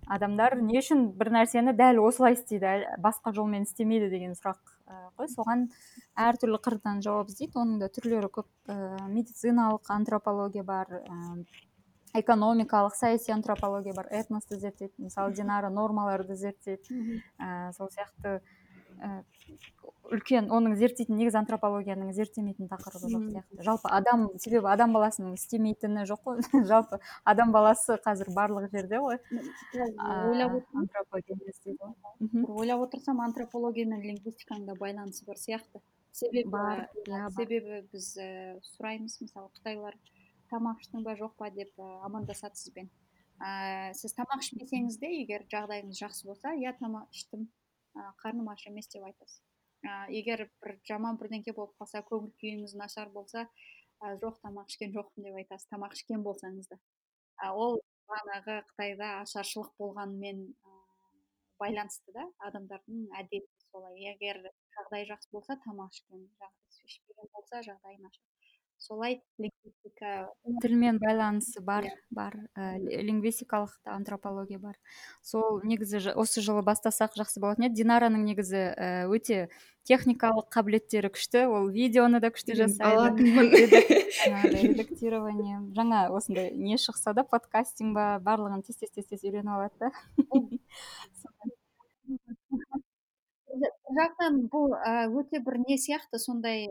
Адамдар 0.07 0.61
не 0.63 0.79
үшін 0.79 1.09
бір 1.19 1.33
нәрсені 1.41 1.75
дәл 1.75 1.99
осылай 2.07 2.39
істейді 2.39 2.87
басқа 3.03 3.35
жолмен 3.35 3.67
істемейді 3.67 4.13
деген 4.15 4.39
сұрақ. 4.39 4.76
Қой 5.17 5.31
соған 5.33 5.67
әртүрлі 6.27 6.61
қырдан 6.65 7.01
жауап 7.05 7.31
іздейді. 7.33 7.59
Оның 7.63 7.81
да 7.83 7.89
түрлері 7.93 8.31
көп. 8.33 8.49
Ә, 8.71 8.77
медициналық 9.11 9.91
антропология 9.95 10.65
бар 10.67 10.91
ә, 11.01 11.17
экономикалық 12.21 12.95
саяси 12.97 13.33
антропология 13.35 13.95
бар 13.95 14.09
этносты 14.11 14.59
зерттейді. 14.59 14.95
Мысалы 15.09 15.35
динара 15.35 15.71
нормаларды 15.71 16.37
зерттейді. 16.37 17.23
Ә, 17.39 17.73
сол 17.77 17.91
сияқты. 17.91 18.41
Үлкен 20.07 20.49
оның 20.53 20.77
зерттейтін 20.79 21.19
негізі 21.19 21.41
антропологияның 21.41 22.13
зерттемейтін 22.15 22.69
тақырыбы 22.71 23.11
жоқ 23.11 23.25
сияқты. 23.33 23.63
Жалпы 23.67 23.91
адам 23.93 24.27
себебі 24.43 24.71
адам 24.71 24.95
баласының 24.95 25.35
істемейтіні 25.37 26.05
жоқ 26.09 26.23
қой. 26.27 26.41
Жалпы 26.71 27.01
адам 27.25 27.53
баласы 27.55 27.99
қазір 28.05 28.31
барлық 28.37 28.71
жерде 28.73 29.01
ғой. 29.03 29.19
Ойлап 29.75 30.57
ойлап 32.47 32.87
отырсам 32.87 33.21
антропология 33.25 33.87
мен 33.87 34.03
лингвистиканың 34.05 34.67
да 34.71 34.79
байланысы 34.79 35.27
бар 35.27 35.41
сияқты. 35.41 35.83
Себебі 36.13 36.49
бар 36.55 36.87
иә, 37.05 37.27
себебі 37.37 37.83
біз 37.93 38.15
сұраймыз 38.71 39.19
мысалы 39.21 39.51
қытайлар 39.59 39.99
тамақ 40.51 40.81
іштің 40.85 41.03
ба 41.05 41.17
жоқ 41.19 41.35
па? 41.37 41.51
деп 41.51 41.75
ә, 41.77 41.91
амандасады 42.07 42.57
сізбен 42.57 42.89
ә, 43.43 43.93
сіз 43.99 44.15
тамақ 44.17 44.45
ішпесеңіз 44.45 44.99
де 45.03 45.11
егер 45.21 45.45
жағдайыңыз 45.53 46.01
жақсы 46.01 46.29
болса 46.29 46.55
иә 46.57 46.73
тамақ 46.81 47.11
іштім 47.13 47.49
қарным 48.23 48.49
аш 48.53 48.67
емес 48.71 48.89
деп 48.93 49.05
айтасыз. 49.09 49.43
Ә, 49.87 50.07
егер 50.13 50.47
бір 50.63 50.77
жаман 50.89 51.19
бірдеңке 51.21 51.55
болып 51.57 51.75
қалса 51.81 52.03
көңіл 52.11 52.33
күйіңіз 52.41 52.75
нашар 52.81 53.11
болса 53.15 53.45
ә, 53.47 54.15
жоқ 54.23 54.41
тамақ 54.45 54.73
ішкен 54.73 54.95
жоқпын 54.97 55.29
деп 55.29 55.39
айтасыз. 55.43 55.69
Тамақ 55.73 55.97
ішкен 55.99 56.25
болсаңыз 56.27 56.71
да. 56.73 56.79
Ә, 57.43 57.53
ол 57.53 57.81
бағанағы 58.11 58.61
қытайда 58.71 59.11
ашаршылық 59.23 59.73
болғанымен 59.81 60.43
ә, 60.47 60.77
байланысты 61.63 62.15
да 62.17 62.27
адамдардың 62.49 63.07
әдеті 63.23 63.69
солай. 63.71 64.01
Егер 64.11 64.43
жағдайы 64.79 65.11
жақсы 65.13 65.33
болса 65.33 65.59
тамақ 65.67 65.95
ішкен 65.97 66.27
ішпеген 66.87 67.33
болса 67.33 67.63
жағдайы 67.69 68.01
нашар. 68.03 68.25
Солай 68.79 69.23
лингвистика 69.39 70.31
тілмен 70.63 70.99
байланысы 70.99 71.61
бар 71.61 71.85
yeah. 71.85 71.97
Иә. 71.97 72.01
бар 72.11 72.37
ә, 72.55 72.79
лингвистикалық 72.79 73.71
антропология 73.85 74.59
бар. 74.59 74.77
Сол 75.23 75.61
негізі 75.65 76.13
осы 76.15 76.41
жылы 76.45 76.63
бастасақ 76.67 77.17
жақсы 77.19 77.41
болатын 77.41 77.65
еді. 77.69 77.77
Динараның 77.83 78.25
негізі 78.29 78.63
ә, 78.77 79.09
өте 79.09 79.49
техникалық 79.89 80.51
қабілеттері 80.53 81.09
күшті. 81.15 81.47
Ол 81.51 81.71
видеоны 81.73 82.21
да 82.21 82.31
күшті 82.35 82.53
жасайды. 82.59 83.25
Редактирование 84.27 85.61
жаңа 85.77 86.09
осындай 86.15 86.53
не 86.55 86.77
шықса 86.81 87.15
да 87.17 87.23
подкастинг 87.25 87.95
ба 87.97 88.05
барлығын 88.23 88.63
тез 88.67 88.77
тез 88.83 88.91
тез 88.91 89.07
тез 89.11 89.21
үйреніп 89.25 89.53
алады 89.57 89.77
да. 89.81 89.89
жақтан 93.95 94.47
бұл 94.53 94.75
өте 95.21 95.41
бір 95.45 95.61
не 95.67 95.77
сияқты 95.79 96.19
сондай 96.19 96.67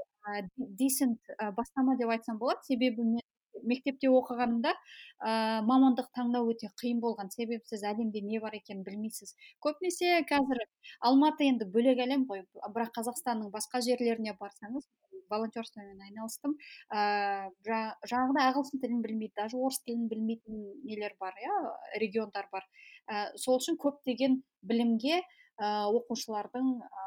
десент 0.57 1.19
бастама 1.55 1.95
деп 1.97 2.09
айтсам 2.09 2.37
болады. 2.37 2.63
Себебі 2.67 3.03
мен 3.03 3.23
мектепте 3.63 4.09
оқығанымда 4.11 4.73
ә, 4.73 5.61
мамандық 5.65 6.09
таңдау 6.15 6.51
өте 6.51 6.69
қиын 6.81 6.99
болған. 7.03 7.31
Себебі 7.33 7.63
сіз 7.69 7.85
әлемде 7.87 8.21
не 8.21 8.39
бар 8.43 8.57
екенін 8.57 8.83
білмейсіз. 8.85 9.35
Көбінесе 9.63 10.21
қазір 10.29 10.61
алматы 10.99 11.47
енді 11.49 11.67
бөлек 11.71 12.01
әлем 12.03 12.25
ғой. 12.29 12.43
Бірақ 12.75 12.91
қазақстанның 12.99 13.51
басқа 13.53 13.81
жерлеріне 13.85 14.35
барсаңыз 14.39 14.87
волонтерствомен 15.31 16.03
айналыстым. 16.05 16.57
Ә, 16.91 17.49
жаңағыдай 17.65 18.51
ағылшын 18.51 18.83
тілін 18.83 19.01
білмейді 19.05 19.33
даже 19.39 19.57
орыс 19.57 19.81
тілін 19.85 20.09
білмейтін 20.11 20.61
нелер 20.85 21.15
бар 21.19 21.33
иә 21.41 21.55
региондар 22.03 22.49
бар. 22.51 22.67
Ә, 23.09 23.31
сол 23.41 23.57
үшін 23.61 23.79
көптеген 23.81 24.41
білімге 24.61 25.23
оқушылардың 25.59 26.71
ә, 26.83 27.05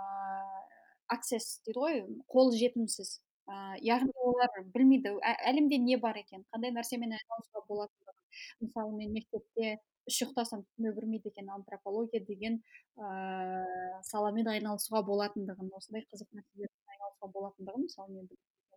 аксесс 1.15 1.61
дейді 1.67 1.81
ғой 1.83 2.01
қол 2.33 2.53
жетімсіз. 2.57 3.19
Ә, 3.49 3.77
яғни 3.81 4.13
олар 4.21 4.51
білмейді 4.75 5.15
әлемде 5.25 5.79
не 5.81 5.97
бар 6.01 6.19
екен 6.21 6.45
қандай 6.53 6.73
нәрсемен 6.77 7.15
айналысуға 7.17 7.63
болатындығын 7.69 8.67
мысалы 8.67 8.97
мен 8.99 9.15
мектепте 9.17 9.79
үш 10.09 10.19
ұйықтасам 10.25 10.65
түсіме 10.67 10.93
кірмейді 10.97 11.33
екен 11.33 11.49
антропология 11.55 12.21
деген 12.29 12.61
ә, 13.01 14.03
саламен 14.11 14.53
айналысуға 14.53 15.03
болатындығын 15.09 15.73
осындай 15.81 16.05
қызық 16.13 16.29
нәрселермен 16.37 16.95
айналысуға 16.95 17.33
болатындығын 17.39 17.89
мысалы 17.89 18.19
мен 18.19 18.29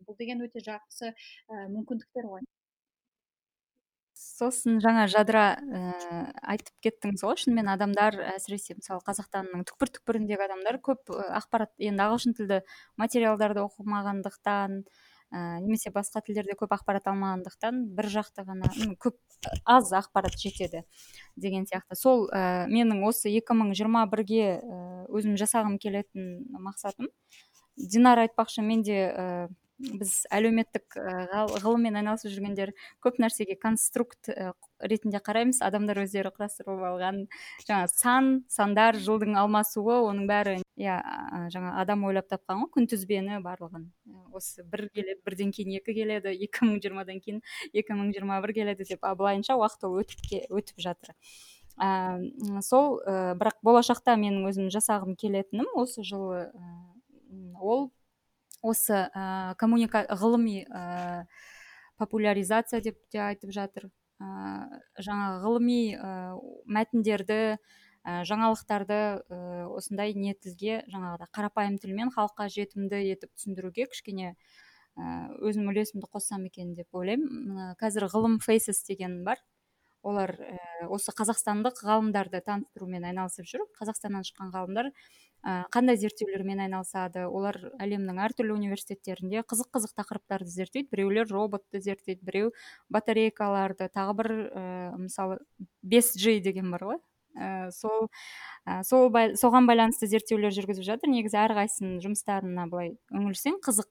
бұл 0.07 0.17
деген 0.19 0.43
өте 0.47 0.63
жақсы 0.65 1.11
ә, 1.11 1.67
мүмкіндіктер 1.75 2.31
ғой. 2.31 2.47
Сосын 4.31 4.79
жаңа 4.83 5.05
жадыра 5.11 5.45
ә, 5.59 5.81
айтып 6.53 6.73
кеттіңіз 6.87 7.23
ғой. 7.25 7.37
Шынымен 7.41 7.69
адамдар 7.73 8.17
әсіресе 8.33 8.77
мысалы 8.79 9.03
қазақстанның 9.07 9.65
түкпір 9.69 9.91
түкпіріндегі 9.97 10.47
адамдар 10.47 10.79
көп 10.83 11.11
ақпарат 11.11 11.71
енді 11.79 12.05
ағылшын 12.07 12.37
тілді 12.39 12.61
материалдарды 13.01 13.63
оқымағандықтан 13.65 14.81
ә, 15.31 15.59
немесе 15.63 15.91
басқа 15.95 16.21
тілдерде 16.25 16.55
көп 16.59 16.73
ақпарат 16.75 17.07
алмағандықтан 17.11 17.83
бір 17.95 18.09
жақты 18.15 18.45
ғана 18.47 18.71
көп 19.03 19.17
аз 19.65 19.91
ақпарат 19.95 20.35
жетеді 20.39 20.83
деген 21.35 21.65
сияқты. 21.69 21.95
Сол 21.95 22.27
ә, 22.29 22.67
менің 22.71 23.03
осы 23.07 23.31
2021-ге 23.31 24.43
ә, 24.59 24.81
өзім 25.09 25.37
жасағым 25.39 25.79
келетін 25.81 26.47
мақсатым. 26.51 27.11
Динара 27.77 28.27
айтпақшы 28.27 28.63
менде 28.65 28.99
ә, 29.07 29.27
біз 29.81 30.13
әлеуметтік 30.33 30.95
ғылыммен 31.63 31.97
айналысып 31.99 32.31
жүргендер 32.33 32.71
көп 33.03 33.19
нәрсеге 33.21 33.57
конструкт 33.59 34.29
ретінде 34.81 35.21
қараймыз. 35.23 35.61
Адамдар 35.65 36.01
өздері 36.03 36.31
құрастырып 36.35 36.83
алған 36.91 37.23
жаңа 37.67 37.87
сан 37.91 38.31
сандар 38.51 38.97
жылдың 39.01 39.37
алмасуы 39.41 39.99
оның 40.07 40.27
бәрі 40.29 40.57
иә 40.81 40.97
жаңа 41.53 41.75
адам 41.81 42.05
ойлап 42.09 42.29
тапқан 42.31 42.63
ғой 42.63 42.71
күнтізбені 42.77 43.39
барлығын. 43.45 43.87
Осы 44.33 44.65
бір 44.65 44.87
келеді 44.95 45.21
бірден 45.25 45.53
кейін 45.55 45.77
екі 45.79 45.95
келеді 45.97 46.35
екі 46.35 46.67
мың 46.67 46.81
жиырмадан 46.83 47.21
кейін 47.23 47.41
екі 47.73 47.97
мың 47.97 48.13
жиырма 48.15 48.41
бір 48.45 48.55
келеді 48.61 48.87
деп 48.89 49.01
былайынша 49.03 49.57
уақыт 49.59 49.89
ол 49.89 49.99
өтіп, 50.01 50.29
өтіп 50.49 50.81
жатыр. 50.81 51.15
Ә, 51.81 52.19
сол 52.61 52.99
ә, 53.07 53.33
бірақ 53.39 53.61
болашақта 53.65 54.17
менің 54.19 54.49
өзім 54.49 54.69
жасағым 54.73 55.15
келетінім 55.17 55.71
осы 55.79 56.03
жылы 56.05 56.49
ол 57.57 57.89
осы 58.61 59.07
ә, 59.09 59.55
коммуника 59.59 60.05
ғылыми 60.09 60.63
ә, 60.65 61.25
популяризация 62.01 62.81
деп 62.81 62.97
те 63.09 63.21
айтып 63.25 63.53
жатыр. 63.55 63.89
Ә, 64.21 64.81
жаңағы 65.01 65.39
ғылыми 65.45 65.79
ә, 65.97 66.11
мәтіндерді 66.65 67.39
ә, 67.55 68.21
жаңалықтарды 68.29 68.99
ә, 69.21 69.39
осындай 69.73 70.13
ниетізге 70.17 70.83
жаңағыдай 70.93 71.31
қарапайым 71.33 71.79
тілмен 71.81 72.13
халыққа 72.13 72.49
жетімді 72.53 73.01
етіп 73.15 73.33
түсіндіруге 73.35 73.89
кішкене 73.91 74.35
өзім 75.39 75.69
үлесімді 75.71 76.09
қоссам 76.11 76.45
екен 76.49 76.73
деп 76.75 76.91
ойлаймын. 76.91 77.75
Қазір 77.79 78.09
ғылым 78.11 78.39
фейсес 78.43 78.83
деген 78.83 79.21
бар. 79.23 79.39
Олар 80.03 80.33
ә, 80.33 80.57
осы 80.89 81.13
қазақстандық 81.13 81.79
ғалымдарды 81.85 82.41
таныстырумен 82.41 83.05
айналысып 83.05 83.45
жүр 83.45 83.67
қазақстаннан 83.77 84.25
шыққан 84.25 84.49
ғалымдар 84.53 84.89
ә, 85.41 85.65
қандай 85.73 85.97
зерттеулермен 86.01 86.61
айналысады? 86.65 87.25
Олар 87.27 87.57
әлемнің 87.81 88.21
әртүрлі 88.27 88.53
университеттерінде 88.55 89.43
қызық 89.47 89.71
қызық 89.75 89.95
тақырыптарды 89.97 90.51
зерттейді 90.53 90.91
біреулер 90.93 91.29
роботты 91.31 91.81
зерттейді 91.81 92.25
біреу 92.27 92.51
батарейкаларды 92.93 93.89
тағы 93.93 94.17
бір 94.21 94.31
ә, 94.31 94.65
мысалы 95.01 95.39
5G 95.83 96.39
деген 96.45 96.71
бар 96.71 96.87
ғой. 96.91 97.01
Ә, 97.35 97.71
сол 97.71 98.09
ә, 98.67 98.81
сол 98.83 99.09
соған 99.39 99.69
байланысты 99.69 100.09
зерттеулер 100.11 100.53
жүргізіп 100.55 100.85
жатыр. 100.85 101.13
Негізі 101.13 101.39
әрқайсысының 101.45 102.01
жұмыстарына 102.05 102.67
былай 102.69 102.95
үңілсең 103.09 103.61
қызық. 103.65 103.89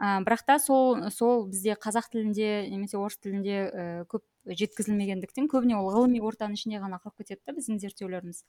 Ә, 0.00 0.18
бірақ 0.24 0.42
та 0.48 0.58
сол 0.58 1.10
сол 1.12 1.46
бізде 1.50 1.76
қазақ 1.76 2.10
тілінде 2.14 2.50
немесе 2.72 2.98
орыс 2.98 3.20
тілінде 3.20 3.56
ә, 3.68 3.86
көп 4.10 4.24
жеткізілмегендіктен 4.48 5.48
көбіне 5.52 5.76
ол 5.76 5.90
ғылыми 5.92 6.22
ортаның 6.24 6.56
ішінде 6.56 6.80
ғана 6.80 6.98
қалып 7.02 7.20
кетеді 7.20 7.42
да 7.46 7.54
біздің 7.56 7.80
зерттеулеріміз. 7.82 8.42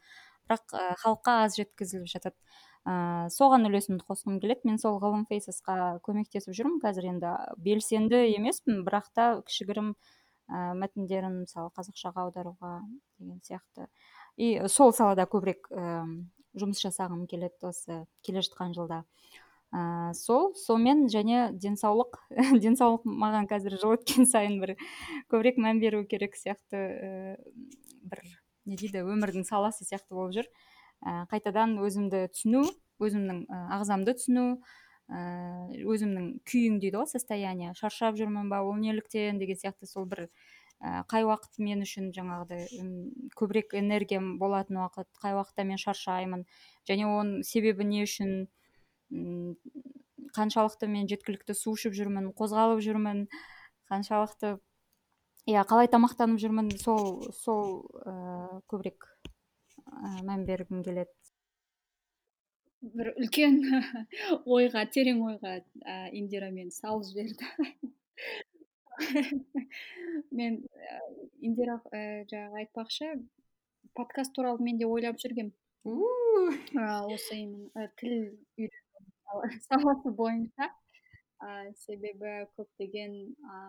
Бірақ 0.47 0.73
ә, 0.73 0.85
халыққа 1.01 1.35
аз 1.45 1.57
жеткізіліп 1.59 2.07
жатады. 2.11 2.37
Ә, 2.87 3.27
соған 3.33 3.67
үлесімді 3.67 4.05
қосқым 4.07 4.39
келеді. 4.41 4.63
Мен 4.69 4.79
сол 4.81 4.99
ғылым 5.03 5.27
фейсесқа 5.29 5.99
көмектесіп 6.07 6.55
жүрмін. 6.55 6.79
Қазір 6.83 7.11
енді 7.11 7.35
белсенді 7.59 8.23
емеспін 8.37 8.85
бірақ 8.87 9.11
та 9.13 9.27
кішігірім 9.45 9.93
ә, 10.47 10.71
мәтіндерін 10.79 11.41
мысалы 11.43 11.73
қазақшаға 11.75 12.27
аударуға 12.27 12.77
деген 13.19 13.41
сияқты. 13.43 13.89
И 14.37 14.55
сол 14.71 14.95
салада 14.95 15.27
көбірек 15.27 15.67
ә, 15.75 16.05
жұмыс 16.55 16.81
жасағым 16.83 17.27
келеді 17.27 17.67
осы 17.69 18.05
келе 18.25 18.43
жатқан 18.43 18.73
жылда. 18.75 19.03
Ә, 19.71 20.11
сол 20.17 20.51
сонымен 20.59 21.07
және 21.11 21.49
денсаулық 21.55 22.19
денсаулық 22.63 23.07
маған 23.07 23.47
қазір 23.51 23.77
жыл 23.79 23.95
өткен 23.95 24.27
сайын 24.27 24.59
бір 24.63 24.75
көбірек 25.31 25.59
мән 25.63 25.79
беру 25.79 26.03
керек 26.05 26.35
сияқты 26.39 26.77
ә, 26.77 27.35
бір 28.03 28.23
не 28.67 28.77
дейді 28.77 29.05
өмірдің 29.07 29.47
саласы 29.47 29.87
сияқты 29.87 30.15
болып 30.15 30.35
жүр. 30.37 30.51
Ә, 31.01 31.25
қайтадан 31.31 31.79
өзімді 31.81 32.27
түсіну 32.35 32.65
өзімнің 33.01 33.45
ағзамды 33.77 34.15
түсіну 34.19 34.47
өзімнің 35.11 36.27
күйің 36.47 36.77
дейді 36.79 37.01
ғой 37.01 37.09
состояние. 37.09 37.73
Шаршап 37.75 38.15
жүрмін 38.19 38.51
ба 38.51 38.61
ол 38.63 38.77
неліктен 38.79 39.41
деген 39.41 39.57
сияқты 39.59 39.89
сол 39.89 40.05
бір 40.07 40.27
қай 40.81 41.25
уақыт 41.27 41.59
мен 41.61 41.83
үшін 41.85 42.09
жаңағыдай 42.15 42.65
көбірек 43.37 43.75
энергиям 43.77 44.37
болатын 44.41 44.79
уақыт 44.81 45.09
қай 45.21 45.35
уақытта 45.35 45.65
мен 45.67 45.77
шаршаймын 45.81 46.45
және 46.89 47.05
оның 47.09 47.43
себебі 47.45 47.85
не 47.85 48.05
үшін 48.07 48.47
қаншалықты 50.35 50.87
мен 50.87 51.07
жеткілікті 51.11 51.55
су 51.57 51.75
ішіп 51.77 51.95
жүрмін 51.97 52.31
қозғалып 52.37 52.81
жүрмін 52.85 53.25
қаншалықты 53.91 54.55
иә 55.51 55.63
қалай 55.67 55.89
тамақтанып 55.91 56.39
жүрмін 56.41 56.69
сол 56.81 57.25
сол 57.35 57.81
ә, 58.05 58.13
көбірек 58.71 59.07
ә, 59.27 60.21
мән 60.27 60.45
бергім 60.47 60.83
келеді. 60.85 61.11
Бір 62.81 63.11
үлкен 63.13 63.59
ойға 64.55 64.85
терең 64.93 65.21
ойға 65.27 65.57
ә, 65.59 66.09
индира 66.17 66.51
мені 66.53 66.71
салып 66.71 67.05
жіберді. 67.09 67.45
Мен 70.37 70.61
ә, 70.61 70.99
индира 71.41 71.81
ә, 71.91 72.23
жаңағы 72.31 72.63
айтпақшы 72.63 73.13
подкаст 73.97 74.33
туралы 74.35 74.63
мен 74.63 74.77
де 74.77 74.85
ойлап 74.85 75.19
жүргем. 75.19 75.51
Осы 75.83 77.35
именно 77.35 77.89
тіл 77.97 78.29
саласы 79.67 80.13
бойынша 80.17 80.67
ә, 81.41 81.71
себебі 81.83 82.35
көптеген 82.57 83.17
ә, 83.45 83.59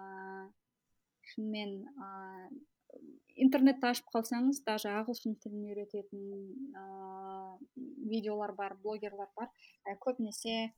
шынымен 1.32 1.74
ә, 1.96 2.10
интернетті 3.42 3.90
ашып 3.92 4.10
қалсаңыз 4.14 4.62
даже 4.66 4.92
ағылшын 4.92 5.38
тілін 5.42 5.70
үйрететін 5.70 6.22
ә, 6.76 6.86
видеолар 8.12 8.54
бар 8.58 8.76
блогерлар 8.82 9.30
бар 9.36 9.50
ә, 9.86 9.96
көбінесе 10.02 10.72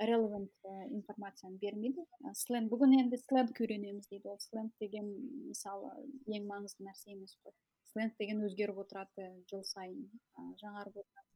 релевант 0.00 0.52
информацияны 0.88 1.58
бермейді. 1.60 2.00
Сленг 2.32 2.70
бүгін 2.72 2.94
енді 3.02 3.18
сленг 3.20 3.58
үйренеміз 3.60 4.08
дейді 4.08 4.30
ол. 4.32 4.38
Сленг 4.40 4.72
деген 4.80 5.10
мысалы 5.50 5.90
ең 6.32 6.46
маңызды 6.48 6.86
нәрсе 6.86 7.12
емес 7.12 7.36
қой. 7.44 7.52
Сленг 7.92 8.16
деген 8.16 8.40
өзгеріп 8.46 8.80
отырады 8.86 9.28
жыл 9.50 9.66
сайын 9.68 10.06
жаңарып 10.62 10.96
отырады. 11.02 11.28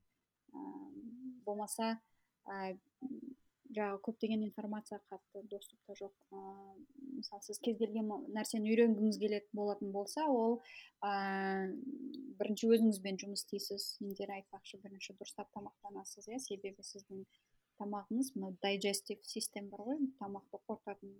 Болмаса 1.45 1.99
жаңағы 2.47 4.01
көптеген 4.07 4.43
информация 4.45 4.99
қатты 5.11 5.43
доступта 5.49 5.95
жоқ. 5.97 6.13
Ә, 6.33 6.41
мысалы 7.19 7.45
сіз 7.47 7.61
кез 7.65 7.79
келген 7.81 8.11
нәрсені 8.37 8.73
үйренгіңіз 8.73 9.19
келетін 9.23 9.57
болатын 9.57 9.93
болса 9.95 10.27
ол 10.29 10.59
ә, 11.01 11.71
бірінші 12.41 12.73
өзіңізбен 12.75 13.21
жұмыс 13.23 13.45
істейсіз 13.45 13.87
индира 14.05 14.37
айтпақшы 14.41 14.83
бірінші 14.83 15.17
дұрыстап 15.21 15.49
тамақтанасыз 15.57 16.29
иә? 16.29 16.41
себебі 16.43 16.85
сіздің 16.85 17.25
тамағыңыз 17.81 18.35
мына 18.37 18.53
дайджестив 18.63 19.25
систем 19.25 19.71
бар 19.73 19.87
ғой 19.87 20.03
тамақты 20.21 20.61
қорытатын 20.69 21.17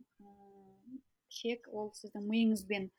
ішек 1.33 1.71
ол 1.73 1.95
сіздің 1.97 2.29
миыңызбен 2.29 2.91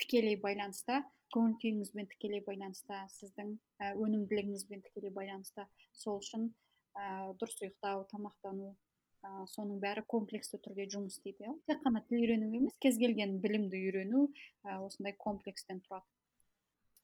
тікелей 0.00 0.40
байланыста 0.40 1.02
көңіл 1.34 1.56
күйіңізбен 1.62 2.08
тікелей 2.12 2.42
байланыста 2.46 3.04
сіздің 3.16 3.56
ә, 3.82 3.94
өнімділігіңізбен 3.98 4.84
тікелей 4.86 5.10
байланыста. 5.14 5.66
Сол 5.92 6.20
үшін 6.22 6.52
ә, 6.94 7.34
дұрыс 7.40 7.60
ұйықтау 7.62 8.04
тамақтану 8.10 8.72
ә, 9.24 9.46
соның 9.50 9.80
бәрі 9.82 10.04
комплексті 10.06 10.60
түрде 10.64 10.86
жұмыс 10.94 11.18
істейді. 11.18 11.48
Иә 11.48 11.54
тек 11.68 11.82
қана 11.84 12.04
тіл 12.08 12.22
үйрену 12.22 12.50
емес 12.54 12.76
кез 12.82 12.98
келген 13.00 13.38
білімді 13.42 13.80
үйрену 13.80 14.28
ә, 14.64 14.78
осындай 14.78 15.16
комплекстен 15.18 15.82
тұрады. 15.86 16.06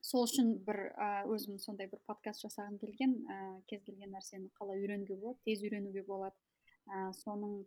Сол 0.01 0.25
үшін 0.25 0.55
бір 0.65 0.79
ә, 0.97 1.11
өзім 1.29 1.59
сондай 1.61 1.91
бір 1.91 2.01
подкаст 2.09 2.47
жасағым 2.47 2.79
келген 2.81 3.19
ә, 3.29 3.37
кез 3.69 3.83
келген 3.85 4.15
нәрсені 4.17 4.49
қалай 4.57 4.81
үйренуге 4.81 5.19
болады 5.21 5.45
тез 5.45 5.65
үйренуге 5.67 6.07
болады. 6.07 6.37
Ә, 6.89 7.11
соның 7.21 7.61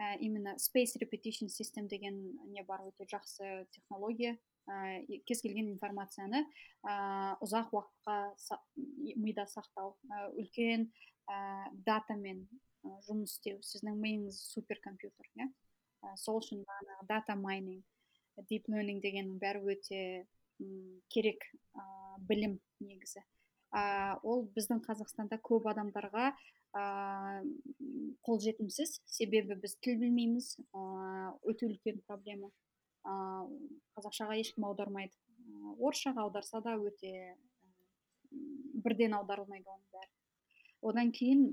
ә, 0.00 0.16
именно 0.18 0.56
space 0.56 0.96
repetition 1.02 1.52
system 1.52 1.88
деген 1.88 2.16
не 2.52 2.64
бар 2.64 2.86
өте 2.88 3.04
жақсы 3.04 3.66
технология. 3.70 4.38
Ә, 4.64 5.04
кез 5.28 5.42
келген 5.44 5.68
информацияны 5.74 6.46
ә, 6.88 7.36
ұзақ 7.44 7.74
уақытқа 7.76 8.16
са, 8.40 8.58
мида 9.20 9.44
сақтау. 9.52 9.98
Ә, 10.08 10.30
үлкен 10.40 10.88
ә, 11.30 11.70
датамен 11.86 12.44
ә, 12.84 12.94
жұмыс 13.08 13.36
істеу. 13.36 13.60
Сіздің 13.62 13.98
миыңыз 14.00 14.40
суперкомпьютер 14.52 15.30
иә 15.40 15.48
ә, 15.48 16.16
сол 16.20 16.40
үшін 16.42 16.64
бағанағы 16.68 17.08
дата 17.08 17.36
майнинг 17.38 17.84
deep 18.50 18.66
learning 18.68 19.00
дегеннің 19.02 19.38
бәрі 19.38 19.62
өте 19.74 20.00
керек 21.12 21.44
ә, 21.74 21.84
білім 22.28 22.58
негізі. 22.82 23.22
Ә, 23.74 24.18
ол 24.22 24.44
біздің 24.54 24.82
қазақстанда 24.84 25.38
көп 25.42 25.68
адамдарға 25.70 26.32
ә, 26.74 26.84
қолжетімсіз. 28.26 29.00
Себебі 29.06 29.58
біз 29.62 29.76
тіл 29.82 29.98
білмейміз 30.02 30.54
ә, 30.74 30.82
өте 31.46 31.68
үлкен 31.70 32.02
проблема. 32.06 32.50
Ә, 33.04 33.14
қазақшаға 33.98 34.38
ешкім 34.40 34.68
аудармайды. 34.70 35.14
Орысшаға 35.78 36.24
аударса 36.24 36.62
да 36.64 36.76
өте 36.78 37.34
бірден 38.84 39.14
аударылмайды 39.18 39.68
оның 39.70 39.88
бәрі. 39.94 40.13
Одан 40.84 41.12
кейін 41.16 41.46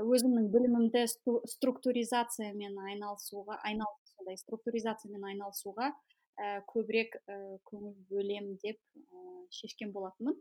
өзімнің 0.00 0.48
білімімді 0.52 1.04
структуризациямен 1.52 2.78
айналысуға 2.88 3.58
структуризациямен 4.40 5.24
айналысуға 5.32 5.90
ә, 6.40 6.62
көбірек 6.70 7.16
ә, 7.26 7.36
көңіл 7.68 7.94
бөлем 8.10 8.54
деп 8.62 8.78
ә, 8.96 9.24
шешкен 9.52 9.92
болатынмын. 9.92 10.36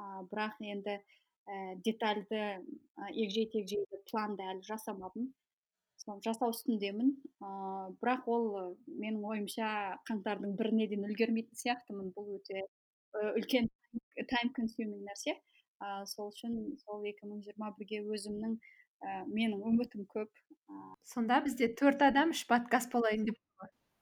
Ә, 0.00 0.22
бірақ 0.30 0.60
енді 0.64 0.96
ә, 0.96 1.74
детальды 1.84 2.40
ә, 2.40 3.10
егжей 3.12 3.48
тегжейлі 3.52 4.00
планды 4.10 4.46
әлі 4.46 4.64
жасамадым. 4.66 5.32
Соны 6.00 6.24
жасау 6.24 6.54
үстіндемін. 6.54 7.12
Ә, 7.40 7.50
бірақ 8.00 8.28
ол 8.32 8.48
менің 8.86 9.22
ойымша 9.32 9.68
қаңтардың 10.08 10.56
біріне 10.56 10.88
дейін 10.92 11.08
үлгермейтін 11.10 11.60
сияқтымын. 11.62 12.12
Бұл 12.16 12.38
өте 12.38 12.64
үлкен 13.36 13.68
тайм 14.32 14.52
консюминг 14.56 15.04
нәрсе. 15.04 15.36
Ә, 15.80 16.04
сол 16.08 16.30
үшін 16.32 16.54
сол 16.82 17.02
2021-ге 17.04 18.02
өзімнің 18.04 18.56
ә, 18.56 19.24
менің 19.26 19.64
үмітім 19.70 20.06
көп. 20.12 20.30
Ә... 20.66 20.78
сонда 21.06 21.40
бізде 21.44 21.68
төрт 21.78 22.02
адам 22.02 22.32
үш 22.34 22.46
подкаст 22.48 22.92
болайын 22.92 23.26
деп 23.28 23.36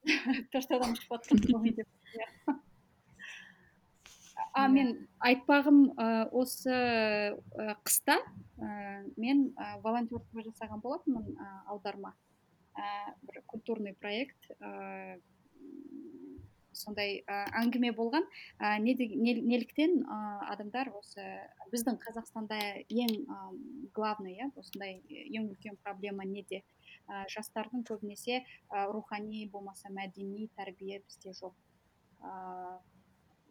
төрт 0.52 0.76
адам 0.76 0.94
подкаст 1.08 1.50
болайын 1.50 1.80
деп 1.80 1.88
иә. 2.14 2.56
А 4.54 4.66
мен 4.70 4.92
айтпағым 5.22 5.80
ә, 5.98 6.06
осы 6.30 6.70
ә, 6.70 7.74
қыста 7.86 8.18
ә, 8.58 9.02
мен 9.18 9.48
ә, 9.58 9.80
волонтерство 9.82 10.42
жасаған 10.46 10.82
болатынмын 10.82 11.34
ә, 11.34 11.48
аударма. 11.74 12.14
Ә, 12.74 13.14
бір 13.26 13.42
культурный 13.50 13.94
проект 13.94 14.50
ә, 14.58 15.18
сондай 16.74 17.22
әңгіме 17.60 17.92
болған. 17.96 18.26
Ә, 18.58 18.76
неліктен 18.82 20.02
адамдар 20.50 20.90
осы 20.98 21.24
біздің 21.72 21.98
қазақстанда 22.02 22.60
ең 22.88 23.14
главный 23.96 24.38
иә 24.38 24.50
осындай 24.60 25.00
ең 25.08 25.50
үлкен 25.52 25.78
проблема 25.82 26.26
неде 26.28 26.62
ә, 27.08 27.24
жастардың 27.32 27.84
көбінесе 27.88 28.42
ә, 28.42 28.86
рухани 28.92 29.46
болмаса 29.52 29.90
мәдени 29.92 30.48
тәрбие 30.56 31.00
бізде 31.06 31.34
жоқ. 31.38 31.54
Ә, 32.20 32.78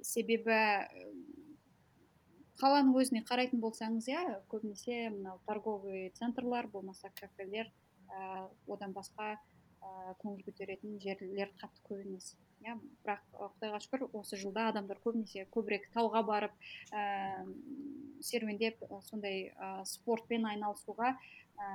себебі 0.02 0.58
қаланың 2.62 2.94
өзіне 3.00 3.24
қарайтын 3.28 3.62
болсаңыз 3.64 4.08
иә 4.12 4.24
көбінесе 4.52 5.10
мынау 5.16 5.40
торговый 5.48 6.12
центрлар 6.20 6.68
болмаса 6.72 7.12
кафелер 7.20 7.70
ә, 8.10 8.48
одан 8.68 8.94
басқа 8.96 9.34
ә, 9.34 10.14
көңіл 10.22 10.44
көтеретін 10.48 11.00
жерлер 11.04 11.54
қатты 11.62 11.86
көп 11.90 12.04
емес. 12.06 12.34
Иә 12.64 12.76
бірақ 13.04 13.24
құдайға 13.38 13.80
шүкір 13.86 14.06
осы 14.20 14.40
жылда 14.40 14.70
адамдар 14.72 15.00
көбінесе 15.04 15.46
көбірек 15.54 15.90
тауға 15.96 16.24
барып 16.28 16.54
ә, 16.92 17.46
серуендеп 18.24 18.84
сондай 19.10 19.50
ә, 19.54 19.84
спортпен 19.90 20.48
айналысуға 20.52 21.14
ә, 21.14 21.68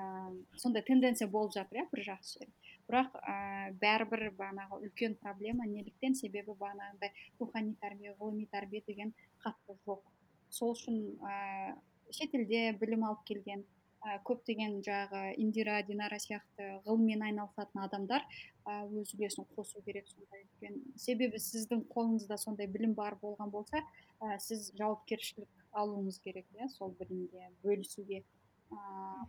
сондай 0.57 0.83
тенденция 0.83 1.29
болып 1.29 1.55
жатыр 1.57 1.83
иә 1.83 1.89
бір 1.93 2.05
жақсы 2.13 2.41
жері 2.41 2.53
бірақ 2.89 3.17
ә, 3.21 3.37
бәрібір 3.83 4.31
бағанағы 4.39 4.81
үлкен 4.87 5.17
проблема 5.21 5.67
неліктен 5.69 6.17
себебі 6.17 6.55
бағанағыдай 6.57 7.13
рухани 7.41 7.75
тәрбие 7.83 8.15
ғылыми 8.21 8.49
тәрбие 8.53 8.83
деген 8.87 9.13
қатты 9.45 9.77
жоқ. 9.85 10.01
Сол 10.49 10.73
үшін 10.73 11.03
ә, 11.21 11.77
шетелде 12.11 12.73
білім 12.81 13.05
алып 13.11 13.27
келген 13.29 13.67
ә, 14.05 14.19
көптеген 14.29 14.79
жаңағы 14.87 15.35
индира 15.43 15.81
динара 15.87 16.19
сияқты 16.23 16.69
ғылыммен 16.87 17.25
айналысатын 17.29 17.83
адамдар 17.85 18.25
ә, 18.65 18.85
өз 18.87 19.15
үлесін 19.17 19.47
қосу 19.57 19.83
керек 19.87 20.09
сондай 20.11 20.45
үлкен. 20.45 20.81
Себебі 20.97 21.41
сіздің 21.43 21.85
қолыңызда 21.93 22.39
сондай 22.39 22.71
білім 22.71 22.95
бар 22.99 23.19
болған 23.23 23.51
болса 23.51 23.83
ә, 24.21 24.39
сіз 24.39 24.71
жауапкершілік 24.79 25.49
алуыңыз 25.83 26.21
керек 26.25 26.47
иә 26.55 26.69
сол 26.77 26.95
білімге 27.01 27.51
бөлісуге. 27.65 28.23
Ә, 28.71 28.79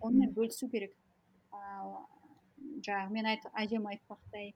онымен 0.01 0.33
бөлісу 0.37 0.69
керек. 0.69 0.95
Ә, 1.51 1.61
жаңағы 2.85 3.15
мен 3.15 3.29
айт, 3.31 3.45
әжем 3.57 3.87
айтпақтай 3.89 4.53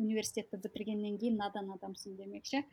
университетті 0.00 0.58
бітіргеннен 0.64 1.18
кейін 1.20 1.38
надан 1.38 1.70
адамсың 1.76 2.16
демекші. 2.18 2.64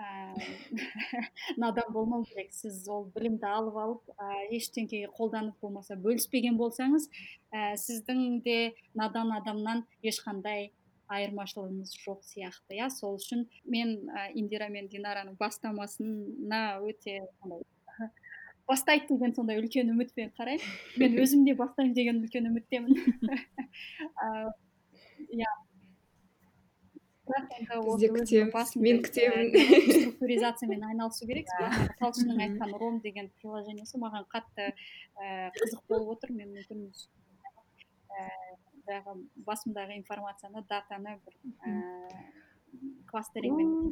надан 1.62 1.92
болмау 1.92 2.24
керек. 2.24 2.52
Сіз 2.54 2.82
ол 2.88 3.06
білімді 3.14 3.46
алып 3.46 3.76
алып 3.76 4.12
ә, 4.16 4.28
ештеңеге 4.56 5.10
қолданып 5.16 5.60
болмаса 5.62 5.96
бөліспеген 6.00 6.58
болсаңыз 6.60 7.08
ә, 7.52 7.74
сіздің 7.80 8.40
де 8.46 8.58
надан 8.94 9.32
адамнан 9.36 9.84
ешқандай 10.02 10.70
айырмашылығыңыз 11.10 11.94
жоқ 12.04 12.22
сияқты 12.28 12.78
иә? 12.78 12.90
Сол 12.94 13.18
үшін 13.18 13.46
мен 13.64 13.96
ә, 14.08 14.30
индира 14.34 14.70
мен 14.70 14.88
динараның 14.88 15.36
бастамасына 15.40 16.62
өте 16.86 17.20
бастайды 18.70 19.10
деген 19.10 19.34
сондай 19.34 19.58
үлкен 19.60 19.90
үмітпен 19.94 20.30
қараймын. 20.38 20.76
Мен 21.02 21.18
өзім 21.18 21.44
де 21.48 21.56
бастаймын 21.58 21.94
деген 21.96 22.22
үлкен 22.22 22.46
үміттемін. 22.52 22.94
Иә. 25.30 25.50
Мен 28.80 29.00
күтемін 29.04 29.50
структуризациямен 29.52 30.84
айналысу 30.90 31.28
керексіз 31.28 31.60
иә. 31.60 31.88
талшынның 32.00 32.42
айтқан 32.46 32.74
ром 32.82 33.00
деген 33.04 33.30
приложениесі 33.40 34.00
маған 34.02 34.26
қатты 34.32 34.70
ә, 34.70 35.50
қызық 35.56 35.82
болып 35.88 36.16
отыр. 36.16 36.34
Мен 36.36 36.52
мүмкін 36.56 36.88
жаңағы 38.90 39.16
басымдағы 39.46 39.96
информацияны 40.00 40.64
датаны 40.68 41.18
бір 41.24 41.38
ііі 41.44 42.28
кластерингмен 43.10 43.90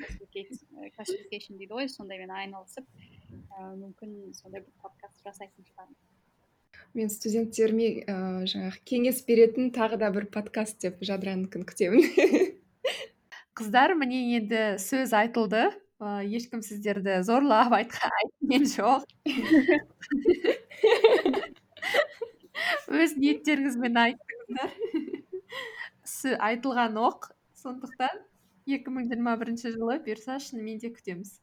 классификейшн 0.97 1.59
дейді 1.59 1.75
ғой. 1.75 1.89
Сондаймен 1.91 2.31
айналысып 2.35 2.87
мүмкін 3.59 4.35
сондай 4.39 4.63
бір 4.63 4.71
подкаст 4.83 5.25
жасайтын 5.27 5.67
шығармын. 5.67 5.99
Мен 6.97 7.11
студенттеріме 7.13 7.89
ыыы 8.09 8.47
жаңағы 8.53 8.83
кеңес 8.89 9.21
беретін 9.27 9.73
тағы 9.75 9.99
да 10.01 10.13
бір 10.15 10.29
подкаст 10.33 10.81
деп 10.85 11.03
жадыранікін 11.05 11.67
күтемін. 11.69 12.07
қыздар 13.59 13.95
міне 13.99 14.19
енді 14.39 14.63
сөз 14.83 15.13
айтылды. 15.19 15.65
Ә, 15.99 16.23
ешкім 16.23 16.61
сіздерді 16.63 17.17
зорлап 17.27 17.73
айтқан 17.75 18.67
жоқ. 18.71 19.03
Өз 22.89 23.17
ниеттеріңізбен 23.19 23.99
айттыңыздар. 24.05 24.71
Айтылған 26.51 27.03
оқ. 27.03 27.33
Сондықтан 27.59 28.23
2021 28.71 29.75
жылы 29.75 29.99
бұйырса 30.07 30.39
шынымен 30.45 30.79
де 30.79 30.95
күтеміз. 30.95 31.35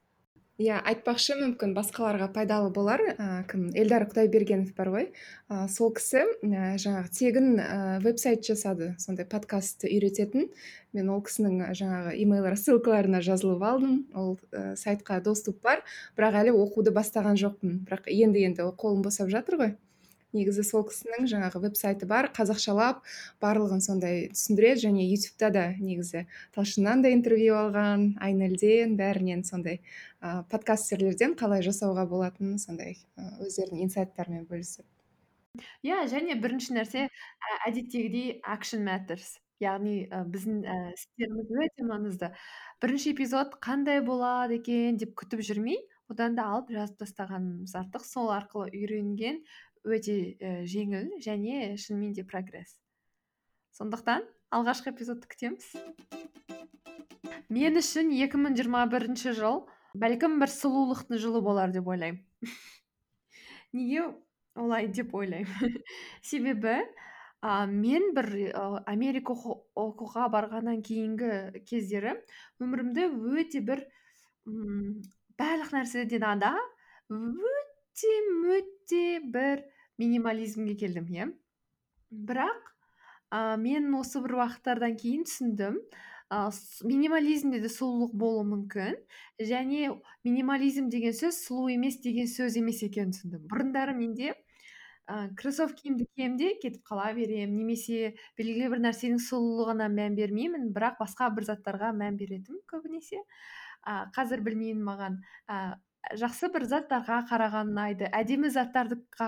Иә 0.61 0.77
айтпақшы 0.87 1.35
мүмкін 1.35 1.73
басқаларға 1.75 2.29
пайдалы 2.35 2.69
болар 2.73 3.01
ә, 3.11 3.43
кім? 3.49 3.67
Эльдар 3.75 4.05
құдайбергенов 4.07 4.71
бар 4.77 4.91
ғой. 4.93 5.07
Ә, 5.51 5.67
сол 5.71 5.91
кісі 5.95 6.23
ә, 6.47 6.75
жаңағы 6.79 7.11
тегін 7.17 7.49
ә, 7.59 7.99
веб 8.03 8.19
сайт 8.21 8.47
жасады 8.47 8.93
сондай 9.01 9.27
подкастты 9.27 9.91
үйрететін. 9.91 10.47
Мен 10.95 11.11
ол 11.11 11.19
кісінің 11.27 11.75
жаңағы 11.75 12.15
имейл 12.23 12.47
рассылкаларына 12.53 13.19
жазылып 13.25 13.65
алдым. 13.67 13.97
Ол 14.15 14.37
ә, 14.55 14.75
сайтқа 14.79 15.19
доступ 15.25 15.59
бар. 15.65 15.83
Бірақ 16.15 16.39
әлі 16.45 16.55
оқуды 16.55 16.95
бастаған 16.95 17.35
жоқпын. 17.41 17.81
Бірақ 17.89 18.07
енді 18.07 18.47
енді 18.47 18.71
қолым 18.79 19.03
босап 19.03 19.33
жатыр 19.33 19.59
ғой. 19.59 19.75
Негізі 20.35 20.65
сол 20.67 20.83
кісінің 20.89 21.29
жаңағы 21.31 21.61
веб 21.63 21.77
сайты 21.79 22.07
бар 22.09 22.29
қазақшалап 22.35 23.01
барлығын 23.43 23.83
сондай 23.85 24.25
түсіндіреді 24.33 24.85
және 24.87 25.05
ютубта 25.07 25.51
да 25.55 25.65
негізі 25.79 26.25
талшыннан 26.55 27.05
да 27.05 27.13
интервью 27.15 27.55
алған 27.59 28.11
айнелден 28.21 28.97
бәрінен 28.99 29.45
сондай 29.47 29.79
ә, 30.21 30.43
подкастерлерден 30.51 31.37
қалай 31.39 31.63
жасауға 31.65 32.05
болатынын 32.11 32.59
сондай 32.59 32.99
өздерінің 33.15 33.87
инсайттарымен 33.87 34.45
бөлісіп. 34.49 34.85
Иә 35.87 36.03
және 36.11 36.35
бірінші 36.43 36.75
нәрсе 36.75 37.07
әдеттегідей 37.65 38.41
action 38.43 38.83
matters 38.83 39.37
яғни 39.63 40.05
ә, 40.11 40.23
біздің 40.27 40.63
ә, 40.67 40.77
істеріміз 40.95 41.51
өте 41.63 41.85
маңызды. 41.87 42.31
Бірінші 42.83 43.13
эпизод 43.15 43.55
қандай 43.63 44.01
болады 44.03 44.59
екен? 44.59 44.97
деп 44.99 45.15
күтіп 45.21 45.43
жүрмей 45.47 45.79
одан 46.11 46.35
да 46.35 46.49
алып 46.51 46.73
жазып 46.75 46.99
тастағанымыз 47.03 47.75
артық. 47.79 48.03
Сол 48.05 48.33
арқылы 48.35 48.67
үйренген 48.73 49.41
өте 49.85 50.15
і 50.33 50.51
жеңіл 50.69 51.13
және 51.21 51.75
шынымен 51.77 52.13
де 52.17 52.25
прогресс. 52.25 52.79
Сондықтан 53.77 54.25
алғашқы 54.55 54.91
эпизодты 54.93 55.29
күтеміз. 55.29 55.71
Мен 57.53 57.77
үшін 57.79 58.11
2021 58.15 59.35
жыл 59.37 59.65
бәлкім 59.95 60.39
бір 60.41 60.51
сұлулықтың 60.51 61.21
жылы 61.21 61.41
болар 61.45 61.73
деп 61.75 61.87
ойлаймын. 61.87 62.23
Неге 63.75 64.07
олай 64.55 64.87
деп 64.87 65.13
ойлаймын? 65.15 65.77
Себебі 66.29 66.79
ә, 67.45 67.67
мен 67.69 68.13
бір 68.17 68.31
америка 68.89 69.35
оқуға 69.35 70.29
барғаннан 70.33 70.81
кейінгі 70.85 71.61
кездері 71.69 72.15
өмірімді 72.63 73.09
өте 73.37 73.61
бір 73.61 73.85
м 74.49 74.97
барлық 75.37 75.75
нәрседен 75.75 76.25
ада 76.25 76.55
өте 77.11 78.17
өте 78.55 79.05
бір 79.35 79.65
минимализмге 80.01 80.75
келдім 80.79 81.07
иә. 81.11 81.29
Бірақ 82.11 82.71
ә, 83.31 83.57
мен 83.61 83.93
осы 83.97 84.21
бір 84.23 84.39
уақыттардан 84.41 84.95
кейін 84.99 85.25
түсіндім 85.27 85.79
ә, 86.29 86.49
минимализмде 86.87 87.61
де 87.63 87.71
сұлулық 87.71 88.15
болуы 88.15 88.45
мүмкін 88.51 88.97
және 89.51 89.91
минимализм 90.27 90.89
деген 90.93 91.15
сөз 91.15 91.41
сұлу 91.47 91.69
емес 91.73 91.99
деген 92.03 92.29
сөз 92.31 92.57
емес 92.61 92.81
екенін 92.85 93.13
түсіндім. 93.15 93.45
Бұрындары 93.51 93.95
менде 93.97 94.33
ә, 95.07 95.29
кроссовкимді 95.39 96.07
киемін 96.15 96.37
де 96.41 96.53
кетіп 96.61 96.85
қала 96.87 97.11
беремін 97.17 97.57
немесе 97.59 98.15
белгілі 98.37 98.71
бір 98.75 98.83
нәрсенің 98.87 99.21
сұлулығына 99.27 99.89
мән 99.93 100.17
бермеймін 100.17 100.71
бірақ 100.75 100.99
басқа 101.01 101.29
бір 101.35 101.49
заттарға 101.51 101.93
мән 101.97 102.17
беретінмін 102.21 102.63
көбінесе. 102.71 103.21
Ә, 103.85 104.09
қазір 104.15 104.41
білмеймін 104.45 104.81
маған 104.85 105.19
жақсы 106.19 106.49
бір 106.53 106.65
заттарға 106.69 107.21
қараған 107.29 107.71
ұнайды 107.73 108.09
әдемі 108.13 108.51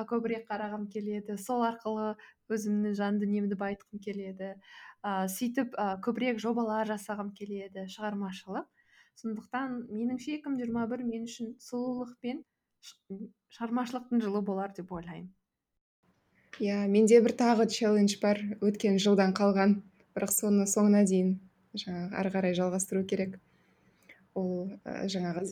көбірек 0.09 0.47
қарағым 0.49 0.88
келеді. 0.91 1.38
Сол 1.38 1.63
арқылы 1.65 2.15
өзімнің 2.53 2.93
жан 2.97 3.19
дүниемді 3.19 3.57
байытқым 3.57 3.99
келеді. 4.03 4.53
Ә, 5.03 5.28
сөйтіп 5.32 5.75
ә, 5.78 5.97
көбірек 6.03 6.39
жобалар 6.39 6.88
жасағым 6.88 7.34
келеді 7.34 7.88
шығармашылық. 7.93 8.67
Сондықтан 9.17 9.88
меніңше 9.89 10.38
2021 10.38 11.03
мен 11.07 11.25
үшін 11.25 11.55
сұлулық 11.63 12.13
пен 12.21 12.43
шығармашылықтың 13.55 14.21
жылы 14.21 14.43
болар 14.45 14.73
деп 14.78 14.91
ойлаймын. 14.93 15.32
Иә 16.61 16.86
менде 16.89 17.19
бір 17.21 17.34
тағы 17.38 17.67
челлендж 17.69 18.19
бар 18.21 18.41
өткен 18.61 18.97
жылдан 19.01 19.34
қалған. 19.38 19.80
Бірақ 20.17 20.34
соны 20.34 20.65
соңына 20.69 21.03
дейін 21.05 21.36
жаңағы 21.78 22.17
ары 22.17 22.34
қарай 22.34 22.57
жалғастыру 22.57 23.03
керек. 23.09 23.39
Ол 24.38 24.69
жаңағы 24.86 25.45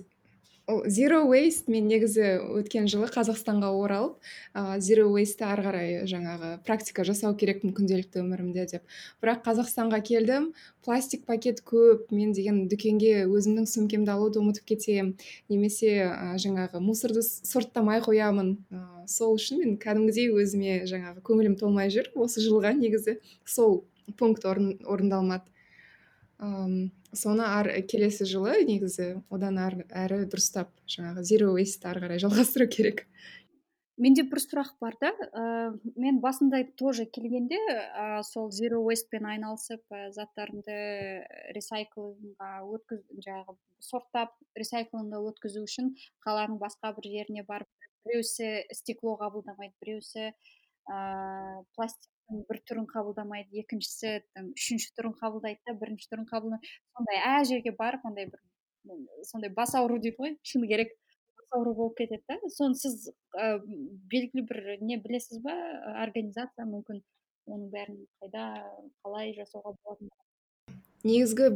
zero 0.67 1.21
waste 1.29 1.69
мен 1.71 1.85
негізі 1.87 2.39
өткен 2.57 2.87
жылы 2.89 3.07
қазақстанға 3.13 3.69
оралып 3.77 4.17
ыыы 4.57 4.79
zero 4.81 5.05
waste 5.13 5.45
ары 5.45 5.63
қарай 5.65 5.91
жаңағы 6.09 6.51
практика 6.65 7.05
жасау 7.05 7.35
керекпін 7.37 7.73
күнделікті 7.77 8.23
өмірімде 8.23 8.65
деп. 8.71 8.83
Бірақ 9.21 9.43
қазақстанға 9.45 10.01
келдім 10.01 10.51
пластик 10.85 11.25
пакет 11.25 11.61
көп 11.65 12.09
мен 12.11 12.33
деген 12.33 12.65
дүкенге 12.71 13.25
өзімнің 13.29 13.69
сөмкемді 13.69 14.15
алуды 14.15 14.41
ұмытып 14.41 14.65
кетемін 14.73 15.15
немесе 15.49 16.09
ә, 16.09 16.35
жаңағы 16.41 16.81
мусорды 16.81 17.21
сорттамай 17.21 18.01
қоямын. 18.05 18.55
Ә, 18.73 19.05
сол 19.09 19.37
үшін 19.37 19.61
мен 19.61 19.77
кәдімгідей 19.81 20.31
өзіме 20.33 20.83
жаңағы 20.89 21.21
көңілім 21.25 21.59
толмай 21.61 21.93
жүр 21.93 22.09
осы 22.15 22.41
жылға 22.41 22.73
негізі. 22.77 23.19
Сол 23.45 23.83
пункт 24.17 24.45
орын, 24.45 24.79
орындалмады. 24.85 25.45
Соны 26.39 27.47
ар 27.47 27.69
келесі 27.89 28.27
жылы 28.27 28.59
негізі 28.67 29.21
одан 29.31 29.59
әрі 29.59 30.25
дұрыстап 30.27 30.71
жаңағы 30.89 31.23
zero 31.23 31.53
waste 31.55 31.87
ары 31.89 32.03
қарай 32.03 32.21
жалғастыру 32.23 32.67
керек. 32.67 33.05
Менде 33.95 34.25
бір 34.27 34.41
сұрақ 34.43 34.73
бар 34.83 34.95
да 34.99 35.13
ә, 35.15 35.43
мен 35.95 36.17
басында 36.19 36.59
тоже 36.75 37.05
келгенде 37.07 37.55
ә, 37.55 38.23
сол 38.27 38.49
zero 38.51 38.81
wasteпен 38.83 39.23
айналысып 39.29 39.79
ә, 39.87 40.09
заттарымды 40.11 40.75
ресайклинға 41.55 42.49
өткіз 42.75 43.05
жаңағы 43.23 43.55
сорттап 43.79 44.35
ресайклинға 44.59 45.21
өткізу 45.31 45.63
үшін 45.63 45.93
қаланың 46.27 46.59
басқа 46.59 46.91
бір 46.97 47.07
жеріне 47.13 47.45
барып 47.47 47.87
біреусі 48.03 48.65
стекло 48.75 49.15
қабылдамайды 49.21 49.79
біреусі 49.79 50.27
ыыы 50.27 51.63
пластик 51.77 52.11
бір 52.29 52.59
түрін 52.69 52.87
қабылдамайды 52.89 53.61
екіншісі 53.61 54.19
там 54.33 54.51
үшінші 54.55 54.91
түрін 54.97 55.15
қабылдайды 55.19 55.61
да 55.67 55.75
бірінші 55.79 56.09
түрін 56.11 56.27
қабылдамайды. 56.29 56.71
Сондай 56.97 57.21
әр 57.31 57.47
жерге 57.49 57.73
барып 57.77 58.05
андай 58.09 58.29
бір 58.31 58.41
сондай 59.29 59.53
бас 59.53 59.75
ауру 59.75 59.99
дейді 59.99 60.17
ғой 60.19 60.35
шыны 60.43 60.69
керек 60.69 60.93
бас 61.37 61.59
ауру 61.59 61.75
болып 61.77 61.97
кетеді 62.01 62.23
да. 62.27 62.39
Соны 62.49 62.75
сіз 62.79 63.11
ә, 63.37 63.59
белгілі 64.11 64.45
бір 64.49 64.61
не 64.81 64.97
білесіз 64.97 65.41
ба? 65.45 65.55
Организация 66.05 66.67
мүмкін 66.69 67.01
оның 67.45 67.69
бәрін 67.73 68.05
қайда 68.21 68.45
қалай 69.03 69.33
жасауға 69.37 69.75
болатынын 69.83 70.13
негізгі 71.05 71.51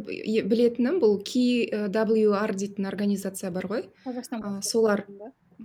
білетінім 0.45 0.99
бұл 1.01 1.17
KWR 1.25 2.53
дейтін 2.53 2.85
организация 2.89 3.49
бар 3.53 3.65
ғой. 3.71 3.85
Қазақстан 4.05 4.61
солар 4.65 5.07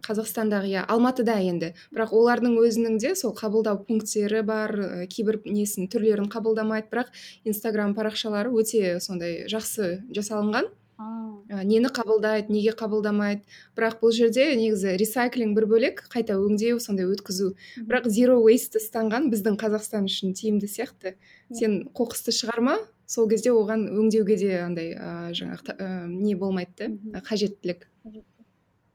қазақстандағы 0.03 0.70
иә 0.72 0.84
алматыда 0.90 1.36
енді. 1.45 1.72
Бірақ 1.95 2.14
олардың 2.18 2.57
өзінің 2.59 2.99
де 3.03 3.14
сол 3.18 3.34
қабылдау 3.36 3.84
пункттері 3.86 4.42
бар 4.47 4.74
ә, 4.74 5.07
кейбір 5.07 5.40
несін 5.47 5.86
түрлерін 5.92 6.30
қабылдамайды. 6.32 6.88
Бірақ 6.90 7.12
инстаграм 7.45 7.95
парақшалары 7.95 8.51
өте 8.51 8.99
сондай 9.01 9.45
жақсы 9.51 10.03
жасалынған. 10.14 10.70
Ә, 10.99 11.62
нені 11.66 11.90
қабылдайды 11.95 12.53
неге 12.55 12.74
қабылдамайды. 12.78 13.45
Бірақ 13.76 14.01
бұл 14.03 14.14
жерде 14.14 14.49
негізі 14.59 14.97
ресайклинг 14.99 15.55
бір 15.59 15.68
бөлек 15.70 16.05
қайта 16.11 16.38
өңдеу 16.40 16.80
сондай 16.82 17.07
өткізу. 17.11 17.53
Бірақ 17.86 18.09
zero 18.09 18.40
waste 18.42 18.80
ұстанған 18.80 19.30
біздің 19.32 19.59
қазақстан 19.61 20.09
үшін 20.11 20.34
тиімді 20.38 20.70
сияқты. 20.70 21.16
Сен 21.53 21.82
қоқысты 21.95 22.34
шығарма 22.34 22.78
сол 23.07 23.28
кезде 23.28 23.53
оған 23.53 23.84
өңдеуге 23.92 24.38
де 24.40 24.55
андай 24.62 24.95
ә, 24.95 25.34
жаңағы 25.36 25.76
ә, 25.76 25.90
не 26.09 26.34
болмайды 26.34 26.95
да 27.12 27.20
қажеттілік. 27.26 27.84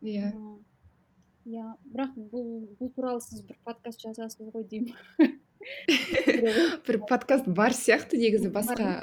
Иә. 0.01 0.31
Иә 1.49 1.65
бірақ 1.89 2.13
бұл 2.29 2.49
бұл 2.77 2.91
туралы 2.93 3.21
сіз 3.23 3.41
бір 3.47 3.57
подкаст 3.65 4.03
жазасыз 4.03 4.51
ғой 4.53 4.65
деймін. 4.69 4.93
Бір 6.87 6.99
подкаст 7.09 7.49
бар 7.51 7.73
сияқты 7.75 8.19
негізі 8.21 8.51
басқа 8.53 9.01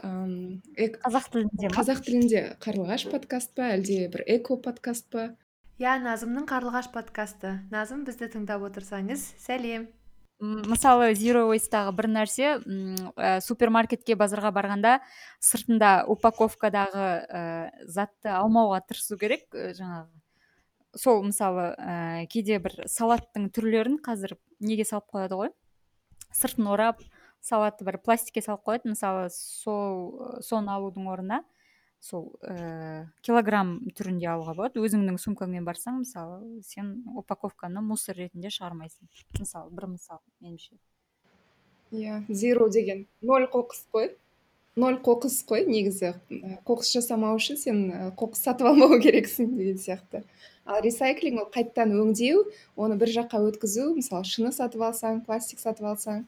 қазақ 1.04 1.26
тілінде 1.34 1.72
қазақ 1.74 2.02
тілінде 2.06 2.42
қарлығаш 2.62 3.08
подкаст 3.10 3.52
па 3.58 3.72
әлде 3.74 4.06
бір 4.14 4.24
эко 4.38 4.56
подкаст 4.62 5.10
па? 5.12 5.28
Иә 5.82 5.98
назымның 6.00 6.46
қарлығаш 6.48 6.92
подкасты. 6.94 7.58
Назым 7.74 8.06
бізді 8.06 8.30
тыңдап 8.32 8.62
отырсаңыз 8.70 9.26
сәлем. 9.42 9.90
Мысалы 10.40 11.14
zero 11.16 11.46
waste 11.50 11.80
бір 11.96 12.08
нәрсе 12.12 12.54
ә, 12.60 13.40
супермаркетке 13.40 14.16
базарға 14.16 14.52
барғанда 14.52 14.98
сыртында 15.40 16.04
упаковкадағы 16.12 17.08
ә, 17.24 17.42
затты 17.88 18.32
алмауға 18.36 18.82
тырысу 18.86 19.18
керек 19.20 19.48
жаңағы. 19.52 20.08
Сол 20.96 21.22
мысалы 21.26 21.68
ә, 21.76 22.26
кейде 22.32 22.58
бір 22.62 22.74
салаттың 22.90 23.50
түрлерін 23.54 24.00
қазір 24.04 24.36
неге 24.60 24.86
салып 24.88 25.10
қояды 25.12 25.40
ғой? 25.40 25.52
Сыртын 26.32 26.68
орап 26.72 27.02
салатты 27.44 27.86
бір 27.86 28.00
пластикке 28.02 28.42
салып 28.42 28.64
қояды. 28.66 28.92
Мысалы 28.94 29.28
сол 29.32 30.40
соны 30.44 30.72
алудың 30.74 31.08
орнына 31.12 31.42
сол 32.00 32.28
ә, 32.42 33.06
килограмм 33.26 33.78
түрінде 33.96 34.28
алуға 34.30 34.54
болады. 34.56 34.82
Өзіңнің 34.84 35.18
сумкаңмен 35.20 35.64
барсаң 35.66 36.02
мысалы 36.02 36.62
сен 36.66 37.00
упаковканы 37.16 37.82
мусор 37.84 38.18
ретінде 38.20 38.52
шығармайсың. 38.52 39.08
Мысалы 39.40 39.72
бір 39.74 39.90
мысал 39.96 40.22
меніңше. 40.40 40.76
Иә 41.92 42.22
зеро 42.28 42.68
деген. 42.70 43.06
Ноль 43.22 43.48
қоқыс 43.50 43.86
қой. 43.94 44.14
Ноль 44.76 44.98
қоқыс 45.00 45.38
қой 45.48 45.66
негізі. 45.66 46.14
Қоқыс 46.66 46.92
жасамау 46.98 47.38
үшін 47.38 47.58
сен 47.60 47.82
қоқыс 48.18 48.44
сатып 48.48 48.70
алмау 48.72 49.00
керексің 49.04 49.54
деген 49.56 49.80
сияқты. 49.80 50.24
Ал 50.66 50.82
ресайклинг 50.82 51.40
ол 51.40 51.48
қайтадан 51.54 51.94
өңдеу 51.94 52.42
оны 52.76 52.98
бір 52.98 53.12
жаққа 53.14 53.40
өткізу 53.50 53.92
мысалы 53.96 54.26
шыны 54.26 54.50
сатып 54.52 54.82
алсаң 54.82 55.22
пластик 55.26 55.62
сатып 55.62 55.86
алсаң. 55.92 56.24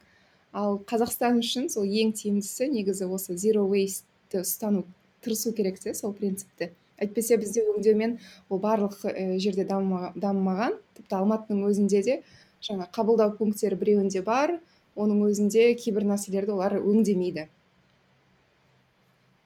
Ал 0.55 0.78
қазақстан 0.89 1.43
үшін 1.43 1.68
сол 1.68 1.84
ең 1.84 2.14
тиімдісі 2.16 2.70
негізі 2.72 3.11
осы 3.11 3.36
zero 3.36 3.66
waste 3.68 4.41
ұстану 4.41 4.84
тырысу 5.20 5.53
керек 5.53 5.78
те 5.82 5.93
сол 5.95 6.14
принципті. 6.14 6.70
Әйтпесе 6.99 7.36
бізде 7.36 7.66
өңдеумен 7.74 8.16
ол 8.49 8.62
барлық 8.62 8.97
жерде 9.43 9.66
дамымаған. 9.66 10.78
Тіпті 10.97 11.18
алматының 11.20 11.68
өзінде 11.68 12.03
де 12.03 12.16
жаңа 12.62 12.89
қабылдау 12.95 13.36
пункттері 13.39 13.76
біреуінде 13.78 14.22
бар 14.22 14.59
оның 14.97 15.28
өзінде 15.28 15.74
кейбір 15.78 16.09
нәрселерді 16.09 16.57
олар 16.57 16.78
өңдемейді. 16.80 17.47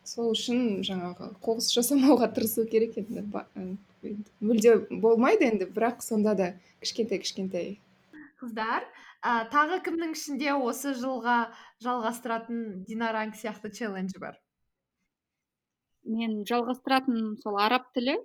Сол 0.09 0.33
үшін 0.35 0.83
жаңағы 0.87 1.31
қоқыс 1.45 1.71
жасамауға 1.77 2.29
тырысу 2.35 2.65
керек 2.71 2.97
енді. 3.01 3.25
Мүлде 4.43 4.77
болмайды 4.91 5.47
енді 5.51 5.69
бірақ 5.71 6.03
сонда 6.03 6.35
да 6.39 6.49
кішкентай 6.83 7.23
кішкентай. 7.23 7.69
Қыздар 8.43 8.87
ә, 9.23 9.47
тағы 9.53 9.79
кімнің 9.87 10.17
ішінде 10.17 10.57
осы 10.59 10.97
жылға 10.99 11.53
жалғастыратын 11.85 12.83
динараң 12.89 13.37
сияқты 13.39 13.71
челлендж 13.71 14.19
бар? 14.19 14.41
Мен 16.03 16.43
жалғастыратын 16.51 17.37
сол 17.45 17.61
араб 17.63 17.87
тілі 17.95 18.19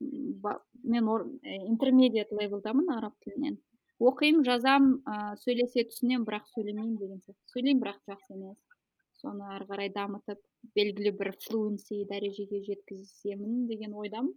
мен 0.00 1.10
интермедиат 1.44 2.32
левелдамын 2.32 2.88
араб 2.96 3.12
тілінен. 3.20 3.60
Оқимын 4.00 4.46
жазамын 4.48 4.96
ә, 5.04 5.36
сөйлесе 5.44 5.84
түсінемін 5.90 6.24
бірақ 6.24 6.48
сөйлемеймін 6.54 6.96
деген 6.96 7.20
сияқты. 7.20 7.52
Сөйлеймін 7.52 7.82
бірақ 7.84 7.98
жақсы 8.08 8.32
емес. 8.38 8.56
Соны 9.20 9.46
ары 9.54 9.66
қарай 9.70 9.92
дамытып 9.94 10.40
белгілі 10.76 11.12
бір 11.20 11.34
флуенси 11.46 12.04
дәрежеге 12.10 12.62
жеткіземін 12.68 13.66
деген 13.70 13.94
ойдамын 14.02 14.34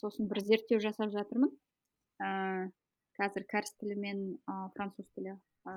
сосын 0.00 0.28
бір 0.30 0.42
зерттеу 0.44 0.80
жасап 0.82 1.12
жатырмын. 1.14 1.52
Ә, 2.20 2.28
қазір 3.18 3.46
кәріс 3.48 3.74
тілі 3.80 3.96
мен 4.00 4.20
ә, 4.48 4.68
француз 4.76 5.08
тілі 5.16 5.34
ә, 5.36 5.74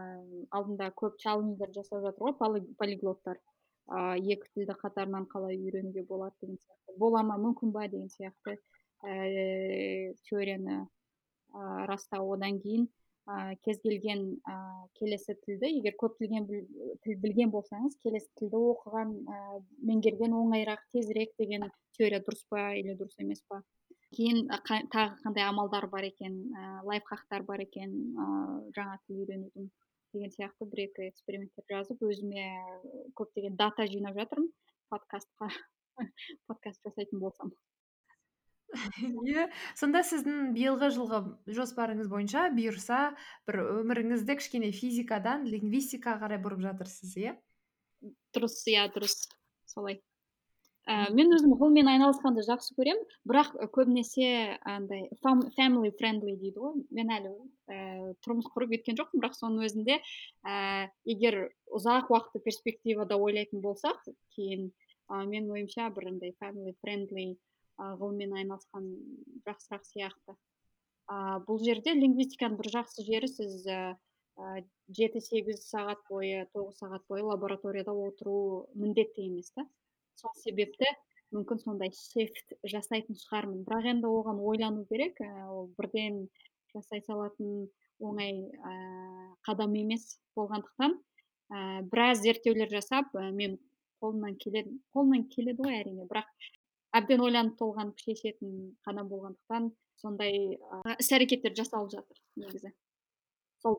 алдында 0.55 0.89
көп 1.01 1.17
челлендждер 1.23 1.73
жасап 1.75 2.03
жатыр 2.05 2.29
ғой 2.29 2.61
полиглоттар. 2.79 3.39
Ә, 3.87 4.17
екі 4.19 4.51
тілді 4.55 4.75
қатарынан 4.83 5.27
қалай 5.31 5.57
үйренуге 5.57 6.03
болады 6.07 6.35
деген 6.41 6.59
сияқты. 6.59 6.97
Бола 6.99 7.23
ма 7.23 7.39
мүмкін 7.41 7.73
ба 7.75 7.87
деген 7.87 8.09
сияқты 8.11 8.57
ә, 9.03 10.13
теорияны 10.27 10.81
ә, 10.83 11.85
растау 11.91 12.33
одан 12.35 12.59
кейін. 12.63 12.89
Ә, 13.29 13.55
кез 13.65 13.79
келген 13.83 14.23
ә, 14.49 14.55
келесі 14.99 15.35
тілді. 15.45 15.69
Егер 15.79 15.95
көп 16.01 16.17
тілген 16.19 16.47
тіл 17.03 17.17
білген 17.23 17.53
болсаңыз 17.53 17.97
келесі 18.03 18.29
тілді 18.41 18.61
оқыған 18.73 19.13
ә, 19.29 19.41
меңгерген 19.89 20.35
оңайырақ 20.37 20.85
тезірек 20.95 21.35
деген 21.41 21.67
теория 21.97 22.21
дұрыс 22.25 22.45
па 22.49 22.71
или 22.79 22.97
дұрыс 22.99 23.19
емес 23.23 23.43
па? 23.47 23.61
Кейін 24.15 24.47
тағы 24.65 25.19
қандай 25.23 25.45
амалдар 25.45 25.87
бар 25.91 26.09
екен 26.09 26.39
ә, 26.49 26.81
лайфхактар 26.89 27.45
бар 27.45 27.65
екен 27.67 27.93
ә, 28.17 28.27
жаңа 28.77 28.97
тіл 29.05 29.23
үйренудің 29.23 29.69
деген 30.13 30.33
сияқты 30.33 30.65
бір 30.71 30.87
екі 30.87 31.09
эксперименттер 31.11 31.67
жазып 31.69 32.01
өзіме 32.09 32.47
көптеген 33.19 33.57
дата 33.59 33.85
жинап 33.91 34.17
жатырмын 34.17 34.49
подкастқа 34.89 35.51
подкаст 36.49 36.81
жасайтын 36.87 37.21
болсам. 37.21 37.53
Иә 38.69 39.47
сонда 39.77 40.03
сіздің 40.05 40.51
биылғы 40.53 40.91
жылғы 40.93 41.21
жоспарыңыз 41.57 42.09
бойынша 42.11 42.49
бұйырса 42.53 42.99
бір 43.49 43.61
өміріңізді 43.81 44.35
кішкене 44.41 44.69
физикадан 44.75 45.47
лингвистикаға 45.49 46.27
қарай 46.27 46.41
бұрып 46.43 46.61
жатырсыз 46.67 47.15
иә? 47.17 47.33
Дұрыс 48.35 48.61
иә 48.69 48.85
дұрыс. 48.93 49.15
Солай. 49.69 49.99
Ә, 50.89 51.09
мен 51.13 51.33
өзім 51.35 51.53
ғылыммен 51.57 51.89
айналысқанды 51.91 52.45
жақсы 52.47 52.73
көремін. 52.77 53.01
Бірақ 53.29 53.57
көбінесе 53.75 54.57
андай 54.65 55.09
family 55.23 55.91
friendly 55.97 56.37
дейді 56.39 56.63
ғой. 56.63 56.79
Мен 56.95 57.11
әлі 57.13 57.33
ә, 57.69 58.13
тұрмыс 58.25 58.49
құрып 58.53 58.77
кеткен 58.77 58.97
жоқпын. 59.01 59.21
Бірақ 59.21 59.37
соның 59.37 59.67
өзінде 59.67 59.99
ә, 59.99 60.87
егер 61.09 61.41
ұзақ 61.77 62.09
уақытты 62.13 62.41
перспективада 62.45 63.17
ойлайтын 63.17 63.61
болсақ 63.65 64.01
кейін 64.37 64.71
ә, 65.09 65.25
менің 65.25 65.53
ойымша 65.57 65.91
бір 65.93 66.09
андай 66.13 66.33
family 66.41 66.73
friendly 66.81 67.29
ғылыммен 67.79 68.35
айналысқан 68.41 68.87
жақсырақ 69.47 69.87
сияқты. 69.87 70.35
А, 71.07 71.39
бұл 71.47 71.61
жерде 71.63 71.95
лингвистиканың 71.97 72.59
бір 72.59 72.71
жақсы 72.75 73.05
жері 73.07 73.31
сіз 73.31 73.65
жеті 74.95 75.21
сегіз 75.23 75.63
сағат 75.67 76.01
бойы 76.09 76.45
тоғыз 76.53 76.79
сағат 76.79 77.03
бойы 77.11 77.25
лабораторияда 77.27 77.91
отыру 77.91 78.67
міндетті 78.75 79.25
емес 79.27 79.51
та. 79.51 79.65
Сол 80.15 80.31
себепті 80.39 80.87
мүмкін 81.35 81.61
сондай 81.61 81.91
шифт 81.95 82.55
жасайтын 82.73 83.17
шығармын. 83.19 83.65
Бірақ 83.67 83.89
енді 83.93 84.09
оған 84.09 84.39
ойлану 84.41 84.85
керек 84.89 85.19
ә, 85.21 85.29
ол 85.51 85.69
бірден 85.77 86.23
жасай 86.73 87.03
салатын 87.05 87.67
оңай 87.99 88.33
ә, 88.55 88.73
қадам 89.47 89.75
емес 89.77 90.17
болғандықтан 90.39 90.95
ә, 90.95 91.59
біраз 91.91 92.23
зерттеулер 92.23 92.71
жасап 92.71 93.13
ә, 93.15 93.29
мен 93.35 93.59
қолымнан 94.01 94.39
келеді 94.41 94.79
қолымнан 94.95 95.27
келеді 95.35 95.65
ғой 95.65 95.81
әрине. 95.83 96.07
Бірақ 96.09 96.31
әбден 96.97 97.23
ойланып 97.25 97.57
толғанып 97.59 98.01
шешетін 98.01 98.53
қадам 98.87 99.09
болғандықтан 99.11 99.71
сондай 100.01 100.57
іс 100.97 101.11
әрекеттер 101.15 101.55
жасалып 101.57 101.91
жатыр 101.95 102.21
негізі. 102.39 102.71
Сол 103.63 103.77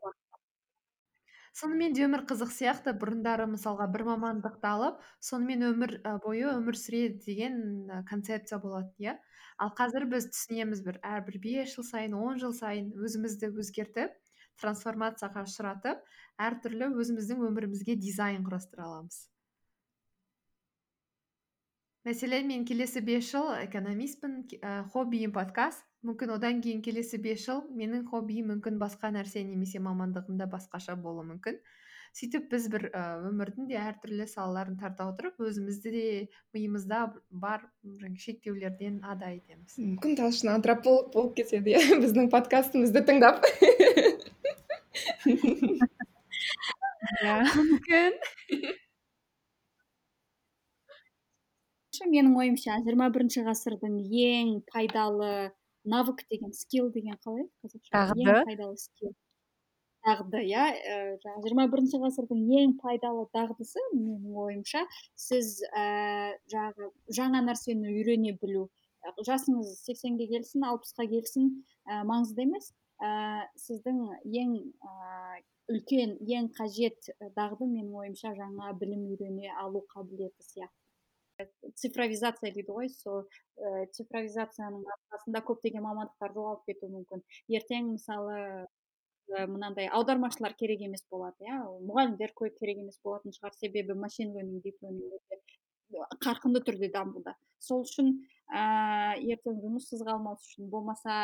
сонымен 1.59 1.95
де 1.97 2.05
өмір 2.05 2.23
қызық 2.29 2.53
сияқты. 2.55 2.93
Бұрындары 3.01 3.47
мысалға 3.51 3.89
бір 3.91 4.05
мамандықты 4.11 4.69
алып 4.69 5.01
сонымен 5.19 5.65
өмір 5.71 5.97
бойы 6.23 6.47
өмір 6.53 6.77
сүреді 6.79 7.19
деген 7.25 8.03
концепция 8.09 8.61
болатын 8.63 9.07
иә. 9.07 9.17
Ал 9.61 9.73
қазір 9.77 10.07
біз 10.13 10.29
түсінеміз 10.31 10.85
бір 10.85 11.01
әрбір 11.05 11.41
бес 11.43 11.75
жыл 11.75 11.85
сайын 11.85 12.15
он 12.17 12.39
жыл 12.41 12.53
сайын 12.55 12.93
өзімізді 12.95 13.51
өзгертіп 13.61 14.15
трансформацияға 14.61 15.43
ұшыратып 15.49 16.01
әртүрлі 16.47 16.93
өзіміздің 17.01 17.43
өмірімізге 17.49 17.97
дизайн 17.99 18.45
құрастыра 18.47 18.87
аламыз. 18.87 19.30
Мәселен 22.07 22.47
мен 22.49 22.65
келесі 22.65 23.01
бес 23.05 23.29
жыл 23.29 23.51
экономистпін 23.61 24.41
ә, 24.57 24.81
хоббиім 24.93 25.33
подкаст. 25.35 25.85
Мүмкін 26.07 26.33
одан 26.33 26.61
кейін 26.65 26.81
келесі 26.81 27.19
бес 27.21 27.45
жыл 27.45 27.61
менің 27.77 28.07
хоббиім 28.09 28.49
мүмкін 28.55 28.79
басқа 28.81 29.11
нәрсе 29.13 29.43
немесе 29.45 29.79
мамандығым 29.83 30.39
да 30.39 30.47
басқаша 30.49 30.95
болуы 30.97 31.27
мүмкін. 31.29 31.61
Сөйтіп 32.17 32.49
біз 32.51 32.65
бір 32.73 32.87
ә, 32.89 33.03
өмірдің 33.29 33.69
де 33.69 33.77
әртүрлі 33.79 34.25
салаларын 34.27 34.75
тарта 34.81 35.05
отырып 35.11 35.39
өзімізді 35.45 35.93
де 35.93 36.05
миымызда 36.57 37.05
бар 37.29 37.69
шектеулерден 38.25 38.99
ада 39.07 39.31
етеміз. 39.31 39.77
Мүмкін 39.77 40.17
талшын 40.19 40.55
антрополог 40.57 41.13
болып 41.13 41.37
кетеді 41.39 41.77
иә. 41.77 41.81
Біздің 42.03 42.33
подкастымызды 42.33 43.05
тыңдап. 43.07 43.45
Иә 47.21 48.77
менің 52.09 52.37
ойымша 52.41 52.77
жиырма 52.85 53.09
бірінші 53.13 53.43
ғасырдың 53.45 53.97
ең 54.25 54.53
пайдалы 54.71 55.51
навык 55.83 56.23
деген 56.29 56.53
скилл 56.53 56.91
деген 56.93 57.17
қалай 57.25 57.47
қазақша? 57.61 57.91
Дағды 57.93 58.25
ең 58.25 58.47
пайдалы 58.49 58.77
скилл. 58.81 59.13
Дағды 60.05 60.41
иә 60.49 60.65
жаңағы 61.21 61.43
жиырма 61.45 61.67
бірінші 61.73 62.01
ғасырдың 62.01 62.43
ең 62.61 62.75
пайдалы 62.81 63.27
дағдысы 63.37 63.83
менің 63.93 64.37
ойымша 64.45 64.85
сіз 65.15 65.59
ә, 65.69 65.85
жаңағы 66.53 66.89
жаңа 67.19 67.43
нәрсені 67.45 67.93
үйрене 67.93 68.35
білу. 68.41 68.67
Жасыңыз 69.27 69.77
сексенге 69.85 70.27
келсін 70.29 70.65
алпысқа 70.69 71.07
келсін 71.09 71.51
ә, 71.85 72.01
маңызды 72.05 72.47
емес. 72.47 72.73
Ә, 73.01 73.45
сіздің 73.57 74.03
ең 74.41 74.57
ә, 74.81 75.41
үлкен 75.69 76.17
ең 76.25 76.51
қажет 76.57 77.13
дағды 77.37 77.69
менің 77.69 77.93
ойымша 78.03 78.33
жаңа 78.37 78.73
білім 78.81 79.05
үйрене 79.13 79.53
алу 79.61 79.85
қабілеті 79.93 80.49
сияқты. 80.49 80.80
Цифровизация 81.75 82.51
дейді 82.51 82.75
ғой 82.75 82.89
сол 82.93 83.23
ә, 83.23 83.85
цифровизацияның 83.97 84.83
арқасында 84.95 85.43
көптеген 85.47 85.85
мамандықтар 85.85 86.35
жоғалып 86.35 86.67
кетуі 86.69 86.91
мүмкін 86.97 87.23
ертең 87.59 87.93
мысалы 87.95 88.37
ә, 88.41 89.47
мынандай 89.47 89.87
аудармашылар 89.87 90.55
керек 90.59 90.83
емес 90.87 91.05
болады 91.11 91.47
иә 91.47 91.59
мұғалімдер 91.87 92.35
керек 92.59 92.83
емес 92.83 92.99
болатын 93.03 93.35
шығар. 93.35 93.55
Себебі 93.59 93.95
машин 93.95 94.33
қарқынды 96.23 96.61
түрде 96.63 96.89
дамуда 96.91 97.35
сол 97.59 97.83
үшін 97.85 98.11
ә, 98.47 99.15
ертең 99.19 99.59
жұмыссыз 99.63 100.03
қалмас 100.07 100.43
үшін 100.47 100.69
болмаса 100.71 101.15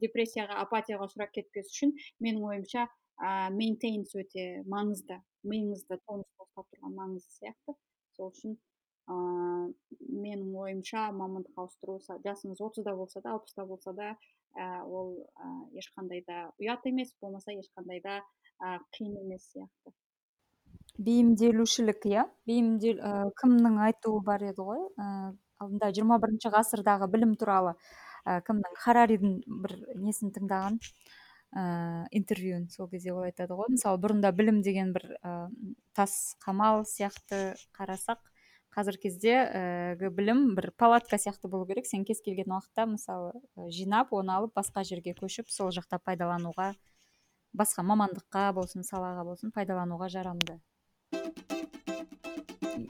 депрессияға 0.00 0.60
апатияға 0.64 1.08
ұшырап 1.10 1.32
кетпес 1.36 1.70
үшін 1.72 1.94
менің 2.24 2.46
ойымша 2.50 2.86
ә, 3.20 3.50
мейнтейнс 3.54 4.14
өте 4.18 4.46
маңызды 4.70 5.20
миыңызды 5.44 6.00
тонуста 6.08 6.46
ұстап 6.46 6.70
тұрған 6.72 6.96
маңызды 6.98 7.36
сияқты. 7.38 7.76
Сол 8.16 8.32
үшін 8.32 8.56
менің 9.08 10.54
ойымша 10.56 11.10
мамандық 11.12 11.58
ауыстыру 11.60 11.98
жасыңыз 12.24 12.62
отызда 12.64 12.94
болса 12.96 13.20
да 13.20 13.34
алпыста 13.34 13.66
болса 13.68 13.92
да 13.92 14.14
ә, 14.56 14.82
ол 14.86 15.26
ә, 15.36 15.50
ешқандай 15.76 16.24
да 16.26 16.48
ұят 16.62 16.86
емес 16.88 17.12
болмаса 17.20 17.52
ешқандай 17.52 18.00
да 18.04 18.22
ә, 18.62 18.78
қиын 18.96 19.18
емес 19.20 19.50
сияқты. 19.52 19.92
Бейімделушілік 20.96 22.06
иә? 22.06 22.24
Бейімдел 22.46 23.02
ә, 23.02 23.12
кімнің 23.40 23.80
айтуы 23.88 24.22
бар 24.24 24.46
еді 24.46 24.64
ғой? 24.64 24.84
Ә, 24.96 25.34
алдында 25.60 25.90
жиырма 25.92 26.20
бірінші 26.22 26.54
ғасырдағы 26.54 27.10
білім 27.10 27.34
туралы 27.36 27.74
ә, 28.24 28.40
кімнің? 28.46 28.78
Хараридің 28.84 29.40
бір 29.64 29.76
несін 30.00 30.32
тыңдаған? 30.32 30.78
Ә, 31.54 31.64
интервьюін 32.14 32.70
сол 32.70 32.88
кезде 32.88 33.12
ол 33.12 33.26
айтады 33.26 33.58
ғой. 33.58 33.74
Мысалы 33.74 34.00
бұрында 34.02 34.32
білім 34.32 34.62
деген 34.62 34.94
бір 34.94 35.10
ә, 35.20 35.34
тас 35.98 36.36
қамал 36.46 36.86
сияқты 36.88 37.52
қарасақ 37.76 38.22
қазіргі 38.74 39.06
кезде 39.06 39.34
ііі 40.00 40.10
білім 40.16 40.54
бір 40.56 40.72
палатка 40.76 41.16
сияқты 41.20 41.48
болу 41.48 41.66
керек. 41.68 41.86
Сен 41.86 42.04
кез 42.04 42.20
келген 42.24 42.50
уақытта 42.50 42.88
мысалы 42.90 43.32
жинап 43.70 44.12
оны 44.12 44.34
алып 44.34 44.54
басқа 44.58 44.82
жерге 44.84 45.14
көшіп 45.14 45.50
сол 45.52 45.70
жақта 45.74 46.00
пайдалануға 46.02 46.72
басқа 47.54 47.84
мамандыққа 47.86 48.48
болсын 48.56 48.82
салаға 48.82 49.24
болсын 49.28 49.54
пайдалануға 49.54 50.10
жарамды. 50.10 50.58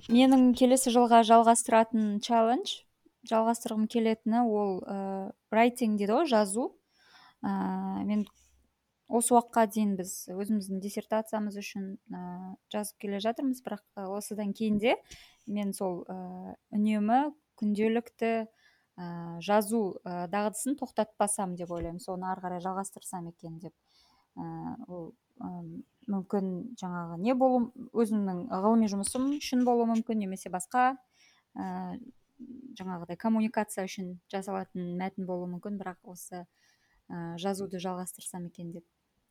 Менің 0.08 0.54
келесі 0.56 0.92
жылға 0.94 1.22
жалғастыратын 1.28 2.18
челлендж 2.24 2.80
жалғастырғым 3.28 3.86
келетіні 3.88 4.44
ол 4.44 4.80
ыыы 4.84 5.32
райтинг 5.52 6.00
дейді 6.00 6.16
ғой 6.16 6.28
жазу. 6.28 6.70
Ыыы 7.44 8.04
мен 8.08 8.24
осы 9.08 9.34
уақытқа 9.34 9.66
дейін 9.68 9.94
біз 9.98 10.12
өзіміздің 10.32 10.80
диссертациямыз 10.82 11.58
үшін 11.60 11.88
ә, 12.08 12.20
жазып 12.72 12.98
келе 13.04 13.20
жатырмыз. 13.20 13.60
Бірақ 13.64 13.84
осыдан 14.16 14.54
кейін 14.56 14.78
де 14.80 14.96
мен 15.46 15.74
сол 15.76 16.04
ә, 16.08 16.56
үнемі 16.72 17.34
күнделікті 17.60 18.32
ә, 18.96 19.06
жазу 19.44 20.00
ә, 20.04 20.24
дағдысын 20.32 20.78
тоқтатпасам 20.80 21.56
деп 21.60 21.74
ойлаймын. 21.74 22.00
Соны 22.00 22.30
ары 22.30 22.44
қарай 22.46 22.64
жалғастырсам 22.64 23.28
екен 23.34 23.60
деп. 23.60 23.74
Ә, 24.40 24.74
ол 24.88 25.12
ә, 25.38 25.52
мүмкін 26.08 26.50
жаңағы 26.80 27.20
не 27.20 27.36
болу 27.36 27.70
өзімнің 27.92 28.46
ғылыми 28.50 28.88
жұмысым 28.92 29.34
үшін 29.36 29.64
болуы 29.68 29.90
мүмкін 29.92 30.24
немесе 30.24 30.52
басқа 30.52 30.94
ә, 31.54 31.98
жаңағыдай 32.80 33.20
коммуникация 33.20 33.84
үшін 33.86 34.16
жасалатын 34.32 34.94
мәтін 34.98 35.28
болуы 35.28 35.52
мүмкін. 35.54 35.76
Бірақ 35.80 36.00
осы 36.16 36.42
ә, 36.42 36.46
жазуды 37.10 37.80
жалғастырсам 37.82 38.48
екен 38.50 38.72
деп 38.72 38.86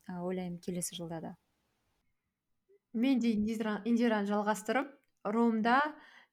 ойлаймын 0.09 0.59
келесі 0.59 0.95
жылда 0.95 1.21
да. 1.21 1.35
Мен 2.93 3.19
де 3.19 3.33
индираны 3.33 4.27
жалғастырып 4.29 4.89
ромда 5.23 5.79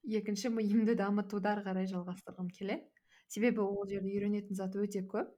екінші 0.03 0.51
миымды 0.53 0.95
дамытуды 0.95 1.49
ары 1.49 1.63
қарай 1.65 1.87
жалғастырғым 1.89 2.49
келеді 2.53 2.91
себебі 3.31 3.63
ол 3.63 3.85
жерде 3.87 4.11
үйренетін 4.11 4.57
зат 4.59 4.75
өте 4.75 5.03
көп. 5.07 5.29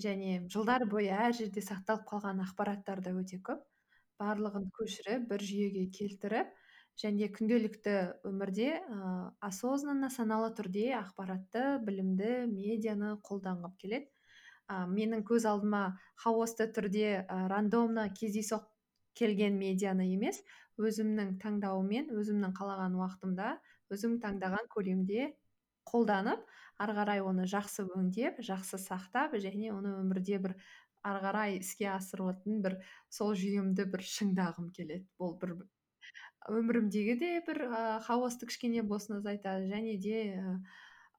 Және 0.00 0.42
жылдар 0.52 0.84
бойы 0.88 1.12
әр 1.12 1.34
жерде 1.36 1.62
сақталып 1.64 2.04
қалған 2.08 2.42
ақпараттар 2.44 3.02
да 3.04 3.12
өте 3.16 3.40
көп. 3.44 3.62
Барлығын 4.20 4.70
көшіріп 4.76 5.26
бір 5.30 5.44
жүйеге 5.44 5.84
келтіріп 5.92 6.52
және 7.00 7.28
күнделікті 7.32 7.96
өмірде 8.28 8.68
ә, 8.80 8.98
осознанно 9.44 10.08
саналы 10.12 10.52
түрде 10.56 10.86
ақпаратты 10.96 11.64
білімді 11.84 12.46
медианы 12.52 13.16
қолданғым 13.28 13.76
келеді. 13.80 14.08
Ә, 14.68 14.84
менің 14.90 15.24
көз 15.28 15.46
алдыма 15.48 15.98
хаосты 16.22 16.68
түрде 16.72 17.08
ә, 17.22 17.38
рандомно 17.52 18.08
кездейсоқ 18.20 18.66
келген 19.16 19.58
медианы 19.58 20.10
емес 20.12 20.42
өзімнің 20.76 21.36
таңдауыммен 21.42 22.10
өзімнің 22.12 22.52
қалаған 22.56 22.96
уақытымда 23.00 23.52
өзім 23.94 24.18
таңдаған 24.20 24.68
көлемде 24.74 25.30
қолданып 25.88 26.42
ары 26.82 26.96
қарай 26.98 27.22
оны 27.24 27.46
жақсы 27.48 27.86
өңдеп 27.86 28.42
жақсы 28.44 28.80
сақтап 28.82 29.36
және 29.40 29.70
оны 29.72 29.94
өмірде 30.02 30.40
бір 30.42 30.56
ары 31.06 31.22
қарай 31.22 31.56
іске 31.60 31.88
асыратын 31.94 32.60
бір 32.64 32.76
сол 33.18 33.32
жүйемді 33.38 33.86
бір 33.92 34.02
шыңдағым 34.10 34.72
келеді. 34.76 35.06
Бұл 35.20 35.36
бір 35.40 35.54
өмірімдегі 36.50 37.16
де 37.22 37.30
бір 37.46 37.62
ә, 37.68 37.82
хаосты 38.06 38.48
кішкене 38.50 38.82
болсын 38.82 39.20
азайтады 39.20 39.70
және 39.70 39.96
де 40.02 40.18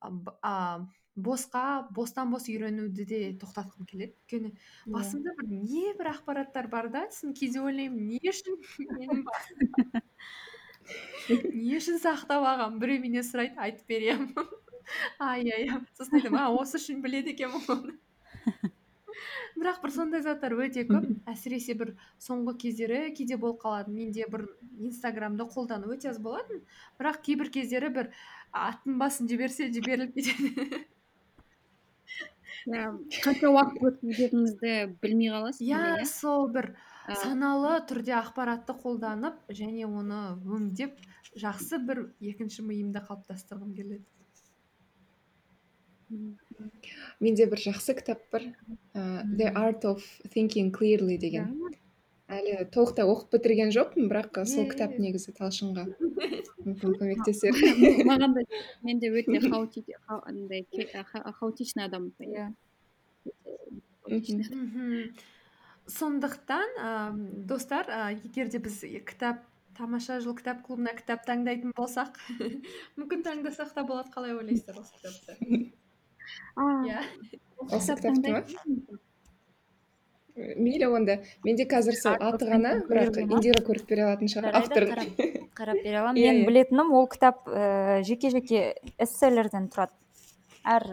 ә, 0.04 0.54
босқа 1.18 1.90
бостан 1.94 2.32
бос 2.32 2.48
үйренуді 2.48 3.06
де 3.10 3.34
тоқтатқым 3.42 3.86
келеді. 3.90 4.14
өйткені 4.14 4.50
иә. 4.54 4.58
басымда 4.94 5.34
бір 5.40 5.46
не 5.50 5.94
бір 5.98 6.08
ақпараттар 6.14 6.70
бар 6.70 6.90
да. 6.94 7.08
Сосын 7.12 7.34
кейде 7.34 7.60
ойлаймын 7.62 8.08
не 8.08 8.20
үшін 8.22 8.58
менің 8.98 9.26
не 11.58 11.78
үшін 11.78 11.98
сақтап 12.04 12.46
алғанмын 12.46 12.80
біреу 12.80 13.02
менен 13.02 13.24
сұрайды 13.26 13.58
айтып 13.58 13.88
беремін. 13.90 14.36
Ай 15.20 15.44
иә 15.44 15.82
сосын 15.98 16.16
айтамын 16.22 16.40
а 16.44 16.52
осы 16.54 16.78
үшін 16.78 17.02
біледі 17.04 17.34
екенмін 17.34 17.62
оны 17.74 17.94
бірақ 19.58 19.82
бір 19.82 19.92
сондай 19.92 20.22
заттар 20.22 20.54
өте 20.54 20.84
көп. 20.86 21.08
Әсіресе 21.26 21.74
бір 21.80 21.96
соңғы 22.22 22.54
кездері 22.62 23.10
кейде 23.18 23.40
болып 23.42 23.64
қалады. 23.64 23.90
Менде 23.90 24.28
бір 24.30 24.46
инстаграмды 24.78 25.44
қолдану 25.50 25.90
өте 25.96 26.12
аз 26.12 26.20
болатын. 26.22 26.62
Бірақ 27.02 27.24
кейбір 27.26 27.50
кездері 27.56 27.90
бір 27.96 28.12
аттың 28.54 29.00
басын 29.02 29.26
жіберсе 29.32 29.72
жіберіліп 29.74 30.14
кетеді 30.14 30.86
қанша 32.68 33.50
уақыт 33.54 33.84
өткізетініңізді 33.90 34.74
білмей 35.02 35.32
қаласыз 35.32 35.64
иә 35.64 35.80
иә? 36.02 36.06
сол 36.10 36.50
бір 36.52 36.74
саналы 37.08 37.78
түрде 37.88 38.16
ақпаратты 38.20 38.76
қолданып 38.82 39.40
және 39.56 39.88
оны 39.88 40.20
өңдеп 40.44 41.00
жақсы 41.40 41.80
бір 41.88 42.04
екінші 42.20 42.66
миымды 42.68 43.04
қалыптастырғым 43.08 43.74
келеді. 43.78 44.04
Менде 47.20 47.48
бір 47.52 47.64
жақсы 47.70 47.96
кітап 48.00 48.22
бар. 48.32 48.50
Ә, 48.96 49.24
The 49.28 49.52
Art 49.54 49.88
of 49.88 50.04
Thinking 50.34 50.72
Clearly 50.76 51.18
деген. 51.18 51.52
Әлі 52.28 52.66
толықтай 52.76 53.08
оқып 53.08 53.38
бітірген 53.38 53.72
жоқпын 53.72 54.10
бірақ 54.12 54.42
сол 54.52 54.68
кітап 54.68 54.98
негізі 55.00 55.32
талшынға 55.38 55.86
мүмкін 56.68 56.96
көмектесер. 57.00 57.56
Маған 58.08 58.36
да 58.36 58.44
мен 58.86 59.00
де 59.00 59.12
өте 59.12 59.40
андай 60.30 60.66
хаотичный 61.40 61.88
адаммын 61.88 62.12
иә. 62.28 62.48
сондықтан 65.88 66.70
достар 67.48 67.88
егер 68.12 68.52
де 68.52 68.60
біз 68.60 68.84
кітап 69.08 69.44
тамаша 69.78 70.20
жыл 70.20 70.36
кітап 70.36 70.66
клубына 70.68 70.96
кітап 71.00 71.24
таңдайтын 71.28 71.72
болсақ 71.78 72.20
мүмкін 73.00 73.24
таңдасақ 73.24 73.72
та 73.74 73.88
болады 73.88 74.12
қалай 74.12 74.36
ойлайсыздар 74.36 74.82
осы 74.82 75.00
кітапты? 75.00 75.72
А, 76.56 76.64
иә. 76.84 77.04
осы 77.72 77.96
кітап 77.96 78.20
кітапты 78.20 79.00
мейлі 80.38 80.88
онда. 80.94 81.18
Менде 81.46 81.66
қазір 81.70 81.98
сол 81.98 82.18
аты 82.22 82.48
ғана 82.50 82.76
бірақ 82.88 83.18
индира 83.24 83.64
көріп 83.66 83.90
бере 83.90 84.06
алатын 84.06 84.30
шығар. 84.32 84.54
Автор 84.60 84.86
қарап 85.58 85.82
бере 85.84 85.98
аламын 85.98 86.18
Иә, 86.22 86.32
мен 86.32 86.42
иә. 86.44 86.48
білетінім 86.50 86.94
ол 86.94 87.08
кітап 87.12 87.48
ә, 87.50 88.04
жеке 88.08 88.32
жеке 88.34 88.62
эсселерден 89.02 89.70
тұрады. 89.74 89.96
Әр 90.64 90.86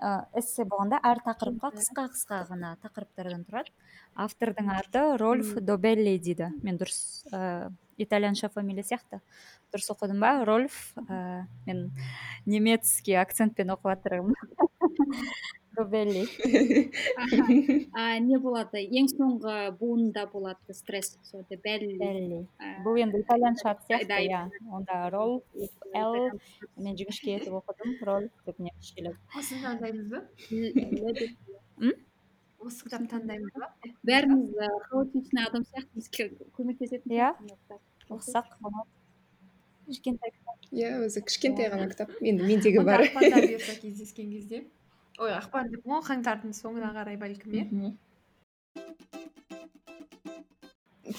ә, 0.00 0.24
эссе 0.40 0.64
болғанда 0.64 1.00
әр 1.04 1.20
тақырыпқа 1.26 1.74
қысқа 1.76 2.06
қысқа 2.14 2.40
ғана 2.50 2.74
тақырыптардан 2.84 3.44
тұрады. 3.48 3.74
Автордың 4.14 4.70
аты 4.70 5.04
рольф 5.20 5.56
добелли 5.60 6.16
дейді. 6.18 6.52
Мен 6.62 6.78
дұрыс 6.80 7.26
ә, 7.32 7.70
итальянша 7.98 8.48
фамилия 8.48 8.86
сияқты. 8.86 9.20
Дұрыс 9.74 9.90
оқыдым 9.92 10.22
ба? 10.22 10.38
Рольф 10.46 10.94
ә, 11.08 11.44
мен 11.66 11.90
немецкий 12.46 13.18
акцентпен 13.20 13.74
оқып 13.74 13.92
жатырмын 13.92 14.34
добелли 15.76 16.24
а, 17.92 18.18
не 18.20 18.38
болады 18.38 18.82
ең 18.84 19.08
соңғы 19.12 19.56
буынында 19.80 20.26
болады 20.32 20.76
стресс 20.76 21.18
сол 21.28 21.44
белли. 21.50 22.40
Бұл 22.84 23.00
енді 23.02 23.22
итальянша 23.24 23.76
сияқты 23.88 24.22
иә 24.28 24.42
онда 24.70 25.10
рольф 25.14 25.44
л 25.94 26.16
мен 26.76 26.96
жіңішке 26.98 27.36
етіп 27.38 27.60
оқыдым 27.60 27.94
рольф 28.08 28.32
деп 28.46 28.58
немісшелеп 28.58 29.38
осыны 29.38 29.62
таңдаймыз 29.66 30.06
ба 30.10 30.20
осы 32.64 32.86
кітапты 32.86 33.10
таңдаймыз 33.12 33.52
ба 33.60 33.70
бәріміз 34.08 34.52
хаотичный 34.88 35.46
адам 35.46 35.66
сияқтымыз 35.68 36.06
көмектесетін 36.56 37.16
Иә. 37.18 37.32
оқысақ 38.08 38.54
болады 38.60 38.88
кішкентай 39.88 40.32
кітап 40.32 40.70
иә 40.72 40.94
өзі 41.04 41.22
кішкентай 41.28 41.68
ғана 41.72 41.90
кітап 41.92 42.14
енді 42.20 42.48
мендегі 42.48 42.84
бар 42.88 43.04
кездескен 43.82 44.32
кезде 44.32 44.64
ой 45.22 45.34
ақпан 45.36 45.70
деп 45.70 45.86
ғой 45.86 46.02
қаңтардың 46.08 46.54
соңына 46.56 46.90
қарай 46.96 47.18
бәлкім 47.20 47.54
иә? 47.60 47.92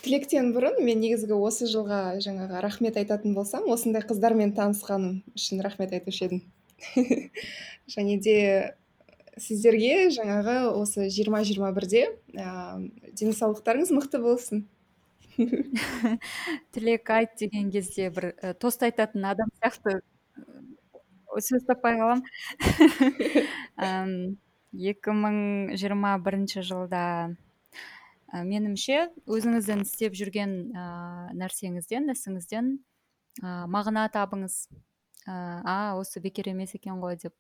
Тілектен 0.06 0.52
бұрын 0.54 0.82
мен 0.86 1.00
негізгі 1.02 1.38
осы 1.38 1.70
жылға 1.72 2.20
жаңағы 2.24 2.62
рахмет 2.66 2.98
айтатын 3.00 3.34
болсам 3.38 3.70
осындай 3.72 4.04
қыздармен 4.06 4.52
танысқаным 4.58 5.22
үшін 5.38 5.64
рахмет 5.66 5.94
айтушы 5.96 6.28
едім. 6.28 6.42
Және 7.96 8.18
де 8.22 8.38
сіздерге 9.42 10.10
жаңағы 10.16 10.56
осы 10.76 11.08
жиырма 11.14 11.44
жиырма 11.48 11.72
бірде 11.76 12.08
денсаулықтарыңыз 12.34 13.94
мықты 13.96 14.22
болсын. 14.24 14.66
Тілек 16.76 17.10
айт 17.12 17.36
деген 17.40 17.72
кезде 17.72 18.10
бір 18.10 18.32
ә, 18.40 18.54
тост 18.54 18.84
айтатын 18.84 19.26
адам 19.28 19.50
сияқты 19.60 20.00
сөз 21.44 21.66
таппай 21.68 21.98
қаламын 22.00 22.24
Ам, 23.88 24.12
екі 24.76 25.16
мың 25.16 25.38
жиырма 25.80 26.16
бірінші 26.24 26.64
жылда 26.68 27.04
ә, 28.32 28.44
меніңше 28.44 29.10
өзіңіздің 29.28 29.84
істеп 29.86 30.16
жүрген 30.18 30.56
ә, 30.76 30.86
нәрсеңізден 31.40 32.12
ісіңізден 32.14 32.72
ә, 33.42 33.56
мағына 33.72 34.08
табыңыз. 34.14 34.66
Ә, 35.26 35.36
а 35.66 35.76
осы 36.00 36.22
бекер 36.24 36.50
емес 36.52 36.76
екен 36.78 37.00
ғой 37.04 37.18
деп. 37.22 37.34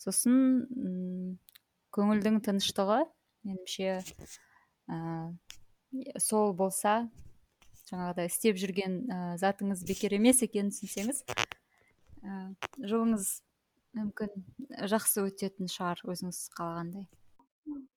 Сосын 0.00 1.38
көңілдің 1.94 2.40
тыныштығы 2.44 3.04
меніңше 3.46 4.00
ә, 4.90 4.98
сол 6.18 6.54
болса 6.58 7.04
жаңағыдай 7.90 8.30
істеп 8.30 8.58
жүрген 8.60 8.98
ә, 9.06 9.18
затыңыз 9.40 9.84
бекер 9.86 10.16
емес 10.18 10.42
екенін 10.46 10.72
түсінсеңіз 10.74 11.22
ә, 12.24 12.38
жылыңыз 12.80 13.28
мүмкін 13.94 14.32
жақсы 14.90 15.28
өтетін 15.28 15.70
шығар 15.70 16.00
өзіңіз 16.08 16.40
қалағандай 16.56 17.06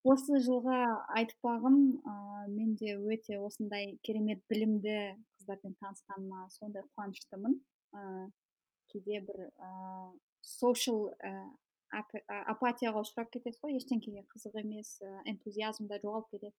осы 0.08 0.40
жылға 0.44 0.78
айтпағым 1.20 1.78
ә, 2.08 2.14
мен 2.48 2.76
де 2.80 2.96
өте 2.96 3.40
осындай 3.44 3.98
керемет 4.08 4.44
білімді 4.52 4.94
қыздармен 5.40 5.76
танысқаныма 5.82 6.48
сондай 6.54 6.86
қуаныштымын. 6.96 7.58
Ә, 7.92 8.30
кейде 8.92 9.20
бір 9.28 9.50
ә, 9.60 9.72
social 10.42 11.10
ә, 11.20 11.34
ап- 12.00 12.24
апатияға 12.54 13.04
ұшырап 13.04 13.32
кетесіз 13.34 13.60
ғой 13.64 13.78
ештеңеге 13.82 14.24
қызық 14.32 14.58
емес 14.64 14.96
ә, 15.04 15.12
энтузиазм 15.34 15.90
да 15.92 16.00
жоғалып 16.04 16.32
кетеді. 16.32 16.56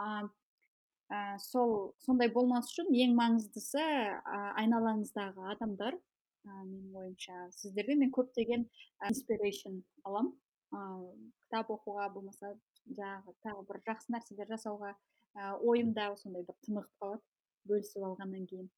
Ә, 0.00 1.36
сол 1.38 1.92
сондай 2.02 2.32
болмас 2.32 2.72
үшін 2.72 2.88
ең 2.96 3.12
маңыздысы 3.18 3.82
ә, 3.82 4.40
айналаңыздағы 4.62 5.52
адамдар 5.52 6.00
менің 6.46 6.96
ойымша 7.00 7.36
сіздерден 7.56 8.00
мен 8.02 8.12
көптеген 8.14 8.66
инспирейшн 9.08 9.80
аламын 10.04 10.32
ыыы 10.76 11.12
кітап 11.46 11.70
оқуға 11.74 12.08
болмаса 12.14 12.52
жаңағы 12.86 13.34
тағы 13.44 13.62
бір 13.68 13.80
жақсы 13.86 14.12
нәрселер 14.14 14.50
жасауға 14.54 14.92
ә, 15.36 15.54
ойымда 15.60 16.08
сондай 16.20 16.44
бір 16.46 16.56
тынығып 16.66 16.92
қалады 17.02 17.22
бөлісіп 17.70 18.04
алғаннан 18.08 18.46
кейін. 18.50 18.68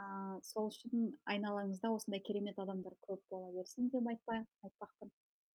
Ыыы 0.00 0.40
сол 0.48 0.70
үшін 0.70 1.10
айналаңызда 1.32 1.90
осындай 1.96 2.22
керемет 2.24 2.58
адамдар 2.58 2.96
көп 3.06 3.22
бола 3.30 3.52
берсін 3.56 3.90
деп 3.92 4.08
айтпа 4.12 4.40
айтпақпын. 4.66 5.12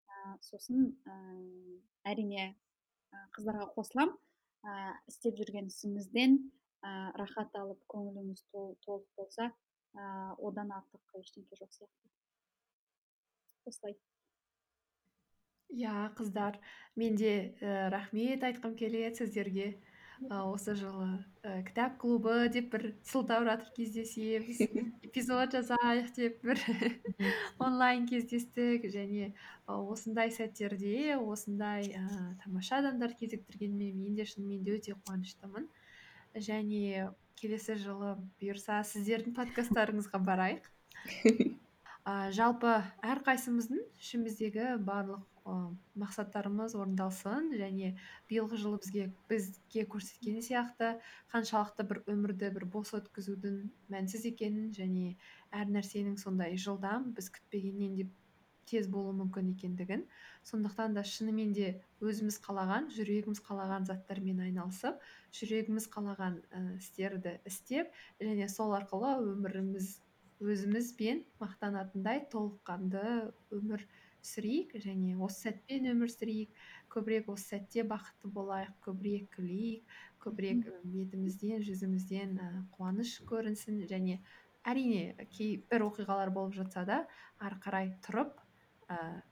Ә, 0.09 0.37
сосын 0.41 0.91
ыыы 1.05 1.79
әрине 2.05 2.47
ә, 2.47 3.25
қыздарға 3.37 3.69
қосыламын 3.77 4.17
ә, 4.65 4.95
істеп 5.09 5.37
жүрген 5.41 5.69
ісіңізден 5.73 6.37
ә, 6.85 6.91
рахат 7.21 7.55
алып 7.61 7.81
көңіліңіз 7.93 8.45
тол- 8.51 8.77
толық 8.85 9.07
болса 9.17 9.49
ә, 9.49 9.53
одан 9.95 10.75
артық 10.79 11.21
ештеңе 11.21 11.61
жоқ 11.61 11.71
сияқты 11.77 12.13
осылай 13.71 13.97
иә 15.75 16.13
қыздар 16.15 16.59
мен 16.95 17.15
де 17.19 17.55
ә, 17.61 17.89
рахмет 17.89 18.43
айтқым 18.43 18.75
келеді 18.75 19.23
сіздерге. 19.23 19.75
Осы 20.31 20.77
жылы 20.79 21.09
ә, 21.43 21.59
кітап 21.67 21.97
клубы 21.99 22.47
деп 22.47 22.69
бір 22.71 22.85
сылтауратып 23.03 23.73
кездесеміз 23.75 24.61
эпизод 25.07 25.57
жазайық 25.57 26.13
деп 26.15 26.37
бір 26.45 26.61
онлайн 27.59 28.07
кездестік 28.07 28.87
және 28.93 29.33
ә, 29.67 29.75
осындай 29.75 30.31
сәттерде 30.31 31.17
осындай 31.17 31.91
ә, 31.91 32.05
тамаша 32.45 32.79
адамдар 32.79 33.17
кезіктіргеніме 33.19 33.91
мен 33.91 34.15
де 34.15 34.23
шынымен 34.23 34.63
де 34.63 34.77
өте 34.79 34.95
қуаныштымын. 34.95 35.67
Және 36.35 37.11
келесі 37.39 37.75
жылы 37.81 38.15
бұйырса 38.39 38.81
сіздердің 38.87 39.35
подкасттарыңызға 39.37 40.21
барайық. 40.31 40.71
Ә, 42.05 42.29
жалпы 42.37 42.69
әрқайсымыздың 43.01 43.79
ішіміздегі 43.97 44.65
барлық 44.85 45.23
ә, 45.49 45.53
мақсаттарымыз 45.97 46.75
орындалсын 46.77 47.47
және 47.57 47.95
биылғы 48.29 48.59
жылы 48.61 48.77
бізге 48.83 49.05
бізге 49.31 49.85
көрсеткен 49.89 50.37
сияқты 50.45 50.91
қаншалықты 51.33 51.87
бір 51.89 52.03
өмірді 52.13 52.51
бір 52.59 52.67
бос 52.75 52.93
өткізудің 52.99 53.57
мәнсіз 53.95 54.27
екенін 54.29 54.69
және 54.77 55.15
әр 55.49 55.73
нәрсенің 55.79 56.19
сондай 56.21 56.61
жылдам 56.67 57.09
біз 57.17 57.31
күтпегеннен 57.39 57.97
де 57.97 58.07
тез 58.69 58.87
болуы 58.91 59.13
мүмкін 59.19 59.51
екендігін. 59.53 60.05
Сондықтан 60.45 60.95
да 60.97 61.03
шынымен 61.05 61.53
де 61.57 61.67
өзіміз 62.01 62.39
қалаған 62.45 62.89
жүрегіміз 62.95 63.41
қалаған 63.45 63.85
заттармен 63.89 64.41
айналысып 64.47 65.01
жүрегіміз 65.39 65.89
қалаған 65.93 66.39
ә, 66.51 66.63
істерді 66.79 67.37
істеп 67.45 67.93
және 68.21 68.49
сол 68.49 68.75
арқылы 68.77 69.15
өміріміз 69.33 69.95
өзімізбен 70.43 71.23
мақтанатындай 71.39 72.25
толыққанды 72.31 73.05
өмір 73.55 73.85
сүрейік 74.25 74.73
және 74.83 75.15
осы 75.21 75.49
сәтпен 75.49 75.85
өмір 75.93 76.11
сүрейік. 76.11 76.49
Көбірек 76.91 77.29
осы 77.31 77.55
сәтте 77.55 77.85
бақытты 77.87 78.31
болайық 78.33 78.73
көбірек 78.85 79.29
күлейік 79.37 79.95
көбірек 80.23 80.65
бетімізден 80.83 81.61
жүзімізден 81.65 82.33
і 82.41 82.49
қуаныш 82.75 83.19
көрінсін. 83.29 83.83
Және 83.89 84.19
әрине 84.65 85.27
кейбір 85.35 85.87
оқиғалар 85.89 86.33
болып 86.33 86.57
жатса 86.57 86.85
да 86.89 87.03
ары 87.39 87.59
қарай 87.61 87.93
тұрып 88.07 88.33
ііі 88.89 89.23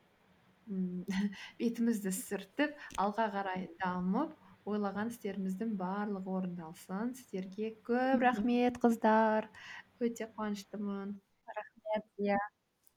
бетімізді 1.60 2.12
сүртіп 2.16 2.78
алға 3.04 3.26
қарай 3.34 3.66
дамып 3.84 4.32
ойлаған 4.70 5.12
істеріміздің 5.12 5.74
барлығы 5.80 6.36
орындалсын. 6.38 7.12
Сіздерге 7.20 7.74
көп 7.88 8.24
рахмет 8.24 8.80
қыздар. 8.84 9.50
Өте 10.00 10.30
қуаныштымын. 10.38 11.10
Рахмет 11.58 12.06
иә. 12.24 12.40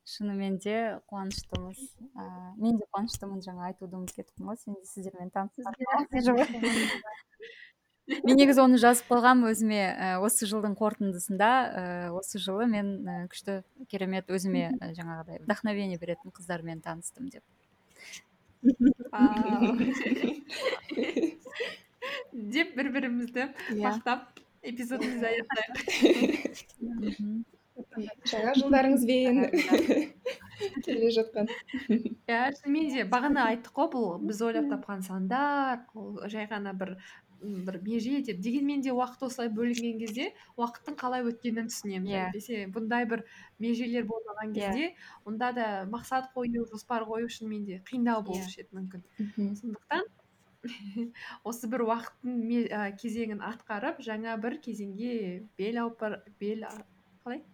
Шынымен 0.06 0.60
де 0.62 0.76
қуаныштымыз. 1.10 1.80
Ыыы 2.06 2.54
мен 2.62 2.78
де 2.78 2.86
қуаныштымын 2.92 3.42
жаңа 3.42 3.72
айтуды 3.72 3.98
ұмытып 3.98 4.22
кетіппін 4.22 4.52
ғой 4.52 4.58
сен 4.62 4.78
де 4.78 4.86
сіздермен 4.86 5.34
мен 8.06 8.38
негізі 8.38 8.62
оны 8.62 8.78
жазып 8.82 9.08
қойғанмын 9.10 9.50
өзіме 9.50 9.82
ә, 9.82 10.22
осы 10.22 10.46
жылдың 10.46 10.78
қорытындысында 10.78 11.50
ә, 11.50 12.12
осы 12.14 12.38
жылы 12.42 12.66
мен 12.70 12.86
ә, 13.02 13.26
күшті 13.32 13.52
керемет 13.90 14.30
өзіме 14.30 14.78
ә, 14.78 14.92
жаңағыдай 14.94 15.42
вдохновение 15.42 15.98
беретін 15.98 16.30
қыздармен 16.36 16.78
таныстым 16.84 17.26
деп. 17.34 17.42
Деп 22.32 22.76
бір 22.76 22.92
бірімізді 22.94 23.40
иә. 23.42 23.48
мақтап 23.80 24.20
эпизодымызды 24.62 25.26
аяқтайық. 25.26 25.74
Жаңа 28.30 28.52
жылдарыңызбен 28.56 29.50
келе 30.84 31.10
жатқан. 31.16 31.46
Иә 32.28 32.52
шынымен 32.56 32.86
де 32.94 33.02
бағана 33.08 33.40
айттық 33.50 33.72
қой 33.76 33.88
бұл. 33.92 34.06
Біз 34.24 34.38
ойлап 34.46 34.66
тапқан 34.72 35.00
сандар 35.06 35.76
ол 35.94 36.08
жай 36.32 36.46
ғана 36.50 36.70
бір 36.76 36.90
бір 37.40 37.80
меже 37.82 38.20
деп 38.26 38.40
дегенмен 38.40 38.82
де 38.84 38.92
уақыт 38.92 39.24
осылай 39.26 39.50
бөлінген 39.52 39.98
кезде 40.00 40.28
уақыттың 40.56 40.96
қалай 41.00 41.24
өткенін 41.30 41.70
түсінеміз 41.72 42.10
yeah. 42.10 42.16
Иә. 42.16 42.26
әйтпесе 42.26 42.66
бұндай 42.74 43.08
бір 43.08 43.24
межелер 43.58 44.06
болмаған 44.08 44.52
иә. 44.52 44.54
кезде 44.54 44.86
yeah. 44.86 45.08
онда 45.24 45.52
да 45.52 45.66
мақсат 45.90 46.30
қою 46.34 46.66
жоспар 46.70 47.06
қою 47.08 47.28
шынымен 47.28 47.64
де 47.64 47.82
қиындау 47.88 48.22
иә. 48.22 48.26
болушы 48.30 48.62
еді 48.62 48.78
мүмкін 48.78 49.58
сондықтан 49.60 50.08
осы 51.48 51.68
бір 51.70 51.86
уақыттың 51.86 52.96
кезеңін 53.02 53.44
атқарып 53.44 54.00
жаңа 54.06 54.38
бір 54.42 54.58
кезеңге 54.64 55.44
бел 55.58 55.82
ауып 55.84 56.02
бел 56.40 56.64
қалай 57.22 57.44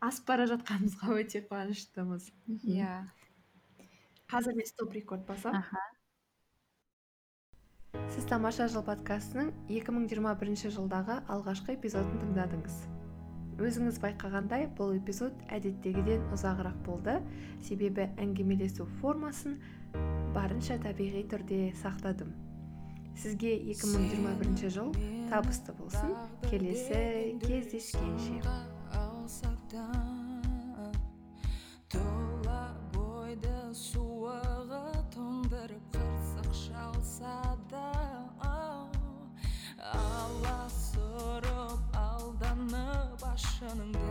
асып 0.00 0.26
бара 0.30 0.48
жатқанымызға 0.50 1.20
өте 1.20 1.44
қуаныштымыз 1.46 2.32
иә 2.64 2.96
қазір 4.32 4.58
мен 4.58 4.68
стоп 4.68 4.92
рекорд 4.96 5.26
басамын 5.28 5.64
сіз 8.14 8.24
тамаша 8.28 8.66
жыл 8.72 8.82
подкастының 8.86 9.50
2021 9.68 10.72
жылдағы 10.72 11.18
алғашқы 11.28 11.74
эпизодын 11.76 12.22
тыңдадыңыз. 12.22 12.78
Өзіңіз 13.58 13.98
байқағандай 14.00 14.68
бұл 14.78 14.94
эпизод 14.96 15.34
әдеттегіден 15.52 16.24
ұзағырақ 16.34 16.78
болды. 16.86 17.18
Себебі 17.66 18.06
әңгімелесу 18.22 18.86
формасын 19.02 19.58
барынша 20.36 20.78
табиғи 20.84 21.26
түрде 21.32 21.60
сақтадым. 21.82 22.32
Сізге 23.18 23.56
2021 23.74 24.70
жыл 24.72 24.92
табысты 25.28 25.74
болсын. 25.76 26.14
Келесі 26.48 27.36
кездескенше. 27.44 28.38
하는 43.68 43.92
게 43.92 44.07